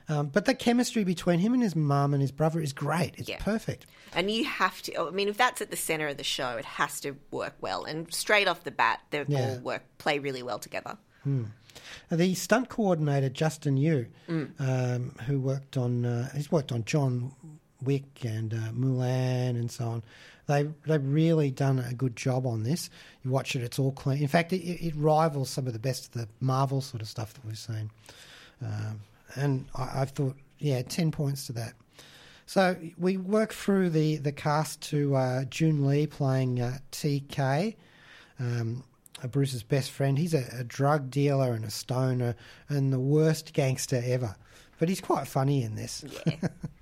Um, 0.10 0.27
but 0.27 0.43
the 0.45 0.54
chemistry 0.54 1.04
between 1.06 1.39
him 1.39 1.54
and 1.54 1.63
his 1.63 1.73
mum 1.75 2.13
and 2.13 2.21
his 2.21 2.32
brother 2.34 2.60
is 2.60 2.73
great. 2.73 3.13
It's 3.17 3.30
Yeah. 3.30 3.38
perfect. 3.39 3.86
And 4.13 4.30
you 4.30 4.43
have 4.43 4.82
to. 4.84 5.08
I 5.08 5.10
mean, 5.12 5.30
if 5.30 5.38
that's 5.38 5.62
at 5.62 5.69
the 5.71 5.77
center 5.77 6.10
of 6.10 6.17
the 6.17 6.23
show, 6.25 6.58
it 6.58 6.65
has 6.65 6.99
to 7.01 7.15
work 7.32 7.56
well. 7.62 7.86
And 7.86 8.13
straight 8.13 8.47
off 8.49 8.63
the 8.65 8.71
bat, 8.71 8.99
they 9.12 9.23
Yeah. 9.27 9.51
all 9.51 9.60
work 9.60 9.84
play 9.99 10.19
really 10.19 10.43
well 10.43 10.60
together. 10.60 10.97
Uh, 11.25 12.15
The 12.15 12.34
stunt 12.36 12.67
coordinator 12.67 13.30
Justin 13.30 13.77
Yu, 13.77 14.08
Mm. 14.27 14.51
um, 14.60 15.15
who 15.27 15.39
worked 15.39 15.77
on 15.77 16.04
uh, 16.06 16.30
he's 16.36 16.51
worked 16.51 16.71
on 16.73 16.84
John 16.84 17.32
Wick 17.82 18.25
and 18.25 18.54
uh, 18.54 18.71
Mulan 18.73 19.51
and 19.51 19.71
so 19.71 19.86
on. 19.88 20.04
They 20.47 20.67
they've 20.86 21.06
really 21.06 21.51
done 21.51 21.80
a 21.80 21.93
good 21.93 22.15
job 22.15 22.45
on 22.45 22.63
this. 22.63 22.89
You 23.23 23.32
watch 23.32 23.56
it; 23.56 23.63
it's 23.63 23.80
all 23.80 23.91
clean. 23.91 24.21
In 24.21 24.27
fact, 24.27 24.54
it, 24.54 24.63
it 24.63 24.93
rivals 24.95 25.49
some 25.49 25.67
of 25.67 25.73
the 25.73 25.80
best 25.80 26.08
of 26.08 26.21
the 26.21 26.27
Marvel 26.39 26.82
sort 26.82 27.01
of 27.01 27.08
stuff 27.08 27.34
that 27.34 27.45
we've 27.45 27.58
seen. 27.58 27.89
Um, 28.62 29.01
and 29.36 29.65
I, 29.75 30.01
I 30.01 30.06
thought, 30.06 30.36
yeah, 30.60 30.82
ten 30.82 31.12
points 31.12 31.47
to 31.47 31.54
that. 31.54 31.73
So 32.45 32.75
we 32.97 33.17
work 33.17 33.54
through 33.54 33.91
the 33.91 34.17
the 34.17 34.32
cast 34.32 34.82
to 34.89 35.15
uh, 35.15 35.43
Joon 35.45 35.88
Lee 35.88 36.08
playing 36.08 36.62
uh, 36.62 36.80
TK 36.91 37.75
um, 38.41 38.84
uh, 39.23 39.27
Bruce's 39.27 39.63
best 39.63 39.91
friend. 39.91 40.17
He's 40.17 40.34
a, 40.34 40.45
a 40.58 40.63
drug 40.63 41.10
dealer 41.10 41.54
and 41.54 41.63
a 41.63 41.69
stoner 41.69 42.36
and 42.69 42.91
the 42.91 42.99
worst 42.99 43.54
gangster 43.54 44.01
ever. 44.04 44.36
But 44.80 44.89
he's 44.89 45.01
quite 45.01 45.27
funny 45.27 45.63
in 45.63 45.75
this. 45.75 46.04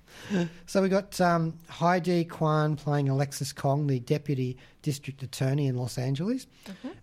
so 0.66 0.82
we 0.82 0.88
got 0.88 1.20
um, 1.20 1.54
Highdee 1.68 2.28
Kuan 2.28 2.76
playing 2.76 3.08
Alexis 3.08 3.52
Kong, 3.52 3.86
the 3.86 4.00
deputy 4.00 4.56
district 4.82 5.22
attorney 5.22 5.66
in 5.66 5.76
Los 5.76 5.98
Angeles. 5.98 6.46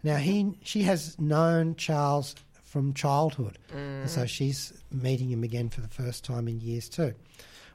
Now 0.04 0.18
he 0.18 0.58
she 0.64 0.84
has 0.84 1.20
known 1.20 1.76
Charles 1.76 2.36
from 2.64 2.94
childhood, 2.94 3.58
and 3.74 4.10
so 4.10 4.26
she's 4.26 4.74
meeting 4.92 5.30
him 5.30 5.44
again 5.44 5.70
for 5.70 5.82
the 5.82 5.88
first 5.88 6.24
time 6.24 6.48
in 6.48 6.60
years 6.60 6.90
too. 6.90 7.14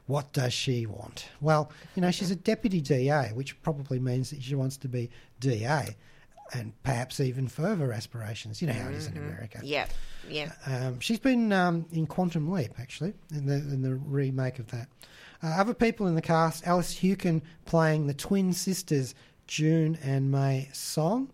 What 0.05 0.33
does 0.33 0.53
she 0.53 0.85
want? 0.85 1.27
Well, 1.39 1.71
you 1.95 2.01
know, 2.01 2.11
she's 2.11 2.29
a 2.29 2.35
deputy 2.35 2.81
DA, 2.81 3.31
which 3.33 3.61
probably 3.61 3.99
means 3.99 4.31
that 4.31 4.43
she 4.43 4.53
wants 4.53 4.75
to 4.77 4.89
be 4.89 5.09
DA 5.39 5.95
and 6.53 6.73
perhaps 6.83 7.19
even 7.19 7.47
further 7.47 7.91
aspirations. 7.91 8.61
You 8.61 8.67
know 8.67 8.73
how 8.73 8.89
it 8.89 8.95
is 8.95 9.07
in 9.07 9.17
America. 9.17 9.59
Yeah, 9.63 9.87
yeah. 10.29 10.51
Um, 10.65 10.99
she's 10.99 11.19
been 11.19 11.51
um, 11.51 11.85
in 11.91 12.05
Quantum 12.05 12.51
Leap, 12.51 12.71
actually, 12.79 13.13
in 13.33 13.45
the, 13.45 13.55
in 13.55 13.81
the 13.81 13.95
remake 13.95 14.59
of 14.59 14.67
that. 14.71 14.87
Uh, 15.43 15.47
other 15.47 15.73
people 15.73 16.07
in 16.07 16.15
the 16.15 16.21
cast 16.21 16.65
Alice 16.65 16.91
Hewkin 16.93 17.41
playing 17.65 18.07
the 18.07 18.13
twin 18.13 18.53
sisters 18.53 19.13
June 19.45 19.97
and 20.01 20.31
May 20.31 20.69
Song. 20.71 21.29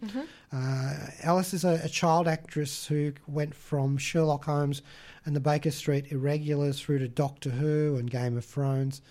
Uh, 0.52 0.96
Alice 1.24 1.54
is 1.54 1.64
a, 1.64 1.80
a 1.84 1.90
child 1.90 2.28
actress 2.28 2.88
who 2.88 3.14
went 3.28 3.54
from 3.54 3.98
Sherlock 3.98 4.46
Holmes 4.46 4.82
and 5.26 5.36
the 5.36 5.40
Baker 5.40 5.70
Street 5.70 6.12
Irregulars 6.12 6.82
through 6.82 7.00
to 7.00 7.08
Doctor 7.08 7.52
Who 7.52 7.98
and 7.98 8.10
Game 8.10 8.36
of 8.36 8.46
Thrones. 8.46 9.02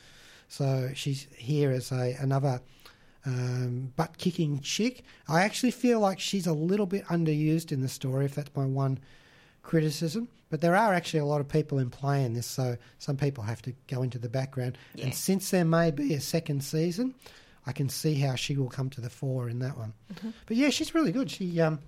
So 0.48 0.90
she's 0.94 1.28
here 1.36 1.70
as 1.70 1.92
a 1.92 2.16
another 2.18 2.60
um, 3.24 3.92
butt 3.94 4.18
kicking 4.18 4.60
chick. 4.60 5.04
I 5.28 5.42
actually 5.42 5.70
feel 5.70 6.00
like 6.00 6.18
she's 6.18 6.46
a 6.46 6.52
little 6.52 6.86
bit 6.86 7.04
underused 7.04 7.70
in 7.70 7.82
the 7.82 7.88
story, 7.88 8.24
if 8.24 8.34
that's 8.34 8.54
my 8.56 8.64
one 8.64 8.98
criticism. 9.68 10.28
But 10.50 10.62
there 10.62 10.74
are 10.74 10.94
actually 10.94 11.20
a 11.20 11.26
lot 11.26 11.42
of 11.42 11.48
people 11.48 11.78
in 11.78 11.90
play 11.90 12.24
in 12.24 12.32
this, 12.32 12.46
so 12.46 12.78
some 12.98 13.18
people 13.18 13.44
have 13.44 13.60
to 13.62 13.74
go 13.86 14.02
into 14.02 14.18
the 14.18 14.30
background. 14.30 14.78
Yeah. 14.94 15.04
And 15.04 15.14
since 15.14 15.50
there 15.50 15.64
may 15.64 15.90
be 15.90 16.14
a 16.14 16.20
second 16.20 16.64
season, 16.64 17.14
I 17.66 17.72
can 17.72 17.90
see 17.90 18.14
how 18.14 18.34
she 18.34 18.56
will 18.56 18.70
come 18.70 18.88
to 18.90 19.02
the 19.02 19.10
fore 19.10 19.50
in 19.50 19.58
that 19.58 19.76
one. 19.76 19.92
But 20.46 20.56
yeah, 20.56 20.70
she's 20.70 20.94
really 20.94 21.12
good. 21.12 21.30
She 21.30 21.60
um, 21.60 21.80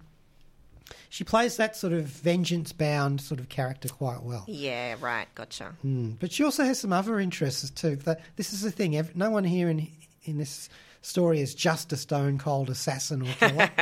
she 1.09 1.25
plays 1.25 1.57
that 1.57 1.75
sort 1.75 1.95
of 1.95 2.05
vengeance 2.05 2.73
bound 2.73 3.23
sort 3.23 3.41
of 3.41 3.49
character 3.49 3.89
quite 3.89 4.23
well. 4.23 4.45
Yeah, 4.47 4.97
right. 5.01 5.27
Gotcha. 5.35 5.75
Mm. 5.83 6.17
But 6.21 6.33
she 6.33 6.45
also 6.45 6.65
has 6.65 6.79
some 6.79 6.93
other 6.93 7.19
interests 7.19 7.71
too. 7.71 7.97
This 8.37 8.53
is 8.53 8.61
the 8.61 8.71
thing. 8.71 9.01
no 9.15 9.31
one 9.31 9.45
here 9.45 9.71
in 9.71 9.89
in 10.25 10.37
this 10.37 10.69
story 11.03 11.41
is 11.41 11.55
just 11.55 11.93
a 11.93 11.97
stone 11.97 12.39
cold 12.39 12.71
assassin 12.71 13.23
or 13.23 13.33
killer. 13.35 13.71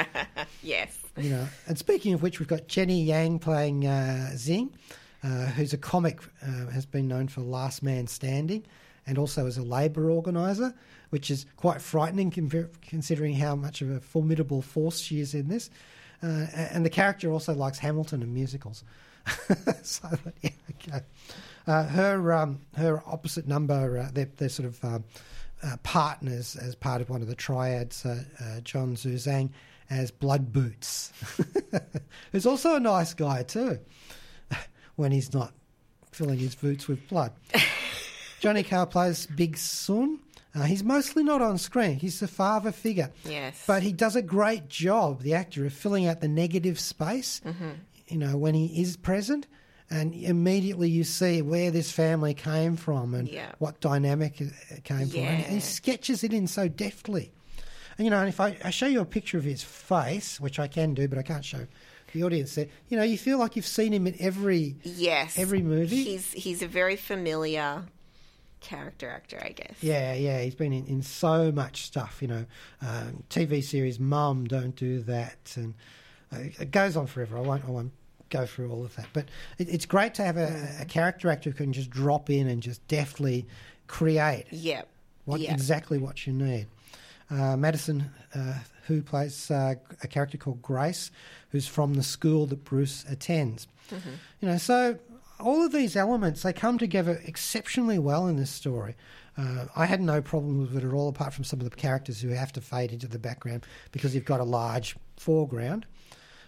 Yes. 0.63 0.99
you 1.17 1.31
know. 1.31 1.47
And 1.67 1.79
speaking 1.79 2.15
of 2.15 2.23
which, 2.23 2.39
we've 2.41 2.49
got 2.49 2.69
Jenny 2.69 3.03
Yang 3.03 3.39
playing 3.41 3.87
uh, 3.87 4.33
Zing, 4.37 4.71
uh, 5.23 5.47
who's 5.47 5.73
a 5.73 5.79
comic, 5.79 6.21
uh, 6.43 6.67
has 6.67 6.85
been 6.85 7.09
known 7.09 7.29
for 7.29 7.41
Last 7.43 7.83
Man 7.83 8.07
Standing, 8.07 8.65
and 9.07 9.19
also 9.19 9.47
as 9.47 9.57
a 9.57 9.63
labour 9.63 10.11
organiser, 10.11 10.75
which 11.11 11.31
is 11.31 11.47
quite 11.57 11.81
frightening 11.81 12.31
con- 12.31 12.69
considering 12.83 13.35
how 13.35 13.55
much 13.55 13.81
of 13.83 13.91
a 13.91 14.01
formidable 14.01 14.63
force 14.63 14.99
she 14.99 15.21
is 15.21 15.35
in 15.35 15.49
this. 15.49 15.71
Uh, 16.23 16.47
and 16.73 16.85
the 16.85 16.91
character 16.91 17.31
also 17.33 17.55
likes 17.55 17.79
Hamilton 17.79 18.23
and 18.23 18.35
musicals. 18.35 18.85
so, 19.83 20.09
yeah, 20.43 20.51
okay. 20.71 21.01
Uh, 21.67 21.85
her 21.85 22.33
um, 22.33 22.61
her 22.77 23.03
opposite 23.07 23.47
number, 23.47 23.99
uh, 23.99 24.09
they're, 24.13 24.31
they're 24.37 24.49
sort 24.49 24.67
of 24.67 24.85
um, 24.85 25.05
uh, 25.63 25.77
partners 25.83 26.57
as 26.57 26.75
part 26.75 27.01
of 27.01 27.11
one 27.11 27.23
of 27.23 27.29
the 27.29 27.35
triads. 27.35 28.05
Uh, 28.05 28.23
uh, 28.41 28.61
Jon 28.61 28.95
Xue 28.95 29.15
Zhang 29.15 29.51
as 29.91 30.11
Blood 30.11 30.53
Boots, 30.53 31.13
who's 32.33 32.47
also 32.47 32.75
a 32.75 32.81
nice 32.81 33.15
guy 33.15 33.43
too, 33.43 33.79
when 34.97 35.13
he's 35.13 35.33
not 35.33 35.53
filling 36.13 36.39
his 36.39 36.55
boots 36.55 36.89
with 36.89 37.07
blood. 37.09 37.33
Johnny 38.41 38.63
Carr 38.63 38.87
plays 38.87 39.27
Big 39.27 39.57
Sun. 39.57 40.21
Uh, 40.55 40.63
he's 40.63 40.83
mostly 40.85 41.23
not 41.23 41.43
on 41.43 41.59
screen. 41.59 41.99
He's 41.99 42.21
the 42.21 42.29
father 42.29 42.73
figure. 42.73 43.11
Yes. 43.25 43.63
But 43.67 43.83
he 43.83 43.93
does 43.93 44.17
a 44.17 44.23
great 44.23 44.69
job, 44.69 45.23
the 45.23 45.35
actor, 45.35 45.67
of 45.67 45.73
filling 45.73 46.07
out 46.07 46.21
the 46.21 46.29
negative 46.29 46.81
space, 46.81 47.41
you 48.09 48.19
know, 48.19 48.37
when 48.37 48.55
he 48.55 48.81
is 48.81 48.97
present. 48.97 49.47
And 49.91 50.15
immediately 50.15 50.91
you 50.91 51.03
see 51.05 51.41
where 51.41 51.71
this 51.71 51.91
family 51.91 52.35
came 52.35 52.77
from 52.77 53.15
and 53.15 53.27
Yeah. 53.29 53.53
what 53.59 53.81
dynamic 53.81 54.41
it 54.41 54.85
came 54.85 55.09
from. 55.09 55.25
And 55.29 55.41
he 55.41 55.61
sketches 55.61 56.23
it 56.23 56.33
in 56.33 56.47
so 56.47 56.69
deftly. 56.69 57.33
And, 57.97 58.05
you 58.05 58.11
know, 58.11 58.21
and 58.21 58.29
if 58.29 58.39
I, 58.39 58.57
I 58.63 58.71
show 58.71 58.87
you 58.87 59.01
a 59.01 59.05
picture 59.07 59.39
of 59.39 59.45
his 59.45 59.63
face, 59.63 60.39
which 60.39 60.59
I 60.59 60.69
can 60.69 60.95
do, 60.95 61.09
but 61.09 61.19
I 61.19 61.23
can't 61.23 61.45
show 61.45 61.67
the 62.13 62.23
audience 62.23 62.55
there, 62.55 62.67
you 62.89 62.97
know, 62.97 63.03
you 63.03 63.19
feel 63.19 63.39
like 63.39 63.57
you've 63.57 63.67
seen 63.67 63.93
him 63.93 64.07
in 64.07 64.15
every 64.21 64.77
Yes. 64.83 65.39
every 65.39 65.63
movie. 65.63 66.05
He's 66.05 66.33
he's 66.33 66.63
a 66.63 66.67
very 66.69 66.97
familiar 66.97 67.85
character 68.61 69.09
actor, 69.09 69.41
I 69.43 69.51
guess. 69.51 69.83
Yeah, 69.83 70.15
yeah, 70.15 70.41
he's 70.43 70.55
been 70.55 70.73
in, 70.73 70.87
in 70.87 71.03
so 71.03 71.51
much 71.53 71.83
stuff, 71.83 72.19
you 72.21 72.29
know, 72.29 72.45
um, 72.83 73.23
TV 73.31 73.63
series 73.63 73.99
Mum, 74.01 74.47
Don't 74.47 74.75
Do 74.77 75.01
That, 75.03 75.53
and 75.57 75.75
uh, 76.33 76.39
it 76.61 76.71
goes 76.71 76.97
on 76.97 77.07
forever. 77.07 77.39
I 77.39 77.41
won't, 77.41 77.65
I 77.65 77.71
won't 77.71 77.93
go 78.31 78.47
through 78.47 78.71
all 78.71 78.85
of 78.85 78.95
that, 78.97 79.07
but 79.13 79.27
it, 79.59 79.69
it's 79.69 79.87
great 79.87 80.15
to 80.15 80.23
have 80.25 80.37
a, 80.37 80.77
a 80.81 80.85
character 80.85 81.31
actor 81.31 81.51
who 81.51 81.57
can 81.57 81.73
just 81.73 81.91
drop 81.91 82.31
in 82.31 82.47
and 82.49 82.63
just 82.63 82.87
deftly 82.89 83.47
create 83.87 84.45
Yeah. 84.51 84.83
what 85.25 85.41
yeah. 85.41 85.53
exactly 85.53 85.99
what 85.99 86.27
you 86.27 86.33
need. 86.33 86.67
Uh, 87.31 87.57
Madison, 87.57 88.11
uh, 88.35 88.55
who 88.87 89.03
plays 89.03 89.51
uh, 89.51 89.75
a 90.03 90.09
character 90.09 90.39
called 90.39 90.63
Grace, 90.63 91.11
who's 91.51 91.67
from 91.67 91.95
the 91.95 92.03
school 92.03 92.47
that 92.47 92.65
Bruce 92.65 93.05
attends. 93.09 93.67
Mm-hmm. 93.91 94.11
You 94.41 94.49
know, 94.49 94.57
so 94.59 94.99
all 95.41 95.65
of 95.65 95.73
these 95.73 95.95
elements 95.97 96.43
they 96.43 96.53
come 96.53 96.79
together 96.79 97.21
exceptionally 97.25 97.99
well 97.99 98.27
in 98.27 98.37
this 98.37 98.51
story. 98.51 98.95
Uh, 99.37 99.67
I 99.77 99.87
had 99.87 100.01
no 100.01 100.21
problem 100.21 100.59
with 100.59 100.77
it 100.77 100.85
at 100.85 100.93
all, 100.93 101.09
apart 101.09 101.33
from 101.33 101.45
some 101.45 101.61
of 101.61 101.69
the 101.71 101.77
characters 101.77 102.21
who 102.21 102.31
have 102.31 102.53
to 102.55 102.61
fade 102.61 102.93
into 102.93 103.07
the 103.07 103.19
background 103.21 103.65
because 103.93 104.15
you've 104.15 104.25
got 104.25 104.41
a 104.41 104.45
large 104.45 104.97
foreground. 105.17 105.87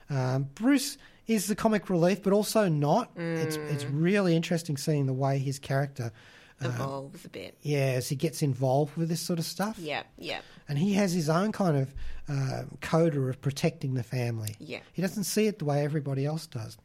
Um, 0.09 0.49
Bruce 0.55 0.99
is 1.26 1.46
the 1.46 1.54
comic 1.54 1.88
relief, 1.90 2.22
but 2.22 2.32
also 2.32 2.68
not. 2.68 3.10
It's 3.16 3.56
it's 3.56 3.84
Mm. 3.84 3.90
really 4.02 4.36
interesting 4.36 4.76
seeing 4.76 5.06
the 5.06 5.12
way 5.12 5.38
his 5.38 5.58
character, 5.58 6.12
Evolves 6.60 7.24
a 7.24 7.28
bit. 7.28 7.56
yeah, 7.62 7.94
as 7.96 8.08
he 8.08 8.16
gets 8.16 8.42
involved 8.42 8.96
with 8.96 9.08
this 9.08 9.20
sort 9.20 9.38
of 9.38 9.44
stuff. 9.46 9.78
Yeah. 9.78 10.02
Yeah. 10.18 10.40
And 10.68 10.78
he 10.78 10.92
has 10.94 11.12
his 11.12 11.28
own 11.28 11.52
kind 11.52 11.76
of 11.76 11.94
uh, 12.28 12.62
coda 12.80 13.20
of 13.20 13.40
protecting 13.40 13.94
the 13.94 14.02
family. 14.02 14.54
Yeah. 14.60 14.80
He 14.92 15.00
doesn't 15.02 15.24
see 15.24 15.46
it 15.46 15.58
the 15.58 15.64
way 15.64 15.82
everybody 15.84 16.24
else 16.26 16.46
does. 16.46 16.76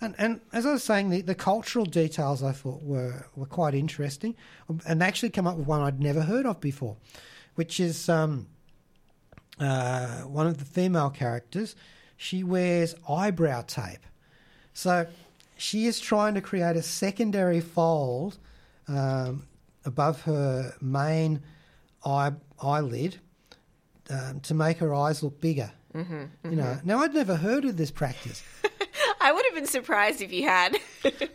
And, 0.00 0.14
and 0.18 0.40
as 0.52 0.66
I 0.66 0.72
was 0.72 0.84
saying, 0.84 1.10
the, 1.10 1.22
the 1.22 1.34
cultural 1.34 1.84
details 1.84 2.42
I 2.42 2.52
thought 2.52 2.82
were, 2.82 3.26
were 3.34 3.46
quite 3.46 3.74
interesting. 3.74 4.34
And 4.86 5.00
they 5.00 5.06
actually 5.06 5.30
come 5.30 5.46
up 5.46 5.56
with 5.56 5.66
one 5.66 5.80
I'd 5.80 6.00
never 6.00 6.20
heard 6.22 6.44
of 6.46 6.60
before, 6.60 6.96
which 7.54 7.80
is 7.80 8.08
um, 8.08 8.46
uh, 9.58 10.20
one 10.22 10.46
of 10.46 10.58
the 10.58 10.64
female 10.64 11.10
characters. 11.10 11.74
She 12.18 12.42
wears 12.44 12.94
eyebrow 13.08 13.62
tape. 13.62 14.04
So 14.74 15.06
she 15.56 15.86
is 15.86 15.98
trying 16.00 16.34
to 16.34 16.40
create 16.42 16.76
a 16.76 16.82
secondary 16.82 17.60
fold 17.60 18.36
um, 18.88 19.46
above 19.84 20.22
her 20.22 20.74
main 20.80 21.42
eye, 22.04 22.32
eyelid 22.62 23.16
um, 24.10 24.40
to 24.40 24.52
make 24.54 24.78
her 24.78 24.92
eyes 24.94 25.22
look 25.22 25.40
bigger. 25.40 25.70
Mm-hmm, 25.94 26.50
You 26.50 26.56
know, 26.56 26.78
now 26.84 26.98
I'd 26.98 27.14
never 27.14 27.36
heard 27.36 27.64
of 27.64 27.76
this 27.76 27.90
practice. 27.90 28.42
I 29.20 29.32
would 29.32 29.44
have 29.46 29.54
been 29.54 29.66
surprised 29.66 30.20
if 30.20 30.32
you 30.32 30.44
had. 30.44 30.76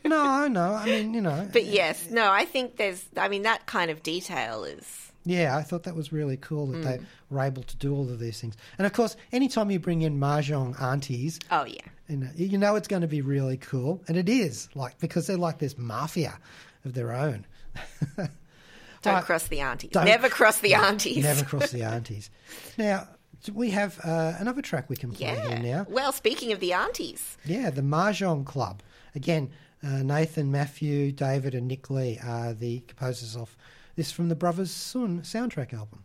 no, 0.05 0.47
no, 0.51 0.73
I 0.73 0.85
mean, 0.85 1.13
you 1.13 1.21
know, 1.21 1.47
but 1.51 1.65
yes, 1.65 2.09
no, 2.09 2.29
I 2.31 2.45
think 2.45 2.75
there's 2.77 3.03
I 3.17 3.29
mean 3.29 3.43
that 3.43 3.65
kind 3.65 3.89
of 3.89 4.03
detail 4.03 4.63
is 4.63 5.02
yeah, 5.25 5.55
I 5.57 5.61
thought 5.61 5.83
that 5.83 5.95
was 5.95 6.11
really 6.11 6.37
cool 6.37 6.67
that 6.67 6.77
Mm. 6.77 6.83
they 6.83 6.99
were 7.29 7.41
able 7.41 7.63
to 7.63 7.77
do 7.77 7.93
all 7.95 8.09
of 8.09 8.19
these 8.19 8.39
things. 8.41 8.55
And 8.77 8.85
of 8.85 8.93
course, 8.93 9.15
anytime 9.31 9.71
you 9.71 9.79
bring 9.79 10.01
in 10.01 10.19
mahjong 10.19 10.79
aunties, 10.81 11.39
oh 11.51 11.65
yeah. 11.65 11.81
you 12.09 12.17
know, 12.17 12.29
you 12.35 12.57
know 12.57 12.75
it's 12.75 12.87
going 12.87 13.01
to 13.03 13.07
be 13.07 13.21
really 13.21 13.57
cool, 13.57 14.01
and 14.07 14.17
it 14.17 14.27
is 14.29 14.69
like 14.75 14.99
because 14.99 15.27
they're 15.27 15.37
like 15.37 15.59
this 15.59 15.77
mafia 15.77 16.37
of 16.85 16.93
their 16.93 17.13
own. 17.13 17.45
Don't 18.17 19.15
Right. 19.15 19.23
cross 19.25 19.47
the 19.47 19.59
aunties. 19.59 19.91
Don't- 19.91 20.05
Never 20.05 20.29
cross 20.29 20.59
the 20.59 20.75
aunties. 20.75 21.23
Never 21.23 21.43
cross 21.51 21.71
the 21.71 21.83
aunties. 21.83 22.29
Now 22.77 23.07
we 23.53 23.71
have 23.71 23.99
uh, 24.03 24.35
another 24.39 24.61
track 24.61 24.89
we 24.89 24.95
can 24.95 25.11
play 25.11 25.27
Yeah. 25.27 25.47
here 25.49 25.59
now. 25.59 25.85
Well, 25.89 26.13
speaking 26.13 26.53
of 26.53 26.59
the 26.61 26.71
aunties, 26.73 27.37
Yeah, 27.43 27.69
the 27.69 27.81
Mahjong 27.81 28.45
Club. 28.45 28.81
Again, 29.15 29.49
uh, 29.83 30.01
Nathan, 30.03 30.49
Matthew, 30.51 31.11
David, 31.11 31.53
and 31.53 31.67
Nick 31.67 31.89
Lee 31.89 32.17
are 32.23 32.53
the 32.53 32.79
composers 32.87 33.35
of 33.35 33.57
this 33.95 34.11
from 34.11 34.29
the 34.29 34.35
Brothers 34.35 34.71
Sun 34.71 35.21
soundtrack 35.21 35.73
album. 35.73 36.03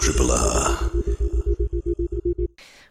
Triple 0.00 0.30
R. 0.30 0.90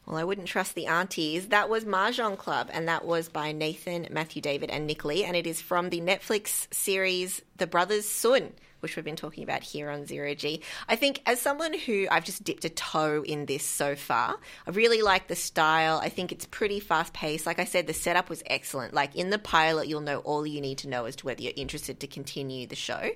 well, 0.06 0.18
I 0.18 0.24
wouldn't 0.24 0.48
trust 0.48 0.76
the 0.76 0.88
aunties. 0.88 1.48
That 1.48 1.70
was 1.70 1.86
Mahjong 1.86 2.38
Club, 2.38 2.70
and 2.72 2.88
that 2.88 3.06
was 3.06 3.30
by 3.30 3.52
Nathan, 3.52 4.08
Matthew 4.12 4.42
David, 4.42 4.70
and 4.70 4.88
Nick 4.88 5.06
Lee, 5.06 5.24
and 5.24 5.36
it 5.36 5.48
is 5.48 5.62
from 5.62 5.90
the 5.90 6.02
Netflix 6.02 6.74
series 6.74 7.42
The 7.58 7.68
Brothers 7.68 8.08
Sun, 8.08 8.54
which 8.86 8.96
we've 8.96 9.04
been 9.04 9.16
talking 9.16 9.44
about 9.44 9.64
here 9.64 9.90
on 9.90 10.06
Zero 10.06 10.36
G. 10.36 10.62
I 10.88 10.96
think 10.96 11.24
as 11.26 11.42
someone 11.42 11.74
who 11.74 12.06
I've 12.12 12.24
just 12.24 12.44
dipped 12.44 12.66
a 12.66 12.70
toe 12.70 13.24
in 13.26 13.48
this 13.48 13.66
so 13.66 13.96
far, 13.96 14.38
I 14.68 14.70
really 14.70 15.02
like 15.02 15.28
the 15.28 15.36
style. 15.36 16.00
I 16.04 16.10
think 16.10 16.32
it's 16.32 16.46
pretty 16.46 16.80
fast 16.80 17.14
paced. 17.14 17.48
Like 17.48 17.58
I 17.58 17.66
said, 17.66 17.88
the 17.88 17.94
setup 17.94 18.30
was 18.30 18.44
excellent. 18.46 18.94
Like 18.94 19.16
in 19.16 19.32
the 19.32 19.40
pilot, 19.40 19.88
you'll 19.88 20.02
know 20.02 20.20
all 20.20 20.46
you 20.46 20.62
need 20.62 20.78
to 20.80 20.88
know 20.88 21.06
as 21.06 21.16
to 21.16 21.26
whether 21.26 21.42
you're 21.42 21.54
interested 21.56 22.00
to 22.02 22.08
continue 22.08 22.68
the 22.68 22.76
show. 22.76 23.10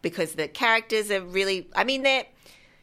Because 0.00 0.32
the 0.32 0.48
characters 0.48 1.10
are 1.10 1.20
really, 1.20 1.68
I 1.76 1.84
mean, 1.84 2.02
they're, 2.02 2.24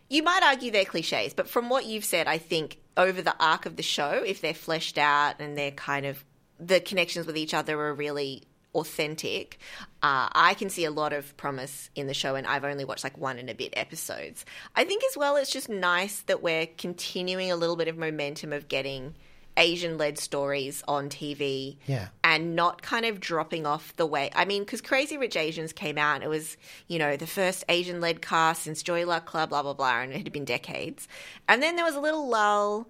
you 0.07 0.21
might 0.21 0.43
argue 0.43 0.69
they're 0.69 0.86
cliches, 0.86 1.34
but 1.34 1.49
from 1.49 1.67
what 1.67 1.86
you've 1.86 2.05
said, 2.05 2.27
I 2.27 2.38
think 2.38 2.77
over 2.95 3.23
the 3.23 3.36
arc 3.43 3.65
of 3.65 3.75
the 3.75 3.84
show, 3.84 4.23
if 4.23 4.39
they're 4.39 4.53
fleshed 4.53 4.99
out 4.99 5.39
and 5.39 5.57
they're 5.57 5.71
kind 5.71 6.05
of 6.05 6.23
the 6.59 6.80
connections 6.80 7.25
with 7.25 7.38
each 7.38 7.53
other 7.53 7.80
are 7.80 7.93
really 7.93 8.43
authentic, 8.76 9.57
uh, 10.03 10.30
I 10.32 10.53
can 10.53 10.70
see 10.70 10.86
a 10.86 10.91
lot 10.91 11.13
of 11.13 11.36
promise 11.38 11.89
in 11.95 12.07
the 12.07 12.13
show, 12.13 12.36
and 12.36 12.45
I've 12.47 12.63
only 12.63 12.86
watched 12.86 13.03
like 13.03 13.17
one 13.17 13.38
and 13.39 13.49
a 13.49 13.55
bit 13.55 13.74
episodes. 13.76 14.45
I 14.76 14.84
think 14.84 15.03
as 15.09 15.17
well, 15.17 15.36
it's 15.36 15.51
just 15.51 15.70
nice 15.70 16.22
that 16.22 16.41
we're 16.41 16.67
continuing 16.78 17.51
a 17.51 17.55
little 17.55 17.76
bit 17.76 17.88
of 17.88 17.97
momentum 17.97 18.53
of 18.53 18.67
getting 18.67 19.15
Asian 19.57 19.97
led 19.97 20.17
stories 20.17 20.84
on 20.88 21.09
TV 21.09 21.76
Yeah. 21.86 22.09
and 22.24 22.55
not 22.55 22.82
kind 22.82 23.05
of 23.05 23.20
dropping 23.20 23.65
off 23.65 23.93
the 23.97 24.05
way. 24.05 24.30
I 24.34 24.45
mean, 24.45 24.63
because 24.63 24.80
Crazy 24.80 25.17
Rich 25.17 25.36
Asians 25.36 25.74
came 25.74 25.97
out, 25.97 26.15
and 26.15 26.24
it 26.24 26.30
was, 26.30 26.55
you 26.88 26.97
know, 26.97 27.17
the 27.17 27.28
first 27.28 27.65
Asian 27.67 27.99
led 27.99 28.22
cast 28.22 28.63
since 28.63 28.82
Joy 28.84 29.05
Luck 29.05 29.26
Club, 29.26 29.49
blah, 29.49 29.61
blah, 29.63 29.74
blah, 29.74 29.99
and 30.01 30.13
it 30.13 30.24
had 30.24 30.32
been 30.32 30.45
decades. 30.45 31.07
And 31.49 31.61
then 31.61 31.76
there 31.76 31.84
was 31.86 31.95
a 31.95 31.99
little 31.99 32.28
lull. 32.30 32.88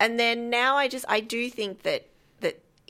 And 0.00 0.18
then 0.18 0.50
now 0.50 0.76
I 0.76 0.88
just, 0.88 1.04
I 1.08 1.20
do 1.20 1.48
think 1.48 1.82
that, 1.84 2.06
that 2.10 2.11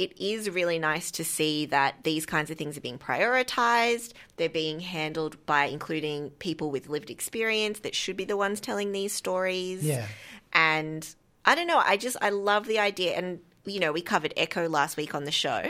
it 0.03 0.19
is 0.21 0.51
really 0.51 0.79
nice 0.79 1.11
to 1.13 1.25
see 1.25 1.67
that 1.67 1.97
these 2.05 2.27
kinds 2.27 2.51
of 2.51 2.59
things 2.59 2.77
are 2.77 2.81
being 2.81 2.99
prioritized. 2.99 4.13
They're 4.37 4.49
being 4.49 4.81
handled 4.81 5.45
by 5.47 5.67
including 5.67 6.31
people 6.39 6.71
with 6.71 6.89
lived 6.89 7.11
experience 7.11 7.81
that 7.81 7.95
should 7.95 8.17
be 8.17 8.25
the 8.25 8.37
ones 8.37 8.61
telling 8.61 8.93
these 8.93 9.13
stories. 9.13 9.83
Yeah. 9.85 10.07
And 10.53 11.07
I 11.45 11.55
don't 11.55 11.67
know, 11.67 11.79
I 11.85 11.97
just 11.97 12.17
I 12.21 12.31
love 12.31 12.67
the 12.67 12.79
idea 12.79 13.13
and 13.15 13.41
you 13.65 13.79
know, 13.79 13.93
we 13.93 14.03
covered 14.03 14.35
Echo 14.37 14.69
last 14.69 14.97
week 14.97 15.15
on 15.15 15.25
the 15.25 15.31
show 15.31 15.63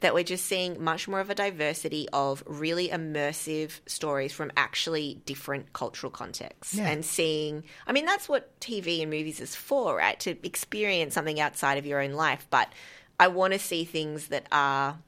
that 0.00 0.14
we're 0.14 0.24
just 0.24 0.46
seeing 0.46 0.82
much 0.82 1.08
more 1.08 1.18
of 1.20 1.28
a 1.30 1.34
diversity 1.34 2.08
of 2.12 2.42
really 2.46 2.88
immersive 2.88 3.80
stories 3.86 4.32
from 4.32 4.50
actually 4.56 5.20
different 5.26 5.72
cultural 5.72 6.10
contexts 6.10 6.74
Yeah. 6.74 6.88
and 6.88 7.04
seeing 7.04 7.64
I 7.86 7.92
mean 7.92 8.06
that's 8.06 8.28
what 8.28 8.58
TV 8.60 9.00
and 9.02 9.10
movies 9.10 9.40
is 9.40 9.54
for, 9.54 9.96
right? 9.96 10.18
To 10.20 10.30
experience 10.46 11.14
something 11.14 11.40
outside 11.40 11.78
of 11.78 11.86
your 11.86 12.00
own 12.00 12.12
life, 12.12 12.46
but 12.50 12.68
I 13.20 13.28
want 13.28 13.52
to 13.52 13.58
see 13.58 13.84
things 13.84 14.28
that 14.28 14.46
are 14.52 14.98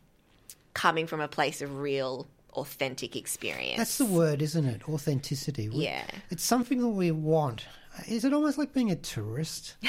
coming 0.75 1.07
from 1.07 1.21
a 1.21 1.29
place 1.29 1.63
of 1.63 1.79
real 1.79 2.27
authentic 2.55 3.15
experience. 3.17 3.77
That's 3.79 3.99
the 3.99 4.05
word, 4.07 4.43
isn't 4.43 4.65
it? 4.67 4.89
Authenticity. 4.89 5.69
We- 5.69 5.85
Yeah. 5.85 6.05
It's 6.31 6.43
something 6.45 6.81
that 6.81 6.89
we 6.89 7.11
want. 7.11 7.67
Is 8.09 8.25
it 8.25 8.33
almost 8.33 8.57
like 8.59 8.73
being 8.73 8.91
a 8.91 8.97
tourist? 8.97 9.77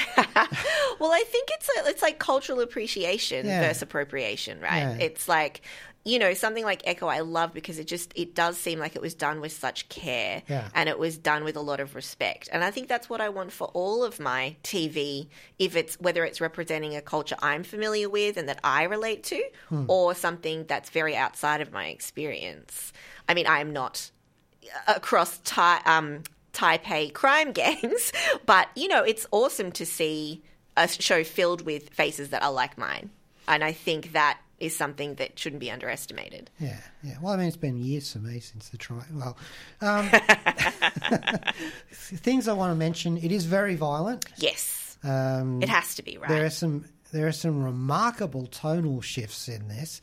Well, 1.00 1.10
I 1.10 1.24
think 1.26 1.48
it's 1.52 1.68
a, 1.68 1.88
it's 1.90 2.02
like 2.02 2.20
cultural 2.20 2.60
appreciation 2.60 3.44
Yeah. 3.46 3.62
versus 3.66 3.82
appropriation, 3.82 4.60
right? 4.60 4.78
Yeah. 4.78 4.96
It's 5.00 5.26
like 5.26 5.62
you 6.04 6.18
know 6.18 6.34
something 6.34 6.64
like 6.64 6.82
Echo. 6.84 7.06
I 7.06 7.20
love 7.20 7.52
because 7.54 7.78
it 7.78 7.86
just 7.86 8.12
it 8.16 8.34
does 8.34 8.56
seem 8.58 8.78
like 8.80 8.96
it 8.96 9.02
was 9.02 9.14
done 9.14 9.40
with 9.40 9.52
such 9.52 9.88
care, 9.88 10.42
Yeah. 10.48 10.68
and 10.74 10.88
it 10.88 10.98
was 10.98 11.16
done 11.18 11.44
with 11.44 11.56
a 11.56 11.60
lot 11.60 11.78
of 11.80 11.94
respect. 11.94 12.48
And 12.52 12.64
I 12.64 12.70
think 12.70 12.88
that's 12.88 13.08
what 13.08 13.20
I 13.20 13.28
want 13.28 13.52
for 13.52 13.68
all 13.68 14.02
of 14.02 14.18
my 14.18 14.56
TV. 14.64 15.28
If 15.58 15.76
it's 15.76 15.94
whether 16.00 16.24
it's 16.24 16.40
representing 16.40 16.96
a 16.96 17.02
culture 17.02 17.36
I'm 17.40 17.62
familiar 17.62 18.08
with 18.08 18.36
and 18.36 18.48
that 18.48 18.58
I 18.64 18.84
relate 18.84 19.22
to, 19.24 19.42
Hmm. 19.68 19.84
or 19.88 20.14
something 20.14 20.64
that's 20.66 20.90
very 20.90 21.16
outside 21.16 21.60
of 21.60 21.72
my 21.72 21.86
experience. 21.86 22.92
I 23.28 23.34
mean, 23.34 23.46
I 23.46 23.60
am 23.60 23.72
not 23.72 24.10
across 24.86 25.38
Tai 25.44 25.80
um, 25.86 26.22
Taipei 26.52 27.12
crime 27.12 27.52
gangs, 27.60 28.12
but 28.46 28.68
you 28.74 28.88
know, 28.88 29.02
it's 29.02 29.26
awesome 29.30 29.72
to 29.72 29.86
see 29.86 30.42
a 30.76 30.88
show 30.88 31.22
filled 31.24 31.62
with 31.62 31.90
faces 31.90 32.30
that 32.30 32.42
are 32.42 32.52
like 32.52 32.76
mine, 32.78 33.10
and 33.46 33.62
I 33.62 33.72
think 33.72 34.12
that 34.12 34.38
is 34.62 34.76
something 34.76 35.16
that 35.16 35.38
shouldn't 35.38 35.58
be 35.60 35.70
underestimated. 35.70 36.48
Yeah, 36.60 36.76
yeah. 37.02 37.16
Well, 37.20 37.32
I 37.32 37.36
mean, 37.36 37.48
it's 37.48 37.56
been 37.56 37.76
years 37.76 38.12
for 38.12 38.20
me 38.20 38.38
since 38.40 38.68
the 38.68 38.78
trial. 38.78 39.04
Well, 39.12 39.36
um, 39.80 40.08
things 41.92 42.48
I 42.48 42.52
want 42.52 42.70
to 42.70 42.76
mention. 42.76 43.16
It 43.18 43.32
is 43.32 43.44
very 43.44 43.74
violent. 43.74 44.24
Yes, 44.36 44.96
Um, 45.04 45.60
it 45.62 45.68
has 45.68 45.94
to 45.96 46.02
be 46.02 46.16
right. 46.16 46.28
There 46.28 46.44
are 46.46 46.50
some 46.50 46.84
there 47.12 47.26
are 47.26 47.32
some 47.32 47.62
remarkable 47.62 48.46
tonal 48.46 49.00
shifts 49.02 49.48
in 49.48 49.68
this. 49.68 50.00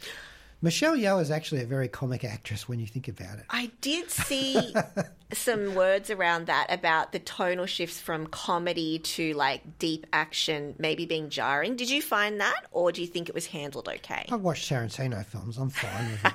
Michelle 0.61 0.95
Yeoh 0.97 1.21
is 1.21 1.31
actually 1.31 1.61
a 1.61 1.65
very 1.65 1.87
comic 1.87 2.25
actress 2.25 2.67
when 2.67 2.79
you 2.79 2.85
think 2.87 3.07
about 3.07 3.39
it. 3.39 3.45
I 3.49 3.71
did 3.79 4.11
see 4.11 4.73
some 5.33 5.73
words 5.73 6.09
around 6.09 6.47
that 6.47 6.67
about 6.69 7.13
the 7.13 7.19
tonal 7.19 7.65
shifts 7.65 7.99
from 8.01 8.27
comedy 8.27 8.99
to 8.99 9.33
like 9.35 9.79
deep 9.79 10.05
action 10.11 10.75
maybe 10.77 11.05
being 11.05 11.29
jarring. 11.29 11.77
Did 11.77 11.89
you 11.89 12.01
find 12.01 12.41
that, 12.41 12.65
or 12.71 12.91
do 12.91 12.99
you 13.01 13.07
think 13.07 13.29
it 13.29 13.35
was 13.35 13.45
handled 13.47 13.87
okay? 13.87 14.25
I've 14.29 14.41
watched 14.41 14.69
Tarantino 14.69 15.25
films. 15.25 15.57
I'm 15.57 15.69
fine 15.69 16.11
with 16.11 16.25
it. 16.25 16.33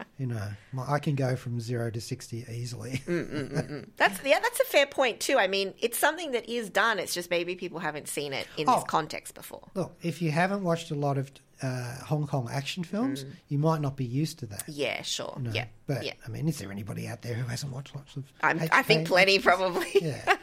you 0.18 0.26
know, 0.26 0.48
I 0.88 0.98
can 0.98 1.14
go 1.14 1.36
from 1.36 1.60
zero 1.60 1.92
to 1.92 2.00
sixty 2.00 2.44
easily. 2.50 3.02
Mm, 3.06 3.30
mm, 3.30 3.70
mm, 3.70 3.88
that's 3.96 4.18
yeah, 4.24 4.40
that's 4.40 4.58
a 4.58 4.64
fair 4.64 4.86
point 4.86 5.20
too. 5.20 5.38
I 5.38 5.46
mean, 5.46 5.74
it's 5.78 5.96
something 5.96 6.32
that 6.32 6.48
is 6.50 6.70
done. 6.70 6.98
It's 6.98 7.14
just 7.14 7.30
maybe 7.30 7.54
people 7.54 7.78
haven't 7.78 8.08
seen 8.08 8.32
it 8.32 8.48
in 8.56 8.68
Oh. 8.68 8.74
this 8.74 8.84
context 8.88 9.34
before. 9.34 9.68
Look, 9.76 9.96
if 10.02 10.20
you 10.20 10.32
haven't 10.32 10.64
watched 10.64 10.90
a 10.90 10.96
lot 10.96 11.18
of 11.18 11.30
uh, 11.62 11.94
Hong 12.04 12.26
Kong 12.26 12.48
action 12.50 12.84
films, 12.84 13.24
you 13.48 13.58
might 13.58 13.80
not 13.80 13.96
be 13.96 14.04
used 14.04 14.38
to 14.40 14.46
that. 14.46 14.64
Yeah, 14.66 15.02
sure. 15.02 15.36
Mm. 15.40 15.54
Yeah, 15.54 15.66
but 15.86 16.04
yeah. 16.04 16.12
I 16.26 16.28
mean, 16.30 16.48
is 16.48 16.58
there 16.58 16.70
anybody 16.72 17.06
out 17.06 17.22
there 17.22 17.34
who 17.34 17.46
hasn't 17.46 17.72
watched 17.72 17.94
lots 17.94 18.16
of? 18.16 18.24
I'm, 18.42 18.60
I 18.72 18.82
think 18.82 19.06
plenty 19.08 19.38
probably. 19.38 19.90
yeah. 20.00 20.36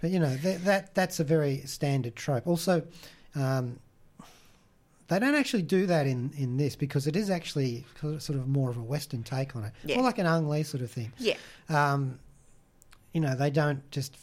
But 0.00 0.10
you 0.10 0.18
know 0.20 0.34
that, 0.36 0.64
that 0.64 0.94
that's 0.94 1.20
a 1.20 1.24
very 1.24 1.58
standard 1.66 2.16
trope. 2.16 2.46
Also, 2.46 2.82
um, 3.34 3.78
they 5.08 5.18
don't 5.18 5.34
actually 5.34 5.62
do 5.62 5.86
that 5.86 6.06
in, 6.06 6.32
in 6.36 6.56
this 6.56 6.76
because 6.76 7.06
it 7.06 7.14
is 7.16 7.28
actually 7.30 7.84
sort 8.00 8.30
of 8.30 8.48
more 8.48 8.70
of 8.70 8.76
a 8.76 8.82
Western 8.82 9.22
take 9.22 9.54
on 9.54 9.64
it, 9.64 9.72
Yeah. 9.84 9.96
more 9.96 10.04
like 10.04 10.18
an 10.18 10.26
Ang 10.26 10.48
Lee 10.48 10.62
sort 10.62 10.82
of 10.82 10.90
thing. 10.90 11.12
Yeah. 11.18 11.36
Um, 11.68 12.18
you 13.12 13.20
know, 13.20 13.34
they 13.34 13.50
don't 13.50 13.88
just 13.90 14.16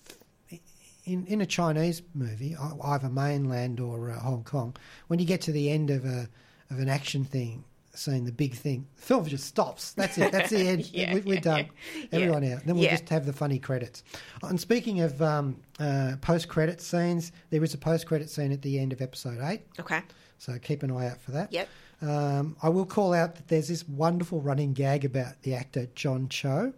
in 1.05 1.25
in 1.27 1.41
a 1.41 1.45
Chinese 1.45 2.01
movie, 2.13 2.55
either 2.83 3.09
mainland 3.09 3.79
or 3.79 4.11
uh, 4.11 4.19
Hong 4.19 4.43
Kong. 4.43 4.75
When 5.07 5.19
you 5.19 5.25
get 5.25 5.41
to 5.41 5.51
the 5.51 5.69
end 5.69 5.89
of 5.89 6.05
a 6.05 6.27
of 6.69 6.79
an 6.79 6.89
action 6.89 7.23
thing, 7.23 7.63
seeing 7.93 8.25
the 8.25 8.31
big 8.31 8.53
thing, 8.53 8.87
the 8.95 9.01
film 9.01 9.25
just 9.25 9.45
stops. 9.45 9.93
That's 9.93 10.17
it. 10.17 10.31
That's 10.31 10.49
the 10.49 10.57
end. 10.67 10.89
Yeah, 10.93 11.13
we, 11.13 11.21
we're 11.21 11.33
yeah, 11.35 11.39
done. 11.41 11.69
yeah. 11.95 12.05
Everyone 12.11 12.43
out. 12.51 12.65
Then 12.65 12.75
we'll 12.75 12.89
just 12.89 13.09
have 13.09 13.25
the 13.25 13.33
funny 13.33 13.59
credits. 13.59 14.03
And 14.43 14.59
speaking 14.59 15.01
of 15.01 15.21
um, 15.21 15.57
uh, 15.79 16.13
post 16.21 16.47
credit 16.47 16.81
scenes, 16.81 17.31
there 17.49 17.63
is 17.63 17.73
a 17.73 17.77
post 17.77 18.07
credit 18.07 18.29
scene 18.29 18.51
at 18.51 18.61
the 18.61 18.79
end 18.79 18.93
of 18.93 19.01
episode 19.01 19.39
eight. 19.41 19.61
Okay. 19.79 20.01
So 20.37 20.57
keep 20.59 20.83
an 20.83 20.91
eye 20.91 21.07
out 21.07 21.21
for 21.21 21.31
that. 21.31 21.51
Yep. 21.51 21.69
Um, 22.01 22.55
I 22.63 22.69
will 22.69 22.85
call 22.85 23.13
out 23.13 23.35
that 23.35 23.47
there's 23.47 23.67
this 23.67 23.87
wonderful 23.87 24.41
running 24.41 24.73
gag 24.73 25.05
about 25.05 25.41
the 25.43 25.53
actor 25.53 25.87
John 25.93 26.29
Cho. 26.29 26.73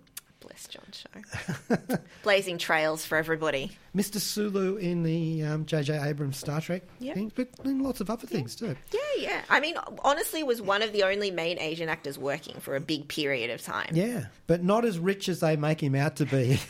Bless 0.54 0.68
John 0.68 0.84
Cho. 0.92 1.98
Blazing 2.24 2.60
trails 2.60 3.04
for 3.06 3.18
everybody. 3.18 3.72
Mr. 3.96 4.18
Sulu 4.20 4.76
in 4.78 5.02
the 5.02 5.42
um, 5.44 5.66
J.J. 5.66 6.00
Abrams 6.00 6.38
Star 6.38 6.62
Trek 6.62 6.84
Yeah. 7.00 7.16
things, 7.16 7.32
but 7.34 7.48
in 7.66 7.82
lots 7.82 8.02
of 8.02 8.10
other 8.12 8.28
things 8.28 8.56
too. 8.56 8.76
Yeah, 8.92 9.00
yeah. 9.18 9.42
I 9.50 9.60
mean, 9.60 9.76
honestly, 10.04 10.44
was 10.44 10.62
one 10.62 10.84
of 10.84 10.94
the 10.94 11.04
only 11.04 11.32
main 11.32 11.58
Asian 11.60 11.90
actors 11.90 12.20
working 12.20 12.60
for 12.60 12.76
a 12.76 12.80
big 12.80 13.08
period 13.08 13.50
of 13.50 13.64
time. 13.64 13.90
Yeah, 13.94 14.26
but 14.46 14.64
not 14.64 14.86
as 14.86 15.00
rich 15.00 15.28
as 15.28 15.40
they 15.40 15.56
make 15.56 15.82
him 15.82 15.96
out 15.96 16.18
to 16.18 16.26
be 16.26 16.60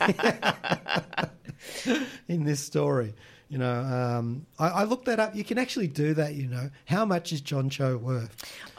in 2.28 2.44
this 2.44 2.60
story. 2.60 3.14
You 3.50 3.58
know, 3.58 3.72
um, 3.80 4.46
I, 4.58 4.68
I 4.68 4.84
looked 4.84 5.06
that 5.06 5.18
up. 5.20 5.34
You 5.34 5.44
can 5.44 5.58
actually 5.58 5.88
do 5.88 6.14
that. 6.14 6.34
You 6.34 6.46
know, 6.46 6.70
how 6.86 7.04
much 7.04 7.32
is 7.32 7.40
John 7.40 7.68
Cho 7.70 7.96
worth? 7.96 8.36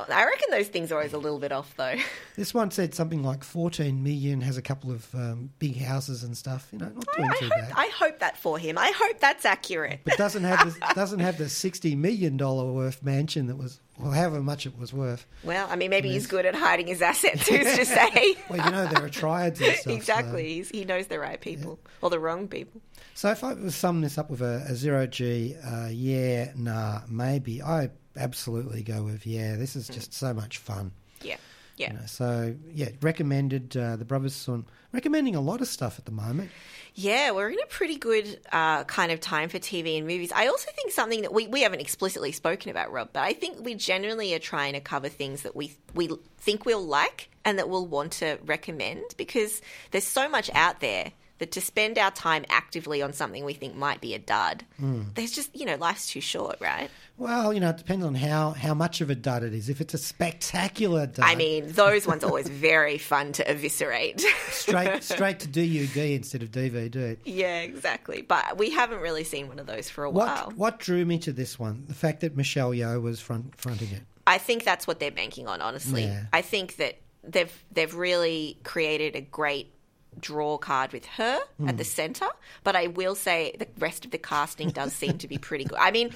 I 0.10 0.26
reckon 0.26 0.48
those 0.52 0.68
things 0.68 0.92
are 0.92 0.96
always 0.96 1.14
a 1.14 1.18
little 1.18 1.40
bit 1.40 1.52
off, 1.52 1.74
though. 1.78 1.96
This 2.36 2.54
one 2.54 2.70
said 2.70 2.94
something 2.94 3.24
like 3.24 3.46
14 3.46 4.04
million, 4.04 4.42
has 4.42 4.58
a 4.58 4.62
couple 4.62 4.92
of 4.92 5.16
um, 5.16 5.52
big 5.58 5.78
houses 5.78 6.22
and 6.22 6.36
stuff. 6.36 6.68
You 6.74 6.80
know, 6.80 6.88
not 6.90 7.06
doing 7.16 7.30
I 7.32 7.38
too 7.38 7.46
hope, 7.46 7.50
bad. 7.54 7.72
I 7.74 7.88
hope 7.98 8.20
that 8.20 8.38
for 8.38 8.58
him. 8.60 8.78
I 8.78 8.92
hope 8.94 9.22
that's 9.22 9.46
accurate. 9.46 10.02
but 10.04 10.18
doesn't 10.18 10.44
have 10.44 10.74
the, 10.78 10.86
doesn't 10.96 11.20
have 11.20 11.38
the 11.38 11.48
60 11.48 11.96
million 11.96 12.36
dollar 12.36 12.70
worth 12.74 13.02
mansion 13.04 13.48
that 13.48 13.56
was, 13.56 13.80
well, 13.98 14.12
however 14.12 14.42
much 14.42 14.66
it 14.66 14.78
was 14.78 14.92
worth. 14.92 15.26
Well, 15.46 15.66
I 15.70 15.78
mean, 15.78 15.90
maybe 15.92 16.10
he's 16.10 16.28
good 16.28 16.46
at 16.46 16.56
hiding 16.56 16.88
his 16.88 17.02
assets. 17.02 17.48
Who's 17.48 17.74
to 17.78 17.86
say? 17.86 18.36
Well, 18.50 18.66
you 18.66 18.70
know, 18.72 18.86
there 18.88 19.06
are 19.06 19.10
triads 19.10 19.62
and 19.62 19.72
stuff. 19.76 19.84
so- 19.86 19.92
exactly. 19.92 20.56
He's, 20.56 20.70
he 20.72 20.84
knows 20.84 21.08
the 21.08 21.20
right 21.20 21.40
people 21.40 21.80
or 22.02 22.10
the 22.10 22.20
wrong 22.20 22.50
people. 22.50 22.82
So 23.14 23.32
if 23.32 23.46
I 23.46 23.56
sum 23.70 24.02
this 24.02 24.18
up 24.18 24.30
with 24.30 24.42
a, 24.42 24.66
a 24.68 24.76
zero 24.76 25.08
G, 25.08 25.56
uh, 25.66 25.90
yeah, 25.92 26.52
nah, 26.56 27.02
maybe, 27.08 27.62
I 27.62 27.90
absolutely 28.18 28.84
go 28.84 29.04
with 29.04 29.26
yeah. 29.26 29.56
This 29.56 29.76
is 29.76 29.88
just 29.88 30.14
so 30.14 30.34
much 30.34 30.58
fun. 30.58 30.92
Yeah. 31.22 31.38
Yeah. 31.78 31.92
You 31.92 32.00
know, 32.00 32.06
so 32.06 32.56
yeah, 32.74 32.90
recommended 33.02 33.76
uh, 33.76 33.98
the 33.98 34.06
Brothers 34.06 34.34
Sun. 34.34 34.66
Recommending 34.94 35.36
a 35.36 35.42
lot 35.42 35.60
of 35.60 35.68
stuff 35.68 36.00
at 36.00 36.06
the 36.06 36.12
moment. 36.12 36.50
Yeah, 36.94 37.32
we're 37.32 37.50
in 37.50 37.60
a 37.60 37.66
pretty 37.66 37.98
good 37.98 38.40
uh, 38.54 38.86
kind 38.86 39.12
of 39.12 39.20
time 39.20 39.50
for 39.50 39.60
TV 39.60 39.98
and 39.98 40.08
movies. 40.08 40.32
I 40.34 40.48
also 40.48 40.72
think 40.74 40.94
something 40.94 41.24
that 41.24 41.34
we, 41.34 41.48
we 41.48 41.64
haven't 41.64 41.82
explicitly 41.82 42.32
spoken 42.32 42.72
about, 42.72 42.94
Rob, 42.94 43.10
but 43.12 43.24
I 43.24 43.34
think 43.34 43.60
we 43.60 43.76
generally 43.76 44.34
are 44.34 44.40
trying 44.40 44.72
to 44.74 44.80
cover 44.80 45.10
things 45.10 45.42
that 45.42 45.54
we 45.54 45.76
we 45.94 46.10
think 46.38 46.66
we'll 46.66 46.86
like 46.86 47.30
and 47.44 47.60
that 47.60 47.68
we'll 47.68 47.88
want 47.88 48.14
to 48.14 48.40
recommend 48.46 49.04
because 49.18 49.62
there's 49.92 50.08
so 50.08 50.30
much 50.30 50.50
out 50.54 50.80
there 50.80 51.12
that 51.40 51.52
to 51.52 51.62
spend 51.62 51.98
our 51.98 52.12
time 52.12 52.46
actively 52.50 53.02
on 53.02 53.14
something 53.14 53.44
we 53.44 53.54
think 53.54 53.76
might 53.76 54.02
be 54.02 54.14
a 54.14 54.20
dud, 54.20 54.64
hmm. 54.78 55.04
there's 55.16 55.32
just 55.32 55.56
you 55.56 55.66
know 55.66 55.76
life's 55.76 56.08
too 56.08 56.22
short, 56.22 56.58
right? 56.62 56.90
Well, 57.18 57.54
you 57.54 57.60
know, 57.60 57.70
it 57.70 57.78
depends 57.78 58.06
on 58.06 58.16
how 58.16 58.52
how 58.52 58.74
much 58.74 59.02
of 59.02 59.10
a 59.10 59.16
dud 59.16 59.44
it 59.44 59.54
is. 59.54 59.70
If 59.70 59.82
it's 59.82 59.94
a 59.94 59.98
spectacular 59.98 61.08
dud, 61.08 61.26
I 61.26 61.36
mean, 61.36 61.72
those 61.72 62.06
ones 62.08 62.24
are 62.24 62.28
always 62.28 62.48
very 62.50 62.98
fun 62.98 63.32
to 63.34 63.50
eviscerate. 63.50 64.22
straight 64.50 65.04
straight 65.04 65.40
to 65.42 65.48
DUD 65.48 65.98
instead 65.98 66.44
of 66.44 66.52
DVD. 66.52 67.18
yeah, 67.26 67.62
exactly. 67.62 68.22
But 68.22 68.58
we 68.58 68.70
haven't 68.72 69.00
really 69.00 69.24
seen 69.24 69.48
one 69.48 69.60
of 69.60 69.68
those 69.68 69.90
for 69.90 70.04
a 70.04 70.10
while. 70.10 70.48
What 70.48 70.58
what 70.58 70.80
drew 70.80 71.06
me 71.06 71.20
to 71.20 71.32
this 71.32 71.60
one? 71.60 71.86
The 71.88 71.94
fact 71.94 72.22
that 72.22 72.36
Michelle 72.36 72.72
Yeoh 72.72 73.02
was 73.02 73.20
front 73.20 73.56
fronting 73.56 73.90
it. 73.92 74.04
I 74.28 74.38
think 74.38 74.64
that's 74.64 74.88
what 74.88 75.00
they're 75.00 75.12
banking 75.12 75.48
on. 75.48 75.62
Honestly, 75.62 76.04
Yeah. 76.04 76.24
I 76.34 76.42
think 76.42 76.78
that 76.78 76.98
they've 77.24 77.64
they've 77.72 77.94
really 77.94 78.58
created 78.64 79.16
a 79.16 79.22
great 79.22 79.72
draw 80.20 80.58
card 80.58 80.94
with 80.94 81.06
her 81.06 81.40
Hmm. 81.58 81.70
at 81.70 81.78
the 81.78 81.84
center. 81.84 82.28
But 82.64 82.76
I 82.76 82.88
will 82.88 83.16
say 83.16 83.56
the 83.60 83.68
rest 83.78 84.06
of 84.06 84.12
the 84.12 84.18
casting 84.18 84.70
does 84.70 84.94
seem 84.94 85.18
to 85.20 85.28
be 85.28 85.38
pretty 85.38 85.64
good. 85.66 85.78
I 85.80 85.92
mean. 85.92 86.12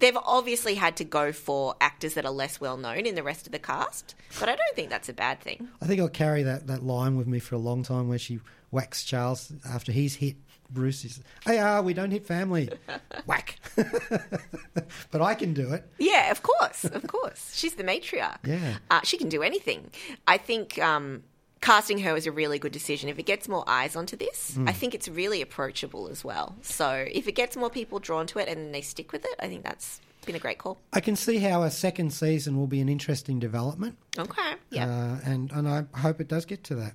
They've 0.00 0.18
obviously 0.18 0.74
had 0.74 0.98
to 0.98 1.04
go 1.04 1.32
for 1.32 1.74
actors 1.80 2.12
that 2.12 2.26
are 2.26 2.30
less 2.30 2.60
well 2.60 2.76
known 2.76 3.06
in 3.06 3.14
the 3.14 3.22
rest 3.22 3.46
of 3.46 3.52
the 3.52 3.58
cast, 3.58 4.14
but 4.38 4.46
I 4.50 4.54
don't 4.54 4.76
think 4.76 4.90
that's 4.90 5.08
a 5.08 5.14
bad 5.14 5.40
thing. 5.40 5.66
I 5.80 5.86
think 5.86 5.98
I'll 5.98 6.10
carry 6.10 6.42
that, 6.42 6.66
that 6.66 6.82
line 6.84 7.16
with 7.16 7.26
me 7.26 7.38
for 7.38 7.54
a 7.54 7.58
long 7.58 7.82
time 7.82 8.06
where 8.06 8.18
she 8.18 8.38
whacks 8.70 9.02
Charles 9.02 9.50
after 9.66 9.90
he's 9.90 10.16
hit 10.16 10.36
Bruce. 10.68 11.00
Says, 11.00 11.20
Hey, 11.46 11.58
ah, 11.58 11.80
we 11.80 11.94
don't 11.94 12.10
hit 12.10 12.26
family. 12.26 12.68
Whack. 13.26 13.56
but 15.10 15.22
I 15.22 15.34
can 15.34 15.54
do 15.54 15.72
it. 15.72 15.84
Yeah, 15.98 16.30
of 16.30 16.42
course, 16.42 16.84
of 16.84 17.06
course. 17.06 17.52
She's 17.56 17.74
the 17.76 17.82
matriarch. 17.84 18.38
Yeah. 18.46 18.76
Uh, 18.90 19.00
she 19.04 19.16
can 19.16 19.30
do 19.30 19.42
anything. 19.42 19.90
I 20.26 20.36
think 20.36 20.78
um, 20.78 21.22
casting 21.60 21.98
her 22.00 22.16
is 22.16 22.26
a 22.26 22.32
really 22.32 22.58
good 22.58 22.72
decision. 22.72 23.08
If 23.08 23.18
it 23.18 23.26
gets 23.26 23.48
more 23.48 23.64
eyes 23.66 23.96
onto 23.96 24.16
this, 24.16 24.54
Hmm. 24.54 24.68
I 24.68 24.72
think 24.72 24.94
it's 24.94 25.08
really 25.08 25.42
approachable 25.42 26.08
as 26.08 26.24
well. 26.24 26.56
So 26.62 27.06
if 27.10 27.26
it 27.28 27.32
gets 27.32 27.56
more 27.56 27.70
people 27.70 27.98
drawn 27.98 28.26
to 28.28 28.38
it 28.38 28.48
and 28.48 28.74
they 28.74 28.80
stick 28.80 29.12
with 29.12 29.24
it, 29.24 29.34
I 29.40 29.48
think 29.48 29.64
that's 29.64 30.00
been 30.26 30.34
a 30.36 30.38
great 30.38 30.58
call. 30.58 30.78
I 30.92 31.00
can 31.00 31.16
see 31.16 31.38
how 31.38 31.62
a 31.62 31.70
second 31.70 32.12
season 32.12 32.56
will 32.56 32.66
be 32.66 32.80
an 32.80 32.88
interesting 32.88 33.38
development. 33.38 33.96
Okay. 34.18 34.54
Yeah. 34.70 34.86
Uh, 34.86 35.18
and, 35.24 35.50
and 35.52 35.68
I 35.68 35.84
hope 35.98 36.20
it 36.20 36.28
does 36.28 36.44
get 36.44 36.62
to 36.64 36.74
that. 36.76 36.94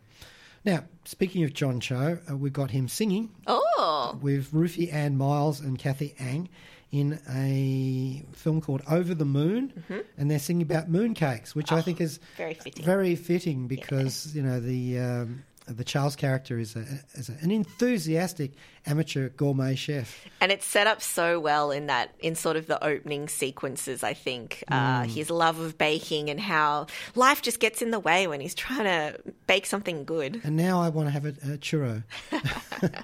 Now, 0.65 0.85
speaking 1.03 1.43
of 1.43 1.53
John 1.53 1.79
Cho, 1.81 2.19
uh, 2.29 2.37
we've 2.37 2.53
got 2.53 2.71
him 2.71 2.87
singing. 2.87 3.31
oh, 3.47 4.17
with 4.21 4.53
Ruthie 4.53 4.89
Ann 4.91 5.17
Miles 5.17 5.59
and 5.59 5.77
Cathy 5.77 6.15
Ang 6.19 6.47
in 6.93 7.19
a 7.27 8.23
film 8.33 8.61
called 8.61 8.83
Over 8.87 9.15
the 9.15 9.25
Moon, 9.25 9.73
and 10.17 10.29
they're 10.29 10.37
singing 10.37 10.61
about 10.61 10.91
mooncakes, 10.91 11.55
which 11.55 11.71
I 11.71 11.81
think 11.81 11.99
is 11.99 12.19
Mm-hmm. 12.19 12.23
Oh, 12.33 12.37
very 12.37 12.53
fitting. 12.53 12.85
very 12.85 13.15
fitting 13.15 13.67
because 13.67 14.35
you 14.35 14.43
know 14.43 14.59
the 14.59 14.99
um, 14.99 15.43
the 15.65 15.83
Charles 15.83 16.15
character 16.15 16.59
is 16.59 16.75
a, 16.75 16.85
is 17.15 17.29
an 17.29 17.49
enthusiastic 17.49 18.51
amateur 18.85 19.29
gourmet 19.29 19.75
chef. 19.75 20.23
And 20.41 20.51
it's 20.51 20.65
set 20.65 20.85
up 20.87 21.01
so 21.01 21.39
well 21.39 21.71
in 21.71 21.87
that, 21.87 22.13
in 22.19 22.35
sort 22.35 22.57
of 22.57 22.67
the 22.67 22.83
opening 22.83 23.27
sequences, 23.29 24.03
I 24.03 24.13
think. 24.13 24.63
Uh, 24.67 25.03
his 25.03 25.29
love 25.29 25.59
of 25.59 25.77
baking 25.77 26.29
and 26.29 26.37
how 26.39 26.87
life 27.15 27.41
just 27.41 27.59
gets 27.61 27.81
in 27.81 27.91
the 27.91 27.99
way 27.99 28.27
when 28.27 28.41
he's 28.41 28.53
trying 28.53 28.83
to 28.83 29.17
bake 29.47 29.65
something 29.65 30.03
good. 30.03 30.41
And 30.43 30.57
now 30.57 30.81
I 30.81 30.89
want 30.89 31.07
to 31.07 31.11
have 31.11 31.25
a, 31.25 31.29
a 31.29 31.57
churro. 31.57 32.03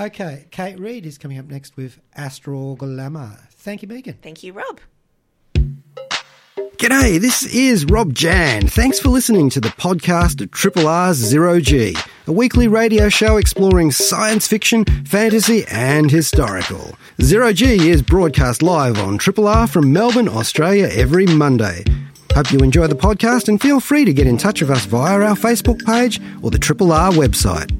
okay, 0.00 0.46
Kate 0.50 0.78
Reed 0.78 1.06
is 1.06 1.18
coming 1.18 1.38
up 1.38 1.46
next 1.46 1.76
with 1.76 2.00
Astral 2.14 2.76
Glamour. 2.76 3.38
Thank 3.50 3.82
you, 3.82 3.88
Megan. 3.88 4.18
Thank 4.22 4.42
you, 4.42 4.52
Rob. 4.52 4.80
G'day, 6.78 7.20
this 7.20 7.44
is 7.52 7.84
Rob 7.86 8.14
Jan. 8.14 8.68
Thanks 8.68 9.00
for 9.00 9.08
listening 9.08 9.50
to 9.50 9.60
the 9.60 9.70
podcast 9.70 10.40
of 10.40 10.52
Triple 10.52 10.86
R's 10.86 11.16
Zero 11.16 11.58
G, 11.58 11.96
a 12.28 12.32
weekly 12.32 12.68
radio 12.68 13.08
show 13.08 13.36
exploring 13.36 13.90
science 13.90 14.46
fiction, 14.46 14.84
fantasy, 15.04 15.64
and 15.72 16.08
historical. 16.08 16.96
Zero 17.20 17.52
G 17.52 17.90
is 17.90 18.00
broadcast 18.00 18.62
live 18.62 18.96
on 19.00 19.18
Triple 19.18 19.48
R 19.48 19.66
from 19.66 19.92
Melbourne, 19.92 20.28
Australia 20.28 20.88
every 20.92 21.26
Monday. 21.26 21.82
Hope 22.32 22.52
you 22.52 22.60
enjoy 22.60 22.86
the 22.86 22.94
podcast 22.94 23.48
and 23.48 23.60
feel 23.60 23.80
free 23.80 24.04
to 24.04 24.12
get 24.12 24.28
in 24.28 24.36
touch 24.36 24.60
with 24.60 24.70
us 24.70 24.84
via 24.84 25.20
our 25.20 25.34
Facebook 25.34 25.84
page 25.84 26.20
or 26.42 26.52
the 26.52 26.60
Triple 26.60 26.92
R 26.92 27.10
website. 27.10 27.76